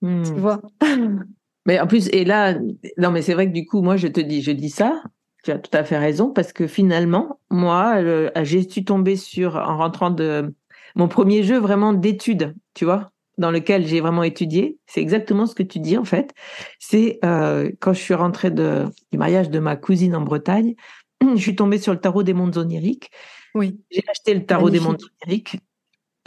Tu 0.04 0.10
hmm. 0.10 0.24
vois 0.38 0.62
Mais 1.66 1.80
en 1.80 1.88
plus, 1.88 2.10
et 2.10 2.26
là, 2.26 2.56
non, 2.98 3.12
mais 3.12 3.22
c'est 3.22 3.34
vrai 3.34 3.48
que 3.48 3.54
du 3.54 3.66
coup, 3.66 3.82
moi, 3.82 3.96
je 3.96 4.08
te 4.08 4.20
dis, 4.20 4.42
je 4.42 4.52
dis 4.52 4.70
ça, 4.70 5.02
tu 5.46 5.52
as 5.52 5.60
tout 5.60 5.76
à 5.76 5.86
fait 5.86 5.98
raison, 5.98 6.30
parce 6.30 6.52
que 6.52 6.68
finalement, 6.68 7.40
moi, 7.50 8.02
j'ai 8.44 8.70
suis 8.70 8.84
tombée 8.84 9.16
sur, 9.16 9.56
en 9.56 9.78
rentrant 9.78 10.10
de 10.10 10.54
mon 10.96 11.08
premier 11.08 11.44
jeu 11.44 11.58
vraiment 11.58 11.94
d'études, 11.94 12.54
tu 12.74 12.84
vois, 12.84 13.12
dans 13.38 13.50
lequel 13.50 13.88
j'ai 13.88 14.02
vraiment 14.02 14.24
étudié. 14.24 14.78
C'est 14.88 15.02
exactement 15.02 15.46
ce 15.46 15.56
que 15.56 15.64
tu 15.64 15.80
dis, 15.80 15.98
en 15.98 16.04
fait. 16.04 16.34
C'est 16.80 17.20
euh, 17.24 17.72
quand 17.80 17.94
je 17.94 18.02
suis 18.02 18.14
rentrée 18.14 18.52
de, 18.52 18.86
du 19.14 19.18
mariage 19.18 19.50
de 19.50 19.60
ma 19.60 19.78
cousine 19.78 20.18
en 20.18 20.22
Bretagne, 20.22 20.76
je 21.22 21.42
suis 21.42 21.56
tombée 21.56 21.78
sur 21.78 21.94
le 21.94 22.00
tarot 22.00 22.24
des 22.24 22.34
mondes 22.34 22.58
oniriques. 22.58 23.10
Oui. 23.56 23.80
J'ai 23.90 24.04
acheté 24.10 24.34
le 24.34 24.46
tarot 24.46 24.70
des 24.70 24.82
mondes 24.82 25.02
oniriques. 25.24 25.60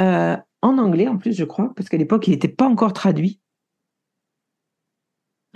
Euh, 0.01 0.37
en 0.63 0.79
anglais 0.79 1.09
en 1.09 1.19
plus, 1.19 1.37
je 1.37 1.45
crois, 1.45 1.73
parce 1.77 1.91
qu'à 1.91 1.99
l'époque, 1.99 2.27
il 2.27 2.31
n'était 2.31 2.49
pas 2.49 2.67
encore 2.67 2.95
traduit. 2.95 3.41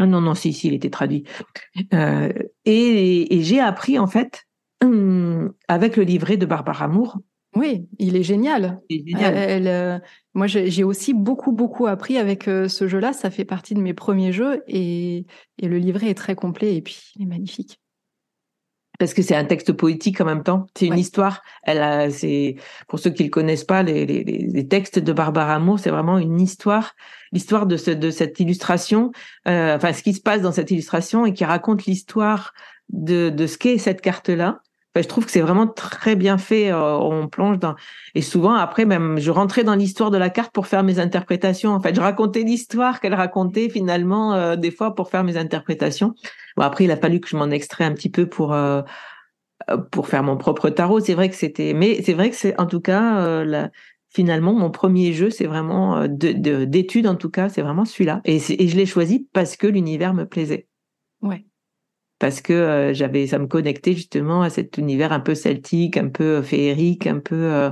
Ah 0.00 0.06
non, 0.06 0.22
non, 0.22 0.34
si, 0.34 0.54
si, 0.54 0.68
il 0.68 0.74
était 0.74 0.88
traduit. 0.88 1.24
Euh, 1.92 2.32
et, 2.64 3.42
j'ai 3.42 3.60
appris, 3.60 3.98
en 3.98 4.06
fait, 4.06 4.46
hum, 4.82 5.52
avec 5.68 5.98
le 5.98 6.04
livret 6.04 6.38
de 6.38 6.46
Barbara 6.46 6.88
Moore. 6.88 7.18
Oui, 7.54 7.86
il 7.98 8.16
est 8.16 8.22
génial. 8.22 8.80
Elle, 8.88 9.68
euh, 9.68 9.98
moi, 10.34 10.46
j'ai 10.46 10.84
aussi 10.84 11.12
beaucoup, 11.12 11.52
beaucoup 11.52 11.86
appris 11.86 12.16
avec 12.16 12.48
euh, 12.48 12.68
ce 12.68 12.88
jeu-là. 12.88 13.12
Ça 13.12 13.30
fait 13.30 13.44
partie 13.44 13.74
de 13.74 13.80
mes 13.80 13.92
premiers 13.92 14.32
jeux 14.32 14.62
et, 14.68 15.26
et 15.58 15.68
le 15.68 15.76
livret 15.76 16.08
est 16.08 16.14
très 16.14 16.34
complet 16.34 16.76
et 16.76 16.80
puis 16.80 17.12
il 17.16 17.22
est 17.22 17.26
magnifique 17.26 17.79
parce 19.00 19.14
que 19.14 19.22
c'est 19.22 19.34
un 19.34 19.46
texte 19.46 19.72
poétique 19.72 20.20
en 20.20 20.26
même 20.26 20.42
temps. 20.42 20.66
C'est 20.76 20.86
une 20.86 20.98
histoire. 20.98 21.42
Elle 21.62 21.80
a, 21.80 22.10
c'est 22.10 22.56
pour 22.86 22.98
ceux 22.98 23.08
qui 23.08 23.24
le 23.24 23.30
connaissent 23.30 23.64
pas, 23.64 23.82
les, 23.82 24.04
les, 24.04 24.22
les 24.22 24.68
textes 24.68 24.98
de 24.98 25.12
Barbara 25.14 25.58
Moore, 25.58 25.78
c'est 25.78 25.88
vraiment 25.88 26.18
une 26.18 26.38
histoire, 26.38 26.92
l'histoire 27.32 27.66
de, 27.66 27.78
ce, 27.78 27.92
de 27.92 28.10
cette 28.10 28.38
illustration, 28.40 29.10
euh, 29.48 29.74
enfin 29.74 29.94
ce 29.94 30.02
qui 30.02 30.12
se 30.12 30.20
passe 30.20 30.42
dans 30.42 30.52
cette 30.52 30.70
illustration 30.70 31.24
et 31.24 31.32
qui 31.32 31.46
raconte 31.46 31.86
l'histoire 31.86 32.52
de, 32.90 33.30
de 33.30 33.46
ce 33.46 33.56
qu'est 33.56 33.78
cette 33.78 34.02
carte-là. 34.02 34.60
Enfin, 34.92 35.02
je 35.04 35.08
trouve 35.08 35.24
que 35.24 35.30
c'est 35.30 35.40
vraiment 35.40 35.68
très 35.68 36.16
bien 36.16 36.36
fait. 36.36 36.72
Euh, 36.72 36.98
on 36.98 37.28
plonge 37.28 37.60
dans 37.60 37.76
et 38.16 38.22
souvent 38.22 38.54
après 38.54 38.86
même 38.86 39.18
je 39.20 39.30
rentrais 39.30 39.62
dans 39.62 39.76
l'histoire 39.76 40.10
de 40.10 40.18
la 40.18 40.30
carte 40.30 40.52
pour 40.52 40.66
faire 40.66 40.82
mes 40.82 40.98
interprétations. 40.98 41.70
En 41.70 41.80
fait, 41.80 41.94
je 41.94 42.00
racontais 42.00 42.42
l'histoire 42.42 42.98
qu'elle 42.98 43.14
racontait 43.14 43.68
finalement 43.68 44.34
euh, 44.34 44.56
des 44.56 44.72
fois 44.72 44.96
pour 44.96 45.08
faire 45.08 45.22
mes 45.22 45.36
interprétations. 45.36 46.14
Bon 46.56 46.64
après 46.64 46.84
il 46.84 46.90
a 46.90 46.96
fallu 46.96 47.20
que 47.20 47.28
je 47.28 47.36
m'en 47.36 47.50
extrais 47.50 47.84
un 47.84 47.92
petit 47.92 48.10
peu 48.10 48.26
pour 48.26 48.52
euh, 48.52 48.82
pour 49.92 50.08
faire 50.08 50.24
mon 50.24 50.36
propre 50.36 50.70
tarot. 50.70 50.98
C'est 50.98 51.14
vrai 51.14 51.28
que 51.28 51.36
c'était 51.36 51.72
mais 51.72 52.02
c'est 52.02 52.14
vrai 52.14 52.30
que 52.30 52.36
c'est 52.36 52.58
en 52.60 52.66
tout 52.66 52.80
cas 52.80 53.44
la, 53.44 53.70
finalement 54.12 54.54
mon 54.54 54.72
premier 54.72 55.12
jeu 55.12 55.30
c'est 55.30 55.46
vraiment 55.46 56.08
de 56.08 56.64
d'études 56.64 57.06
en 57.06 57.14
tout 57.14 57.30
cas 57.30 57.48
c'est 57.48 57.62
vraiment 57.62 57.84
celui-là 57.84 58.22
et, 58.24 58.36
et 58.36 58.66
je 58.66 58.76
l'ai 58.76 58.86
choisi 58.86 59.28
parce 59.32 59.56
que 59.56 59.68
l'univers 59.68 60.14
me 60.14 60.26
plaisait. 60.26 60.66
Ouais 61.22 61.44
parce 62.20 62.42
que 62.42 62.52
euh, 62.52 62.94
j'avais 62.94 63.26
ça 63.26 63.38
me 63.38 63.46
connectait 63.48 63.94
justement 63.94 64.42
à 64.42 64.50
cet 64.50 64.78
univers 64.78 65.10
un 65.12 65.18
peu 65.18 65.34
celtique, 65.34 65.96
un 65.96 66.08
peu 66.08 66.36
euh, 66.36 66.42
féerique, 66.42 67.08
un 67.08 67.18
peu 67.18 67.70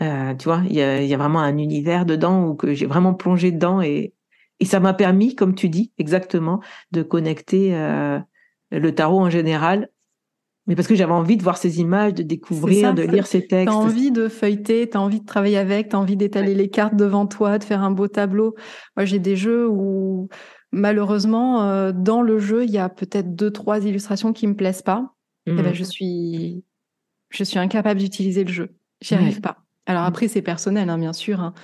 euh, 0.00 0.34
tu 0.34 0.44
vois, 0.44 0.62
il 0.68 0.74
y 0.74 0.82
a, 0.82 1.00
y 1.00 1.14
a, 1.14 1.16
vraiment 1.16 1.40
un 1.40 1.58
univers 1.58 2.04
dedans 2.04 2.44
où 2.44 2.54
que 2.56 2.74
j'ai 2.74 2.86
vraiment 2.86 3.14
plongé 3.14 3.52
dedans 3.52 3.80
et, 3.80 4.14
et 4.58 4.64
ça 4.64 4.80
m'a 4.80 4.94
permis, 4.94 5.36
comme 5.36 5.54
tu 5.54 5.68
dis, 5.68 5.92
exactement, 5.98 6.60
de 6.90 7.02
connecter 7.02 7.70
le 8.72 8.90
tarot 8.90 9.20
en 9.20 9.30
général. 9.30 9.90
Mais 10.66 10.74
parce 10.74 10.88
que 10.88 10.96
j'avais 10.96 11.12
envie 11.12 11.36
de 11.36 11.42
voir 11.42 11.56
ces 11.56 11.80
images, 11.80 12.14
de 12.14 12.22
découvrir, 12.22 12.94
de 12.94 13.02
lire 13.02 13.26
ces 13.26 13.46
textes. 13.46 13.66
T'as 13.66 13.74
envie 13.74 14.10
de 14.10 14.28
feuilleter, 14.28 14.88
t'as 14.88 15.00
envie 15.00 15.20
de 15.20 15.26
travailler 15.26 15.58
avec, 15.58 15.90
t'as 15.90 15.98
envie 15.98 16.16
d'étaler 16.16 16.54
les 16.54 16.68
cartes 16.68 16.96
devant 16.96 17.26
toi, 17.26 17.58
de 17.58 17.64
faire 17.64 17.82
un 17.82 17.90
beau 17.90 18.08
tableau. 18.08 18.54
Moi, 18.96 19.04
j'ai 19.04 19.18
des 19.20 19.36
jeux 19.36 19.68
où 19.68 20.28
malheureusement, 20.72 21.62
euh, 21.62 21.92
dans 21.92 22.22
le 22.22 22.38
jeu, 22.38 22.64
il 22.64 22.70
y 22.70 22.78
a 22.78 22.88
peut-être 22.88 23.34
deux, 23.34 23.50
trois 23.50 23.84
illustrations 23.84 24.32
qui 24.32 24.46
me 24.46 24.56
plaisent 24.56 24.82
pas. 24.82 25.14
Et 25.46 25.52
ben, 25.52 25.70
mmh. 25.70 25.74
je 25.74 25.84
suis, 25.84 26.64
je 27.30 27.44
suis 27.44 27.58
incapable 27.58 28.00
d'utiliser 28.00 28.44
le 28.44 28.52
jeu. 28.52 28.70
J'y 29.00 29.14
arrive 29.14 29.40
pas. 29.40 29.58
Alors 29.86 30.02
mmh. 30.02 30.06
après, 30.06 30.28
c'est 30.28 30.42
personnel, 30.42 30.88
hein, 30.88 30.98
bien 30.98 31.12
sûr. 31.12 31.40
Hein. 31.40 31.54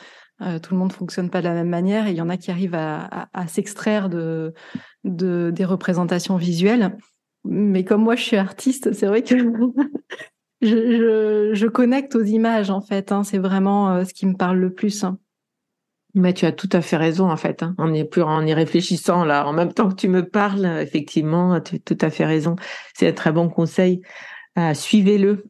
Euh, 0.40 0.58
tout 0.58 0.74
le 0.74 0.78
monde 0.78 0.92
fonctionne 0.92 1.30
pas 1.30 1.40
de 1.40 1.46
la 1.46 1.54
même 1.54 1.68
manière 1.68 2.06
et 2.06 2.10
il 2.10 2.16
y 2.16 2.20
en 2.20 2.28
a 2.28 2.36
qui 2.36 2.50
arrivent 2.50 2.76
à, 2.76 3.28
à, 3.32 3.48
s'extraire 3.48 4.08
de, 4.08 4.54
de, 5.02 5.50
des 5.52 5.64
représentations 5.64 6.36
visuelles. 6.36 6.96
Mais 7.44 7.84
comme 7.84 8.02
moi, 8.02 8.14
je 8.14 8.22
suis 8.22 8.36
artiste, 8.36 8.92
c'est 8.92 9.06
vrai 9.06 9.22
que 9.22 9.36
je, 10.60 10.68
je, 10.68 11.50
je, 11.54 11.66
connecte 11.66 12.14
aux 12.14 12.22
images, 12.22 12.70
en 12.70 12.80
fait. 12.80 13.10
Hein. 13.10 13.24
C'est 13.24 13.38
vraiment 13.38 13.90
euh, 13.90 14.04
ce 14.04 14.14
qui 14.14 14.26
me 14.26 14.34
parle 14.34 14.58
le 14.58 14.72
plus. 14.72 15.02
Hein. 15.02 15.18
Mais 16.14 16.32
tu 16.32 16.46
as 16.46 16.52
tout 16.52 16.68
à 16.72 16.80
fait 16.80 16.96
raison 16.96 17.30
en 17.30 17.36
fait. 17.36 17.62
Hein. 17.62 17.74
Plus 18.10 18.22
en 18.22 18.46
y 18.46 18.54
réfléchissant 18.54 19.24
là, 19.24 19.46
en 19.46 19.52
même 19.52 19.72
temps 19.72 19.88
que 19.88 19.94
tu 19.94 20.08
me 20.08 20.26
parles, 20.26 20.66
effectivement, 20.80 21.60
tu 21.60 21.76
as 21.76 21.78
tout 21.78 21.98
à 22.00 22.10
fait 22.10 22.24
raison. 22.24 22.56
C'est 22.94 23.08
un 23.08 23.12
très 23.12 23.32
bon 23.32 23.48
conseil. 23.48 24.00
Euh, 24.58 24.74
Suivez-le. 24.74 25.44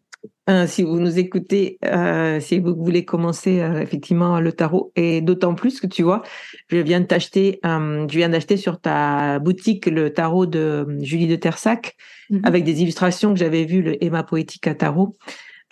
Euh, 0.50 0.66
si 0.66 0.82
vous 0.82 0.98
nous 0.98 1.18
écoutez, 1.18 1.78
euh, 1.84 2.40
si 2.40 2.58
vous 2.58 2.74
voulez 2.74 3.04
commencer 3.04 3.56
effectivement 3.82 4.40
le 4.40 4.50
tarot, 4.52 4.92
et 4.96 5.20
d'autant 5.20 5.54
plus 5.54 5.78
que 5.78 5.86
tu 5.86 6.02
vois, 6.02 6.22
je 6.68 6.78
viens 6.78 7.00
je 7.00 8.26
d'acheter 8.26 8.56
sur 8.56 8.80
ta 8.80 9.38
boutique 9.40 9.84
le 9.86 10.10
tarot 10.10 10.46
de 10.46 10.86
Julie 11.00 11.28
de 11.28 11.36
Tersac 11.36 11.96
mm-hmm. 12.30 12.46
avec 12.46 12.64
des 12.64 12.80
illustrations 12.80 13.34
que 13.34 13.38
j'avais 13.38 13.66
vues, 13.66 13.82
le 13.82 14.02
Emma 14.02 14.22
poétique 14.22 14.66
à 14.66 14.74
tarot. 14.74 15.16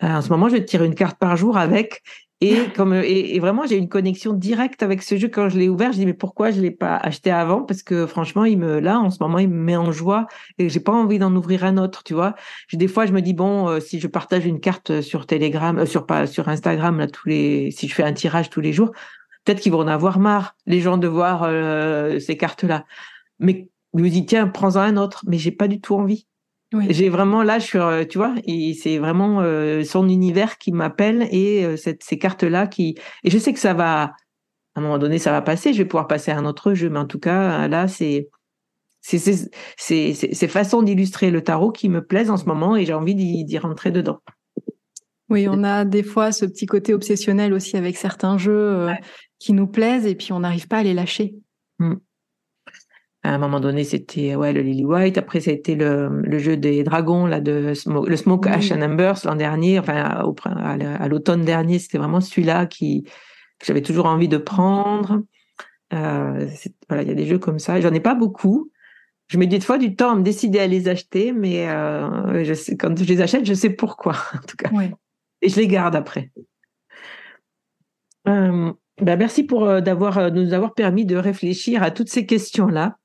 en 0.02 0.20
ce 0.20 0.28
moment, 0.28 0.50
je 0.50 0.58
tire 0.58 0.84
une 0.84 0.94
carte 0.94 1.18
par 1.18 1.38
jour 1.38 1.56
avec, 1.56 2.02
et 2.40 2.56
comme 2.76 2.94
et, 2.94 3.38
vraiment 3.40 3.66
j'ai 3.66 3.76
une 3.76 3.88
connexion 3.88 4.32
directe 4.32 4.82
avec 4.82 5.02
ce 5.02 5.16
jeu 5.16 5.28
quand 5.28 5.48
je 5.48 5.58
l'ai 5.58 5.68
ouvert, 5.68 5.92
je 5.92 5.98
dis 5.98 6.06
mais 6.06 6.14
pourquoi 6.14 6.50
je 6.50 6.60
l'ai 6.60 6.70
pas 6.70 6.96
acheté 6.96 7.30
avant? 7.30 7.62
Parce 7.62 7.82
que 7.82 8.06
franchement 8.06 8.44
il 8.44 8.58
me 8.58 8.78
là 8.78 8.98
en 8.98 9.10
ce 9.10 9.18
moment 9.20 9.38
il 9.38 9.48
me 9.48 9.62
met 9.62 9.76
en 9.76 9.92
joie 9.92 10.26
et 10.58 10.68
j'ai 10.68 10.80
pas 10.80 10.92
envie 10.92 11.18
d'en 11.18 11.34
ouvrir 11.34 11.64
un 11.64 11.78
autre, 11.78 12.02
tu 12.04 12.14
vois. 12.14 12.34
Des 12.72 12.88
fois 12.88 13.06
je 13.06 13.12
me 13.12 13.22
dis 13.22 13.34
bon 13.34 13.68
euh, 13.68 13.80
si 13.80 14.00
je 14.00 14.06
partage 14.06 14.44
une 14.46 14.60
carte 14.60 15.00
sur 15.00 15.26
Telegram, 15.26 15.78
euh, 15.78 15.86
sur 15.86 16.06
pas 16.06 16.26
sur 16.26 16.48
Instagram 16.48 16.98
là 16.98 17.06
tous 17.06 17.28
les 17.28 17.70
si 17.70 17.88
je 17.88 17.94
fais 17.94 18.02
un 18.02 18.12
tirage 18.12 18.50
tous 18.50 18.60
les 18.60 18.72
jours, 18.72 18.90
peut-être 19.44 19.60
qu'ils 19.60 19.72
vont 19.72 19.80
en 19.80 19.88
avoir 19.88 20.18
marre 20.18 20.56
les 20.66 20.80
gens 20.80 20.98
de 20.98 21.08
voir 21.08 21.44
euh, 21.44 22.18
ces 22.18 22.36
cartes 22.36 22.64
là. 22.64 22.84
Mais 23.38 23.68
je 23.94 24.02
me 24.02 24.10
dis 24.10 24.26
tiens 24.26 24.46
prends-en 24.48 24.80
un 24.80 24.96
autre, 24.98 25.24
mais 25.26 25.38
j'ai 25.38 25.52
pas 25.52 25.68
du 25.68 25.80
tout 25.80 25.94
envie. 25.94 26.26
J'ai 26.88 27.08
vraiment 27.08 27.42
là, 27.42 27.58
je 27.58 27.64
suis, 27.64 27.78
euh, 27.78 28.04
tu 28.04 28.18
vois, 28.18 28.34
c'est 28.80 28.98
vraiment 28.98 29.40
euh, 29.40 29.84
son 29.84 30.08
univers 30.08 30.58
qui 30.58 30.72
m'appelle 30.72 31.28
et 31.30 31.64
euh, 31.64 31.76
cette, 31.76 32.02
ces 32.02 32.18
cartes-là 32.18 32.66
qui. 32.66 32.96
Et 33.22 33.30
je 33.30 33.38
sais 33.38 33.52
que 33.52 33.60
ça 33.60 33.72
va, 33.72 34.02
à 34.02 34.14
un 34.74 34.80
moment 34.80 34.98
donné, 34.98 35.18
ça 35.18 35.30
va 35.30 35.42
passer. 35.42 35.72
Je 35.72 35.78
vais 35.78 35.84
pouvoir 35.84 36.08
passer 36.08 36.32
à 36.32 36.38
un 36.38 36.44
autre 36.44 36.74
jeu, 36.74 36.90
mais 36.90 36.98
en 36.98 37.06
tout 37.06 37.20
cas, 37.20 37.68
là, 37.68 37.86
c'est 37.88 38.28
c'est 39.00 39.18
ces 39.78 40.48
façons 40.48 40.82
d'illustrer 40.82 41.30
le 41.30 41.40
tarot 41.40 41.70
qui 41.70 41.88
me 41.88 42.04
plaisent 42.04 42.30
en 42.30 42.36
ce 42.36 42.46
moment 42.46 42.74
et 42.74 42.84
j'ai 42.84 42.94
envie 42.94 43.14
d'y 43.14 43.58
rentrer 43.58 43.92
dedans. 43.92 44.18
Oui, 45.28 45.46
on 45.48 45.62
a 45.62 45.84
des 45.84 46.02
fois 46.02 46.32
ce 46.32 46.44
petit 46.44 46.66
côté 46.66 46.92
obsessionnel 46.92 47.52
aussi 47.52 47.76
avec 47.76 47.96
certains 47.96 48.36
jeux 48.36 48.88
qui 49.38 49.52
nous 49.52 49.68
plaisent 49.68 50.06
et 50.06 50.16
puis 50.16 50.32
on 50.32 50.40
n'arrive 50.40 50.66
pas 50.66 50.78
à 50.78 50.82
les 50.82 50.94
lâcher. 50.94 51.36
Mmh. 51.78 51.94
À 53.26 53.34
un 53.34 53.38
moment 53.38 53.58
donné, 53.58 53.82
c'était 53.82 54.36
ouais 54.36 54.52
le 54.52 54.60
Lily 54.60 54.84
White. 54.84 55.18
Après, 55.18 55.40
ça 55.40 55.50
a 55.50 55.54
été 55.54 55.74
le, 55.74 56.22
le 56.22 56.38
jeu 56.38 56.56
des 56.56 56.84
dragons 56.84 57.26
là 57.26 57.40
de 57.40 57.74
Smoke, 57.74 58.08
le 58.08 58.16
Smoke 58.16 58.48
Ash 58.48 58.70
and 58.70 58.80
Embers 58.82 59.18
l'an 59.24 59.34
dernier. 59.34 59.80
Enfin, 59.80 60.24
à, 60.44 61.08
l'automne 61.08 61.44
dernier, 61.44 61.80
c'était 61.80 61.98
vraiment 61.98 62.20
celui-là 62.20 62.66
qui 62.66 63.02
que 63.58 63.66
j'avais 63.66 63.82
toujours 63.82 64.06
envie 64.06 64.28
de 64.28 64.36
prendre. 64.36 65.22
Euh, 65.92 66.46
voilà, 66.88 67.02
il 67.02 67.08
y 67.08 67.10
a 67.10 67.14
des 67.14 67.26
jeux 67.26 67.40
comme 67.40 67.58
ça. 67.58 67.80
J'en 67.80 67.92
ai 67.92 68.00
pas 68.00 68.14
beaucoup. 68.14 68.70
Je 69.26 69.38
mets 69.38 69.48
des 69.48 69.58
fois 69.58 69.78
du 69.78 69.96
temps 69.96 70.12
à 70.12 70.14
me 70.14 70.22
décider 70.22 70.60
à 70.60 70.68
les 70.68 70.86
acheter, 70.86 71.32
mais 71.32 71.68
euh, 71.68 72.44
je 72.44 72.54
sais, 72.54 72.76
quand 72.76 72.96
je 72.96 73.04
les 73.04 73.20
achète, 73.20 73.44
je 73.44 73.54
sais 73.54 73.70
pourquoi 73.70 74.12
en 74.34 74.46
tout 74.46 74.56
cas. 74.56 74.70
Et 75.42 75.48
je 75.48 75.56
les 75.56 75.66
garde 75.66 75.96
après. 75.96 76.30
Euh, 78.28 78.72
ben 79.02 79.18
merci 79.18 79.42
pour 79.42 79.82
d'avoir 79.82 80.30
nous 80.30 80.52
avoir 80.52 80.74
permis 80.74 81.04
de 81.04 81.16
réfléchir 81.16 81.82
à 81.82 81.90
toutes 81.90 82.08
ces 82.08 82.24
questions 82.24 82.68
là. 82.68 82.98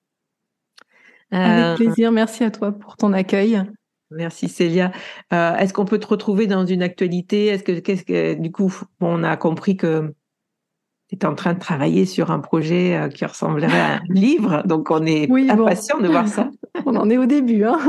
Avec 1.31 1.63
euh, 1.63 1.75
plaisir. 1.75 2.11
Merci 2.11 2.43
à 2.43 2.51
toi 2.51 2.71
pour 2.71 2.97
ton 2.97 3.13
accueil. 3.13 3.63
Merci 4.11 4.49
Célia. 4.49 4.91
Euh, 5.31 5.55
est-ce 5.55 5.73
qu'on 5.73 5.85
peut 5.85 5.99
te 5.99 6.07
retrouver 6.07 6.45
dans 6.45 6.65
une 6.65 6.83
actualité? 6.83 7.47
Est-ce 7.47 7.63
que, 7.63 7.79
qu'est-ce 7.79 8.03
que, 8.03 8.33
du 8.33 8.51
coup, 8.51 8.73
on 8.99 9.23
a 9.23 9.37
compris 9.37 9.77
que 9.77 10.13
tu 11.09 11.15
es 11.15 11.25
en 11.25 11.33
train 11.33 11.53
de 11.53 11.59
travailler 11.59 12.05
sur 12.05 12.31
un 12.31 12.39
projet 12.39 12.97
euh, 12.97 13.07
qui 13.07 13.25
ressemblerait 13.25 13.79
à 13.79 13.95
un 13.95 14.01
livre, 14.09 14.63
donc 14.65 14.91
on 14.91 15.05
est 15.05 15.31
impatient 15.49 15.99
de 15.99 16.09
voir 16.09 16.27
ça. 16.27 16.49
on 16.85 16.95
en 16.97 17.09
est 17.09 17.17
au 17.17 17.25
début. 17.25 17.63
Hein 17.63 17.79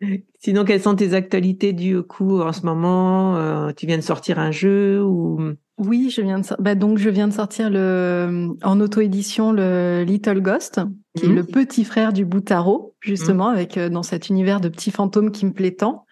Sinon, 0.38 0.64
quelles 0.64 0.80
sont 0.80 0.96
tes 0.96 1.12
actualités 1.12 1.74
du 1.74 2.02
coup 2.02 2.40
en 2.40 2.54
ce 2.54 2.64
moment? 2.64 3.70
Tu 3.74 3.84
viens 3.86 3.98
de 3.98 4.02
sortir 4.02 4.38
un 4.38 4.50
jeu 4.50 5.04
ou 5.04 5.52
oui, 5.80 6.10
je 6.10 6.20
viens 6.20 6.38
de 6.38 6.44
bah 6.58 6.74
donc 6.74 6.98
je 6.98 7.08
viens 7.08 7.26
de 7.26 7.32
sortir 7.32 7.70
le 7.70 8.50
en 8.62 8.80
auto-édition 8.80 9.50
le 9.50 10.04
Little 10.06 10.42
Ghost, 10.42 10.80
qui 11.16 11.24
est 11.24 11.28
mhm. 11.28 11.36
le 11.36 11.44
petit 11.44 11.84
frère 11.84 12.12
du 12.12 12.26
Boutaro, 12.26 12.94
justement, 13.00 13.48
mhm. 13.48 13.54
avec 13.54 13.78
euh, 13.78 13.88
dans 13.88 14.02
cet 14.02 14.28
univers 14.28 14.60
de 14.60 14.68
petits 14.68 14.90
fantômes 14.90 15.32
qui 15.32 15.46
me 15.46 15.52
plaît 15.52 15.72
tant. 15.72 16.04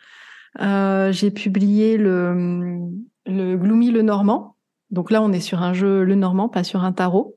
Euh, 0.61 1.13
j'ai 1.13 1.31
publié 1.31 1.99
le 1.99 2.79
le 3.27 3.57
Gloomy 3.57 3.91
le 3.91 4.01
Normand. 4.01 4.57
Donc 4.91 5.11
là, 5.11 5.21
on 5.21 5.33
est 5.33 5.41
sur 5.41 5.63
un 5.63 5.75
jeu 5.75 6.03
le 6.03 6.15
Normand, 6.15 6.49
pas 6.49 6.65
sur 6.65 6.83
un 6.83 6.93
tarot. 6.93 7.37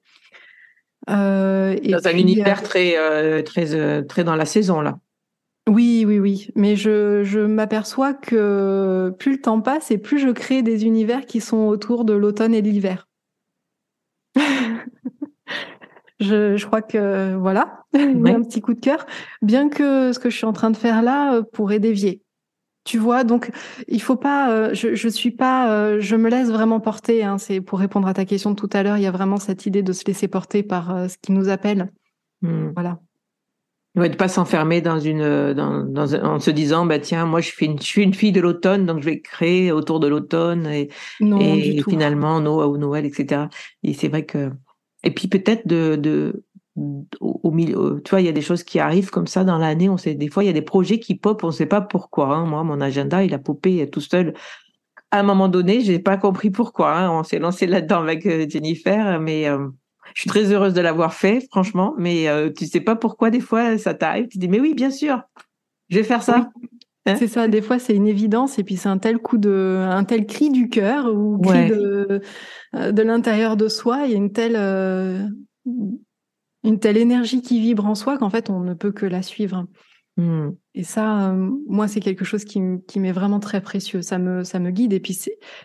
Euh, 1.10 1.78
et 1.84 1.92
dans 1.92 2.08
un 2.08 2.16
univers 2.16 2.64
très 2.64 3.44
très 3.44 4.04
très 4.06 4.24
dans 4.24 4.36
la 4.36 4.46
saison 4.46 4.80
là. 4.80 5.00
Oui, 5.70 6.06
oui, 6.08 6.20
oui. 6.20 6.48
Mais 6.56 6.76
je, 6.76 7.24
je 7.24 7.40
m'aperçois 7.40 8.14
que 8.14 9.14
plus 9.20 9.34
le 9.34 9.42
temps 9.42 9.62
passe 9.62 9.92
et 9.92 9.98
plus 9.98 10.20
je 10.20 10.30
crée 10.30 10.64
des 10.64 10.86
univers 10.86 11.26
qui 11.26 11.40
sont 11.40 11.68
autour 11.68 12.04
de 12.04 12.14
l'automne 12.14 12.54
et 12.54 12.62
de 12.62 12.70
l'hiver. 12.70 13.08
je, 16.20 16.58
je, 16.58 16.66
crois 16.66 16.82
que 16.82 17.36
voilà, 17.36 17.84
un 17.94 18.42
petit 18.42 18.62
coup 18.62 18.74
de 18.74 18.80
cœur. 18.80 19.06
Bien 19.42 19.70
que 19.70 20.12
ce 20.14 20.20
que 20.20 20.30
je 20.30 20.38
suis 20.38 20.48
en 20.48 20.54
train 20.54 20.72
de 20.72 20.78
faire 20.78 21.04
là 21.04 21.36
euh, 21.36 21.44
pourrait 21.44 21.80
dévier. 21.80 22.24
Tu 22.84 22.98
vois, 22.98 23.24
donc 23.24 23.52
il 23.88 24.02
faut 24.02 24.16
pas. 24.16 24.52
Euh, 24.52 24.74
je, 24.74 24.96
je 24.96 25.08
suis 25.08 25.30
pas. 25.30 25.72
Euh, 25.72 26.00
je 26.00 26.16
me 26.16 26.32
laisse 26.32 26.50
vraiment 26.50 26.80
porter. 26.80 27.24
Hein, 27.24 27.38
c'est 27.38 27.62
pour 27.62 27.78
répondre 27.78 28.08
à 28.08 28.16
ta 28.16 28.26
question 28.26 28.50
de 28.50 28.56
tout 28.56 28.70
à 28.74 28.82
l'heure. 28.82 28.98
Il 28.98 29.04
y 29.04 29.08
a 29.08 29.12
vraiment 29.12 29.38
cette 29.38 29.68
idée 29.68 29.84
de 29.84 29.94
se 29.94 30.04
laisser 30.06 30.28
porter 30.28 30.64
par 30.64 31.08
ce 31.08 31.18
qui 31.22 31.32
nous 31.32 31.50
appelle. 31.50 31.92
Hmm. 32.42 32.72
Voilà. 32.74 33.00
Ouais, 33.96 34.08
de 34.08 34.16
pas 34.16 34.30
s'enfermer 34.30 34.80
dans 34.80 35.00
une, 35.00 35.54
dans, 35.54 35.84
dans, 35.84 36.14
en 36.24 36.40
se 36.40 36.50
disant, 36.50 36.86
bah 36.86 37.00
tiens, 37.00 37.26
moi 37.26 37.42
je 37.42 37.48
suis 37.50 37.66
une, 37.66 37.78
je 37.78 37.84
suis 37.84 38.04
une 38.04 38.14
fille 38.14 38.32
de 38.32 38.40
l'automne, 38.40 38.86
donc 38.86 39.02
je 39.02 39.06
vais 39.06 39.20
créer 39.20 39.74
autour 39.74 40.00
de 40.00 40.08
l'automne 40.08 40.66
et, 40.66 40.90
et 41.20 41.84
finalement 41.84 42.40
Noël 42.40 42.70
ou 42.70 42.78
Noël, 42.78 43.06
etc. 43.06 43.48
Et 43.84 43.94
c'est 43.94 44.08
vrai 44.08 44.24
que, 44.24 44.50
et 45.04 45.12
puis 45.12 45.28
peut-être 45.28 45.68
de, 45.68 45.98
de, 45.98 46.46
au, 47.20 47.52
milieu, 47.52 48.02
tu 48.04 48.12
vois, 48.12 48.22
il 48.22 48.26
y 48.26 48.30
a 48.30 48.34
des 48.34 48.42
choses 48.42 48.64
qui 48.64 48.80
arrivent 48.80 49.10
comme 49.10 49.28
ça 49.28 49.44
dans 49.44 49.58
l'année. 49.58 49.90
On 49.90 49.98
sait, 49.98 50.16
des 50.16 50.30
fois, 50.30 50.44
il 50.44 50.48
y 50.48 50.50
a 50.50 50.54
des 50.54 50.62
projets 50.62 51.00
qui 51.00 51.16
pop, 51.16 51.44
on 51.44 51.52
sait 51.52 51.66
pas 51.66 51.82
pourquoi. 51.82 52.36
Hein. 52.36 52.46
Moi, 52.46 52.64
mon 52.64 52.80
agenda, 52.82 53.24
il 53.24 53.34
a 53.34 53.40
popé 53.40 53.90
tout 53.90 54.02
seul. 54.02 54.34
À 55.12 55.20
un 55.20 55.24
moment 55.24 55.50
donné, 55.50 55.82
j'ai 55.82 56.00
pas 56.00 56.18
compris 56.18 56.50
pourquoi. 56.50 56.96
Hein. 56.96 57.12
On 57.12 57.24
s'est 57.24 57.40
lancé 57.40 57.68
là-dedans 57.68 58.02
avec 58.02 58.26
euh, 58.26 58.46
Jennifer, 58.48 59.20
mais 59.20 59.48
euh, 59.50 59.68
Je 60.16 60.22
suis 60.22 60.30
très 60.30 60.52
heureuse 60.52 60.74
de 60.74 60.82
l'avoir 60.82 61.14
fait, 61.14 61.48
franchement, 61.52 61.94
mais 61.98 62.28
euh, 62.28 62.50
tu 62.52 62.66
sais 62.66 62.82
pas 62.82 62.96
pourquoi 62.96 63.30
des 63.30 63.40
fois 63.40 63.78
ça 63.78 63.94
t'arrive. 63.94 64.28
Tu 64.28 64.38
dis 64.38 64.48
mais 64.48 64.60
oui, 64.60 64.74
bien 64.74 64.92
sûr, 64.92 65.22
je 65.90 65.98
vais 65.98 66.04
faire 66.04 66.24
ça. 66.24 66.50
Hein? 67.08 67.16
C'est 67.18 67.28
ça, 67.28 67.48
des 67.48 67.64
fois 67.64 67.80
c'est 67.80 67.96
une 67.96 68.08
évidence 68.08 68.60
et 68.60 68.64
puis 68.64 68.78
c'est 68.78 68.90
un 68.90 69.00
tel 69.00 69.18
coup 69.18 69.40
de, 69.40 69.88
un 69.90 70.04
tel 70.04 70.28
cri 70.28 70.52
du 70.52 70.70
cœur 70.70 71.12
ou 71.12 71.40
cri 71.40 71.68
de, 71.68 72.22
euh, 72.76 72.92
de 72.92 73.02
l'intérieur 73.02 73.58
de 73.58 73.68
soi. 73.68 74.02
Il 74.06 74.12
y 74.12 74.14
a 74.14 74.18
une 74.18 74.32
telle, 74.32 74.56
euh, 74.56 75.26
une 76.64 76.80
telle 76.80 76.98
énergie 76.98 77.42
qui 77.42 77.60
vibre 77.60 77.88
en 77.88 77.96
soi 77.96 78.20
qu'en 78.20 78.30
fait 78.30 78.52
on 78.52 78.60
ne 78.60 78.76
peut 78.76 78.92
que 78.92 79.08
la 79.08 79.24
suivre. 79.24 79.66
Mmh. 80.18 80.50
Et 80.74 80.84
ça, 80.84 81.32
euh, 81.32 81.52
moi, 81.68 81.90
c'est 81.90 82.00
quelque 82.00 82.24
chose 82.24 82.46
qui, 82.46 82.62
qui 82.88 83.02
m'est 83.02 83.12
vraiment 83.12 83.42
très 83.42 83.60
précieux. 83.60 84.02
Ça 84.02 84.18
me, 84.18 84.46
ça 84.46 84.58
me 84.60 84.72
guide. 84.72 84.94
Et 84.94 85.02
puis, 85.02 85.20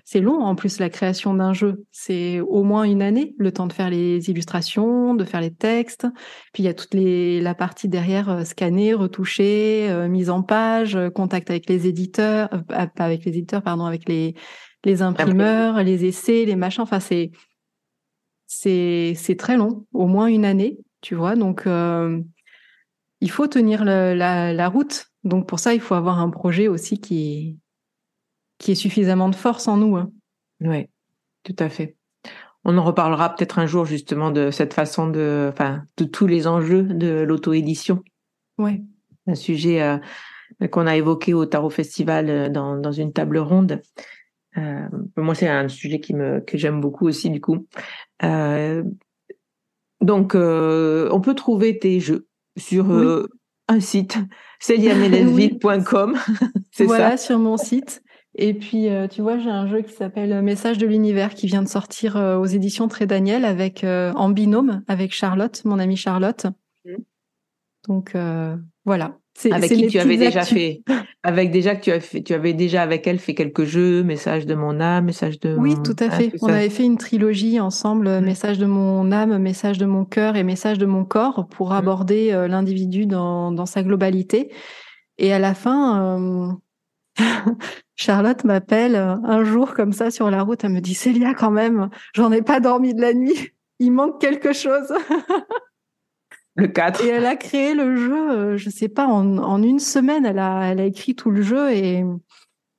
c'est 0.04 0.20
long, 0.20 0.40
en 0.40 0.56
plus, 0.56 0.80
la 0.80 0.90
création 0.90 1.32
d'un 1.32 1.52
jeu. 1.52 1.84
C'est 1.92 2.40
au 2.40 2.64
moins 2.64 2.82
une 2.82 3.02
année, 3.02 3.34
le 3.38 3.52
temps 3.52 3.68
de 3.68 3.72
faire 3.72 3.88
les 3.88 4.30
illustrations, 4.30 5.14
de 5.14 5.24
faire 5.24 5.40
les 5.40 5.54
textes. 5.54 6.08
Puis, 6.52 6.64
il 6.64 6.66
y 6.66 6.68
a 6.68 6.74
toute 6.74 6.92
les, 6.92 7.40
la 7.40 7.54
partie 7.54 7.88
derrière, 7.88 8.28
euh, 8.30 8.44
scanner, 8.44 8.94
retoucher, 8.94 9.88
euh, 9.90 10.08
mise 10.08 10.28
en 10.28 10.42
page, 10.42 10.98
contact 11.14 11.50
avec 11.50 11.68
les 11.68 11.86
éditeurs, 11.86 12.48
pas 12.66 12.90
avec 12.96 13.24
les 13.24 13.38
éditeurs, 13.38 13.62
pardon, 13.62 13.84
avec 13.84 14.08
les, 14.08 14.34
les 14.84 15.02
imprimeurs, 15.02 15.84
les 15.84 16.04
essais, 16.04 16.44
les 16.46 16.56
machins. 16.56 16.82
Enfin, 16.82 16.98
c'est, 16.98 17.30
c'est, 18.48 19.14
c'est 19.14 19.36
très 19.36 19.56
long, 19.56 19.86
au 19.92 20.08
moins 20.08 20.26
une 20.26 20.44
année, 20.44 20.78
tu 21.00 21.14
vois. 21.14 21.36
Donc, 21.36 21.64
il 23.20 23.30
faut 23.30 23.46
tenir 23.46 23.84
la, 23.84 24.68
route. 24.68 25.06
Donc 25.24 25.46
pour 25.48 25.58
ça, 25.58 25.74
il 25.74 25.80
faut 25.80 25.94
avoir 25.94 26.20
un 26.20 26.30
projet 26.30 26.68
aussi 26.68 27.00
qui, 27.00 27.58
qui 28.58 28.72
est 28.72 28.76
suffisamment 28.76 29.28
de 29.28 29.34
force 29.34 29.68
en 29.68 29.76
nous. 29.76 29.96
Hein. 29.96 30.10
Oui, 30.60 30.88
tout 31.44 31.56
à 31.58 31.68
fait. 31.68 31.96
On 32.64 32.78
en 32.78 32.84
reparlera 32.84 33.34
peut-être 33.34 33.58
un 33.58 33.66
jour 33.66 33.84
justement 33.84 34.30
de 34.30 34.50
cette 34.50 34.74
façon 34.74 35.08
de, 35.08 35.48
enfin, 35.52 35.84
de 35.96 36.04
tous 36.04 36.26
les 36.26 36.46
enjeux 36.46 36.82
de 36.82 37.20
l'auto-édition. 37.20 38.02
Oui. 38.58 38.82
Un 39.26 39.34
sujet 39.34 39.82
euh, 39.82 39.98
qu'on 40.68 40.86
a 40.86 40.96
évoqué 40.96 41.34
au 41.34 41.46
Tarot 41.46 41.70
Festival 41.70 42.28
euh, 42.28 42.48
dans, 42.48 42.92
une 42.92 43.12
table 43.12 43.38
ronde. 43.38 43.82
Euh, 44.56 44.88
moi, 45.16 45.34
c'est 45.34 45.48
un 45.48 45.68
sujet 45.68 46.00
qui 46.00 46.14
me, 46.14 46.40
que 46.40 46.58
j'aime 46.58 46.80
beaucoup 46.80 47.06
aussi 47.06 47.30
du 47.30 47.40
coup. 47.40 47.66
donc, 50.00 50.34
on 50.34 51.20
peut 51.20 51.34
trouver 51.36 51.78
tes 51.78 52.00
jeux 52.00 52.25
sur 52.56 52.90
euh, 52.92 53.28
un 53.68 53.80
site, 53.80 54.18
celiamelesville.com. 54.60 56.16
c'est 56.72 56.84
voilà, 56.84 57.16
sur 57.16 57.38
mon 57.38 57.56
site. 57.56 58.02
Et 58.38 58.52
puis, 58.52 58.90
euh, 58.90 59.08
tu 59.08 59.22
vois, 59.22 59.38
j'ai 59.38 59.50
un 59.50 59.66
jeu 59.66 59.80
qui 59.80 59.94
s'appelle 59.94 60.42
Message 60.42 60.76
de 60.76 60.86
l'univers 60.86 61.34
qui 61.34 61.46
vient 61.46 61.62
de 61.62 61.68
sortir 61.68 62.16
euh, 62.16 62.36
aux 62.36 62.44
éditions 62.44 62.86
Très 62.88 63.06
Daniel 63.06 63.44
avec 63.44 63.84
en 63.84 64.28
binôme 64.28 64.82
avec 64.88 65.14
Charlotte, 65.14 65.64
mon 65.64 65.78
amie 65.78 65.96
Charlotte. 65.96 66.46
Mmh. 66.84 66.94
Donc 67.88 68.14
voilà. 68.84 69.18
Avec 69.50 69.70
qui 69.70 69.86
tu 69.86 69.98
avais 69.98 70.16
déjà 70.16 70.42
fait, 70.42 70.82
avec 71.22 71.50
déjà 71.50 71.76
que 71.76 71.82
tu, 71.82 71.90
as 71.90 72.00
fait, 72.00 72.22
tu 72.22 72.34
avais 72.34 72.52
déjà 72.52 72.82
avec 72.82 73.06
elle 73.06 73.18
fait 73.18 73.34
quelques 73.34 73.64
jeux, 73.64 74.02
message 74.02 74.46
de 74.46 74.54
mon 74.54 74.80
âme, 74.80 75.04
message 75.06 75.40
de. 75.40 75.54
Oui, 75.56 75.74
tout 75.84 75.96
à 75.98 76.10
fait. 76.10 76.32
On 76.42 76.48
avait 76.48 76.70
fait 76.70 76.84
une 76.84 76.96
trilogie 76.96 77.60
ensemble, 77.60 78.20
message 78.20 78.58
de 78.58 78.66
mon 78.66 79.12
âme, 79.12 79.38
message 79.38 79.78
de 79.78 79.86
mon 79.86 80.04
cœur 80.04 80.36
et 80.36 80.42
message 80.42 80.78
de 80.78 80.86
mon 80.86 81.04
corps 81.04 81.46
pour 81.48 81.70
mmh. 81.70 81.76
aborder 81.76 82.32
euh, 82.32 82.48
l'individu 82.48 83.06
dans, 83.06 83.52
dans, 83.52 83.66
sa 83.66 83.82
globalité. 83.82 84.50
Et 85.18 85.32
à 85.32 85.38
la 85.38 85.54
fin, 85.54 86.18
euh, 86.18 86.52
Charlotte 87.96 88.44
m'appelle 88.44 88.96
un 88.96 89.44
jour 89.44 89.74
comme 89.74 89.92
ça 89.92 90.10
sur 90.10 90.30
la 90.30 90.42
route, 90.42 90.64
elle 90.64 90.72
me 90.72 90.80
dit 90.80 90.94
Célia 90.94 91.34
quand 91.34 91.50
même, 91.50 91.88
j'en 92.14 92.32
ai 92.32 92.42
pas 92.42 92.60
dormi 92.60 92.94
de 92.94 93.00
la 93.00 93.14
nuit, 93.14 93.52
il 93.78 93.92
manque 93.92 94.20
quelque 94.20 94.52
chose. 94.52 94.92
Le 96.56 96.68
4. 96.68 97.04
Et 97.04 97.08
elle 97.08 97.26
a 97.26 97.36
créé 97.36 97.74
le 97.74 97.96
jeu, 97.96 98.30
euh, 98.30 98.56
je 98.56 98.70
sais 98.70 98.88
pas, 98.88 99.06
en, 99.06 99.62
une 99.62 99.78
semaine, 99.78 100.24
elle 100.24 100.38
a, 100.38 100.70
elle 100.70 100.80
a 100.80 100.84
écrit 100.84 101.14
tout 101.14 101.30
le 101.30 101.42
jeu 101.42 101.70
et, 101.70 102.02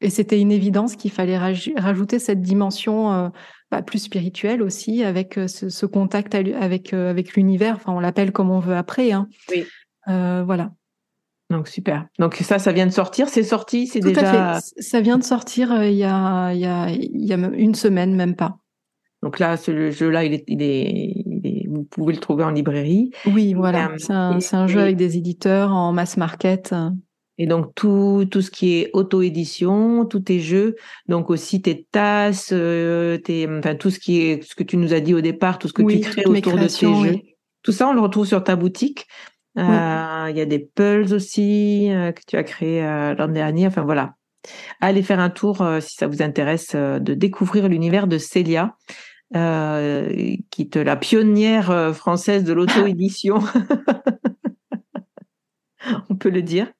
et 0.01 0.09
c'était 0.09 0.41
une 0.41 0.51
évidence 0.51 0.95
qu'il 0.95 1.11
fallait 1.11 1.37
rajouter 1.37 2.17
cette 2.17 2.41
dimension 2.41 3.13
euh, 3.13 3.29
bah, 3.69 3.83
plus 3.83 3.99
spirituelle 3.99 4.63
aussi, 4.63 5.03
avec 5.03 5.37
euh, 5.37 5.47
ce, 5.47 5.85
contact 5.85 6.33
avec, 6.33 6.91
avec 6.93 7.35
l'univers. 7.35 7.75
Enfin, 7.75 7.93
on 7.93 7.99
l'appelle 7.99 8.31
comme 8.31 8.49
on 8.49 8.59
veut 8.59 8.75
après. 8.75 9.11
Hein. 9.11 9.27
Oui. 9.51 9.65
voilà. 10.07 10.71
Donc 11.51 11.67
super. 11.67 12.07
Donc 12.19 12.35
ça, 12.35 12.59
ça 12.59 12.71
vient 12.71 12.87
de 12.87 12.91
sortir. 12.91 13.29
C'est 13.29 13.43
sorti, 13.43 13.85
c'est 13.87 13.99
déjà. 13.99 14.55
À 14.55 14.59
fait. 14.59 14.81
Ça 14.81 15.01
vient 15.01 15.17
de 15.17 15.23
sortir 15.23 15.83
il 15.83 15.95
y 15.95 16.03
a, 16.03 16.51
il 16.51 16.59
y 16.59 16.65
a, 16.65 16.89
il 16.89 17.25
y 17.25 17.31
a 17.31 17.37
une 17.37 17.75
semaine, 17.75 18.15
même 18.15 18.35
pas. 18.35 18.57
Donc 19.23 19.39
là, 19.39 19.57
ce 19.57 19.91
jeu-là, 19.91 20.23
il 20.23 20.33
est, 20.33 20.43
il 20.47 20.61
est, 20.61 21.25
vous 21.77 21.83
pouvez 21.83 22.13
le 22.13 22.19
trouver 22.19 22.43
en 22.43 22.51
librairie. 22.51 23.11
Oui, 23.25 23.53
voilà. 23.53 23.91
Euh, 23.91 24.39
c'est 24.39 24.55
un, 24.55 24.67
jeu 24.67 24.79
avec 24.79 24.97
des 24.97 25.17
éditeurs 25.17 25.71
en 25.71 25.93
mass 25.93 26.17
market. 26.17 26.73
Et 27.39 27.45
donc 27.45 27.75
tout 27.75 28.25
tout 28.31 28.41
ce 28.41 28.49
qui 28.49 28.79
est 28.79 28.89
auto-édition, 28.93 30.05
tous 30.05 30.21
tes 30.21 30.39
jeux, 30.39 30.75
donc 31.07 31.29
aussi 31.29 31.61
tes 31.61 31.85
tasses, 31.91 32.49
euh, 32.51 33.17
tes, 33.19 33.47
enfin 33.47 33.75
tout 33.75 33.91
ce 33.91 33.99
qui 33.99 34.21
est 34.21 34.43
ce 34.43 34.55
que 34.55 34.63
tu 34.63 34.75
nous 34.75 34.93
as 34.93 35.01
dit 35.01 35.13
au 35.13 35.21
départ, 35.21 35.59
tout 35.59 35.67
ce 35.67 35.73
que 35.73 35.83
tu 35.83 35.99
crées 35.99 36.25
autour 36.25 36.53
de 36.53 36.67
tes 36.67 37.11
jeux. 37.11 37.19
Tout 37.61 37.71
ça, 37.71 37.87
on 37.87 37.93
le 37.93 38.01
retrouve 38.01 38.25
sur 38.25 38.43
ta 38.43 38.55
boutique. 38.55 39.05
Euh, 39.57 40.27
il 40.29 40.37
y 40.37 40.41
a 40.41 40.45
des 40.45 40.59
pulls 40.59 41.13
aussi 41.13 41.89
que 41.89 42.21
tu 42.27 42.37
as 42.37 42.43
créé 42.43 42.81
l'an 43.17 43.27
dernier. 43.27 43.67
Enfin 43.67 43.83
voilà, 43.83 44.15
allez 44.81 45.03
faire 45.03 45.19
un 45.19 45.29
tour 45.29 45.63
si 45.79 45.95
ça 45.95 46.07
vous 46.07 46.23
intéresse 46.23 46.75
de 46.75 47.13
découvrir 47.13 47.67
l'univers 47.67 48.07
de 48.07 48.17
Célia. 48.17 48.75
Euh, 49.35 50.07
qui 50.51 50.61
est 50.61 50.75
la 50.77 50.95
pionnière 50.95 51.69
euh, 51.69 51.91
française 51.91 52.45
de 52.45 52.53
l'auto-édition. 52.53 53.39
On 56.09 56.15
peut 56.15 56.29
le 56.29 56.41
dire. 56.41 56.71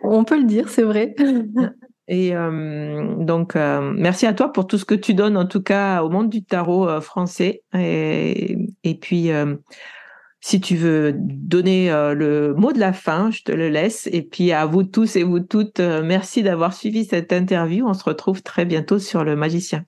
On 0.00 0.22
peut 0.22 0.38
le 0.38 0.44
dire, 0.44 0.68
c'est 0.68 0.84
vrai. 0.84 1.16
Et 2.08 2.36
euh, 2.36 3.16
donc, 3.16 3.56
merci 3.56 4.26
à 4.26 4.32
toi 4.32 4.52
pour 4.52 4.68
tout 4.68 4.78
ce 4.78 4.84
que 4.84 4.94
tu 4.94 5.12
donnes, 5.12 5.36
en 5.36 5.46
tout 5.46 5.60
cas 5.60 6.04
au 6.04 6.08
monde 6.08 6.30
du 6.30 6.44
tarot 6.44 7.00
français. 7.00 7.64
Et, 7.74 8.56
et 8.84 8.94
puis, 8.94 9.30
si 10.40 10.60
tu 10.60 10.76
veux 10.76 11.12
donner 11.18 11.90
le 11.90 12.54
mot 12.54 12.72
de 12.72 12.78
la 12.78 12.92
fin, 12.92 13.32
je 13.32 13.42
te 13.42 13.50
le 13.50 13.70
laisse. 13.70 14.08
Et 14.12 14.22
puis, 14.22 14.52
à 14.52 14.66
vous 14.66 14.84
tous 14.84 15.16
et 15.16 15.24
vous 15.24 15.40
toutes, 15.40 15.80
merci 15.80 16.44
d'avoir 16.44 16.74
suivi 16.74 17.04
cette 17.04 17.32
interview. 17.32 17.88
On 17.88 17.94
se 17.94 18.04
retrouve 18.04 18.40
très 18.40 18.64
bientôt 18.64 19.00
sur 19.00 19.24
le 19.24 19.34
magicien. 19.34 19.84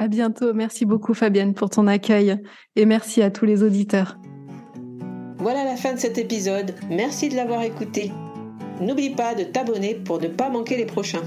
À 0.00 0.08
bientôt. 0.08 0.54
Merci 0.54 0.86
beaucoup 0.86 1.12
Fabienne 1.12 1.52
pour 1.52 1.68
ton 1.68 1.86
accueil 1.86 2.34
et 2.74 2.86
merci 2.86 3.20
à 3.20 3.30
tous 3.30 3.44
les 3.44 3.62
auditeurs. 3.62 4.16
Voilà 5.36 5.62
la 5.62 5.76
fin 5.76 5.92
de 5.92 5.98
cet 5.98 6.16
épisode. 6.16 6.74
Merci 6.88 7.28
de 7.28 7.36
l'avoir 7.36 7.62
écouté. 7.62 8.10
N'oublie 8.80 9.10
pas 9.10 9.34
de 9.34 9.44
t'abonner 9.44 9.94
pour 9.94 10.18
ne 10.18 10.28
pas 10.28 10.48
manquer 10.48 10.78
les 10.78 10.86
prochains. 10.86 11.22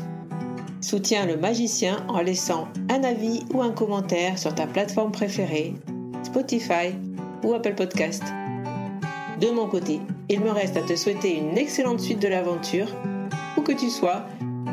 Soutiens 0.81 1.27
le 1.27 1.37
magicien 1.37 2.03
en 2.07 2.21
laissant 2.21 2.67
un 2.89 3.03
avis 3.03 3.43
ou 3.53 3.61
un 3.61 3.71
commentaire 3.71 4.39
sur 4.39 4.55
ta 4.55 4.65
plateforme 4.65 5.11
préférée, 5.11 5.75
Spotify 6.23 6.95
ou 7.43 7.53
Apple 7.53 7.75
Podcast. 7.75 8.23
De 9.39 9.51
mon 9.51 9.67
côté, 9.67 9.99
il 10.29 10.39
me 10.39 10.49
reste 10.49 10.77
à 10.77 10.81
te 10.81 10.95
souhaiter 10.95 11.37
une 11.37 11.59
excellente 11.59 11.99
suite 11.99 12.23
de 12.23 12.27
l'aventure. 12.27 12.87
Où 13.55 13.61
que 13.61 13.71
tu 13.71 13.91
sois, 13.91 14.25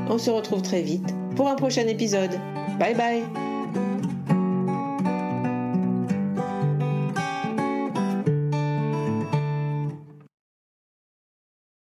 on 0.08 0.16
se 0.16 0.30
retrouve 0.30 0.62
très 0.62 0.80
vite 0.80 1.14
pour 1.36 1.48
un 1.48 1.56
prochain 1.56 1.86
épisode. 1.86 2.40
Bye 2.78 2.94
bye 2.94 3.49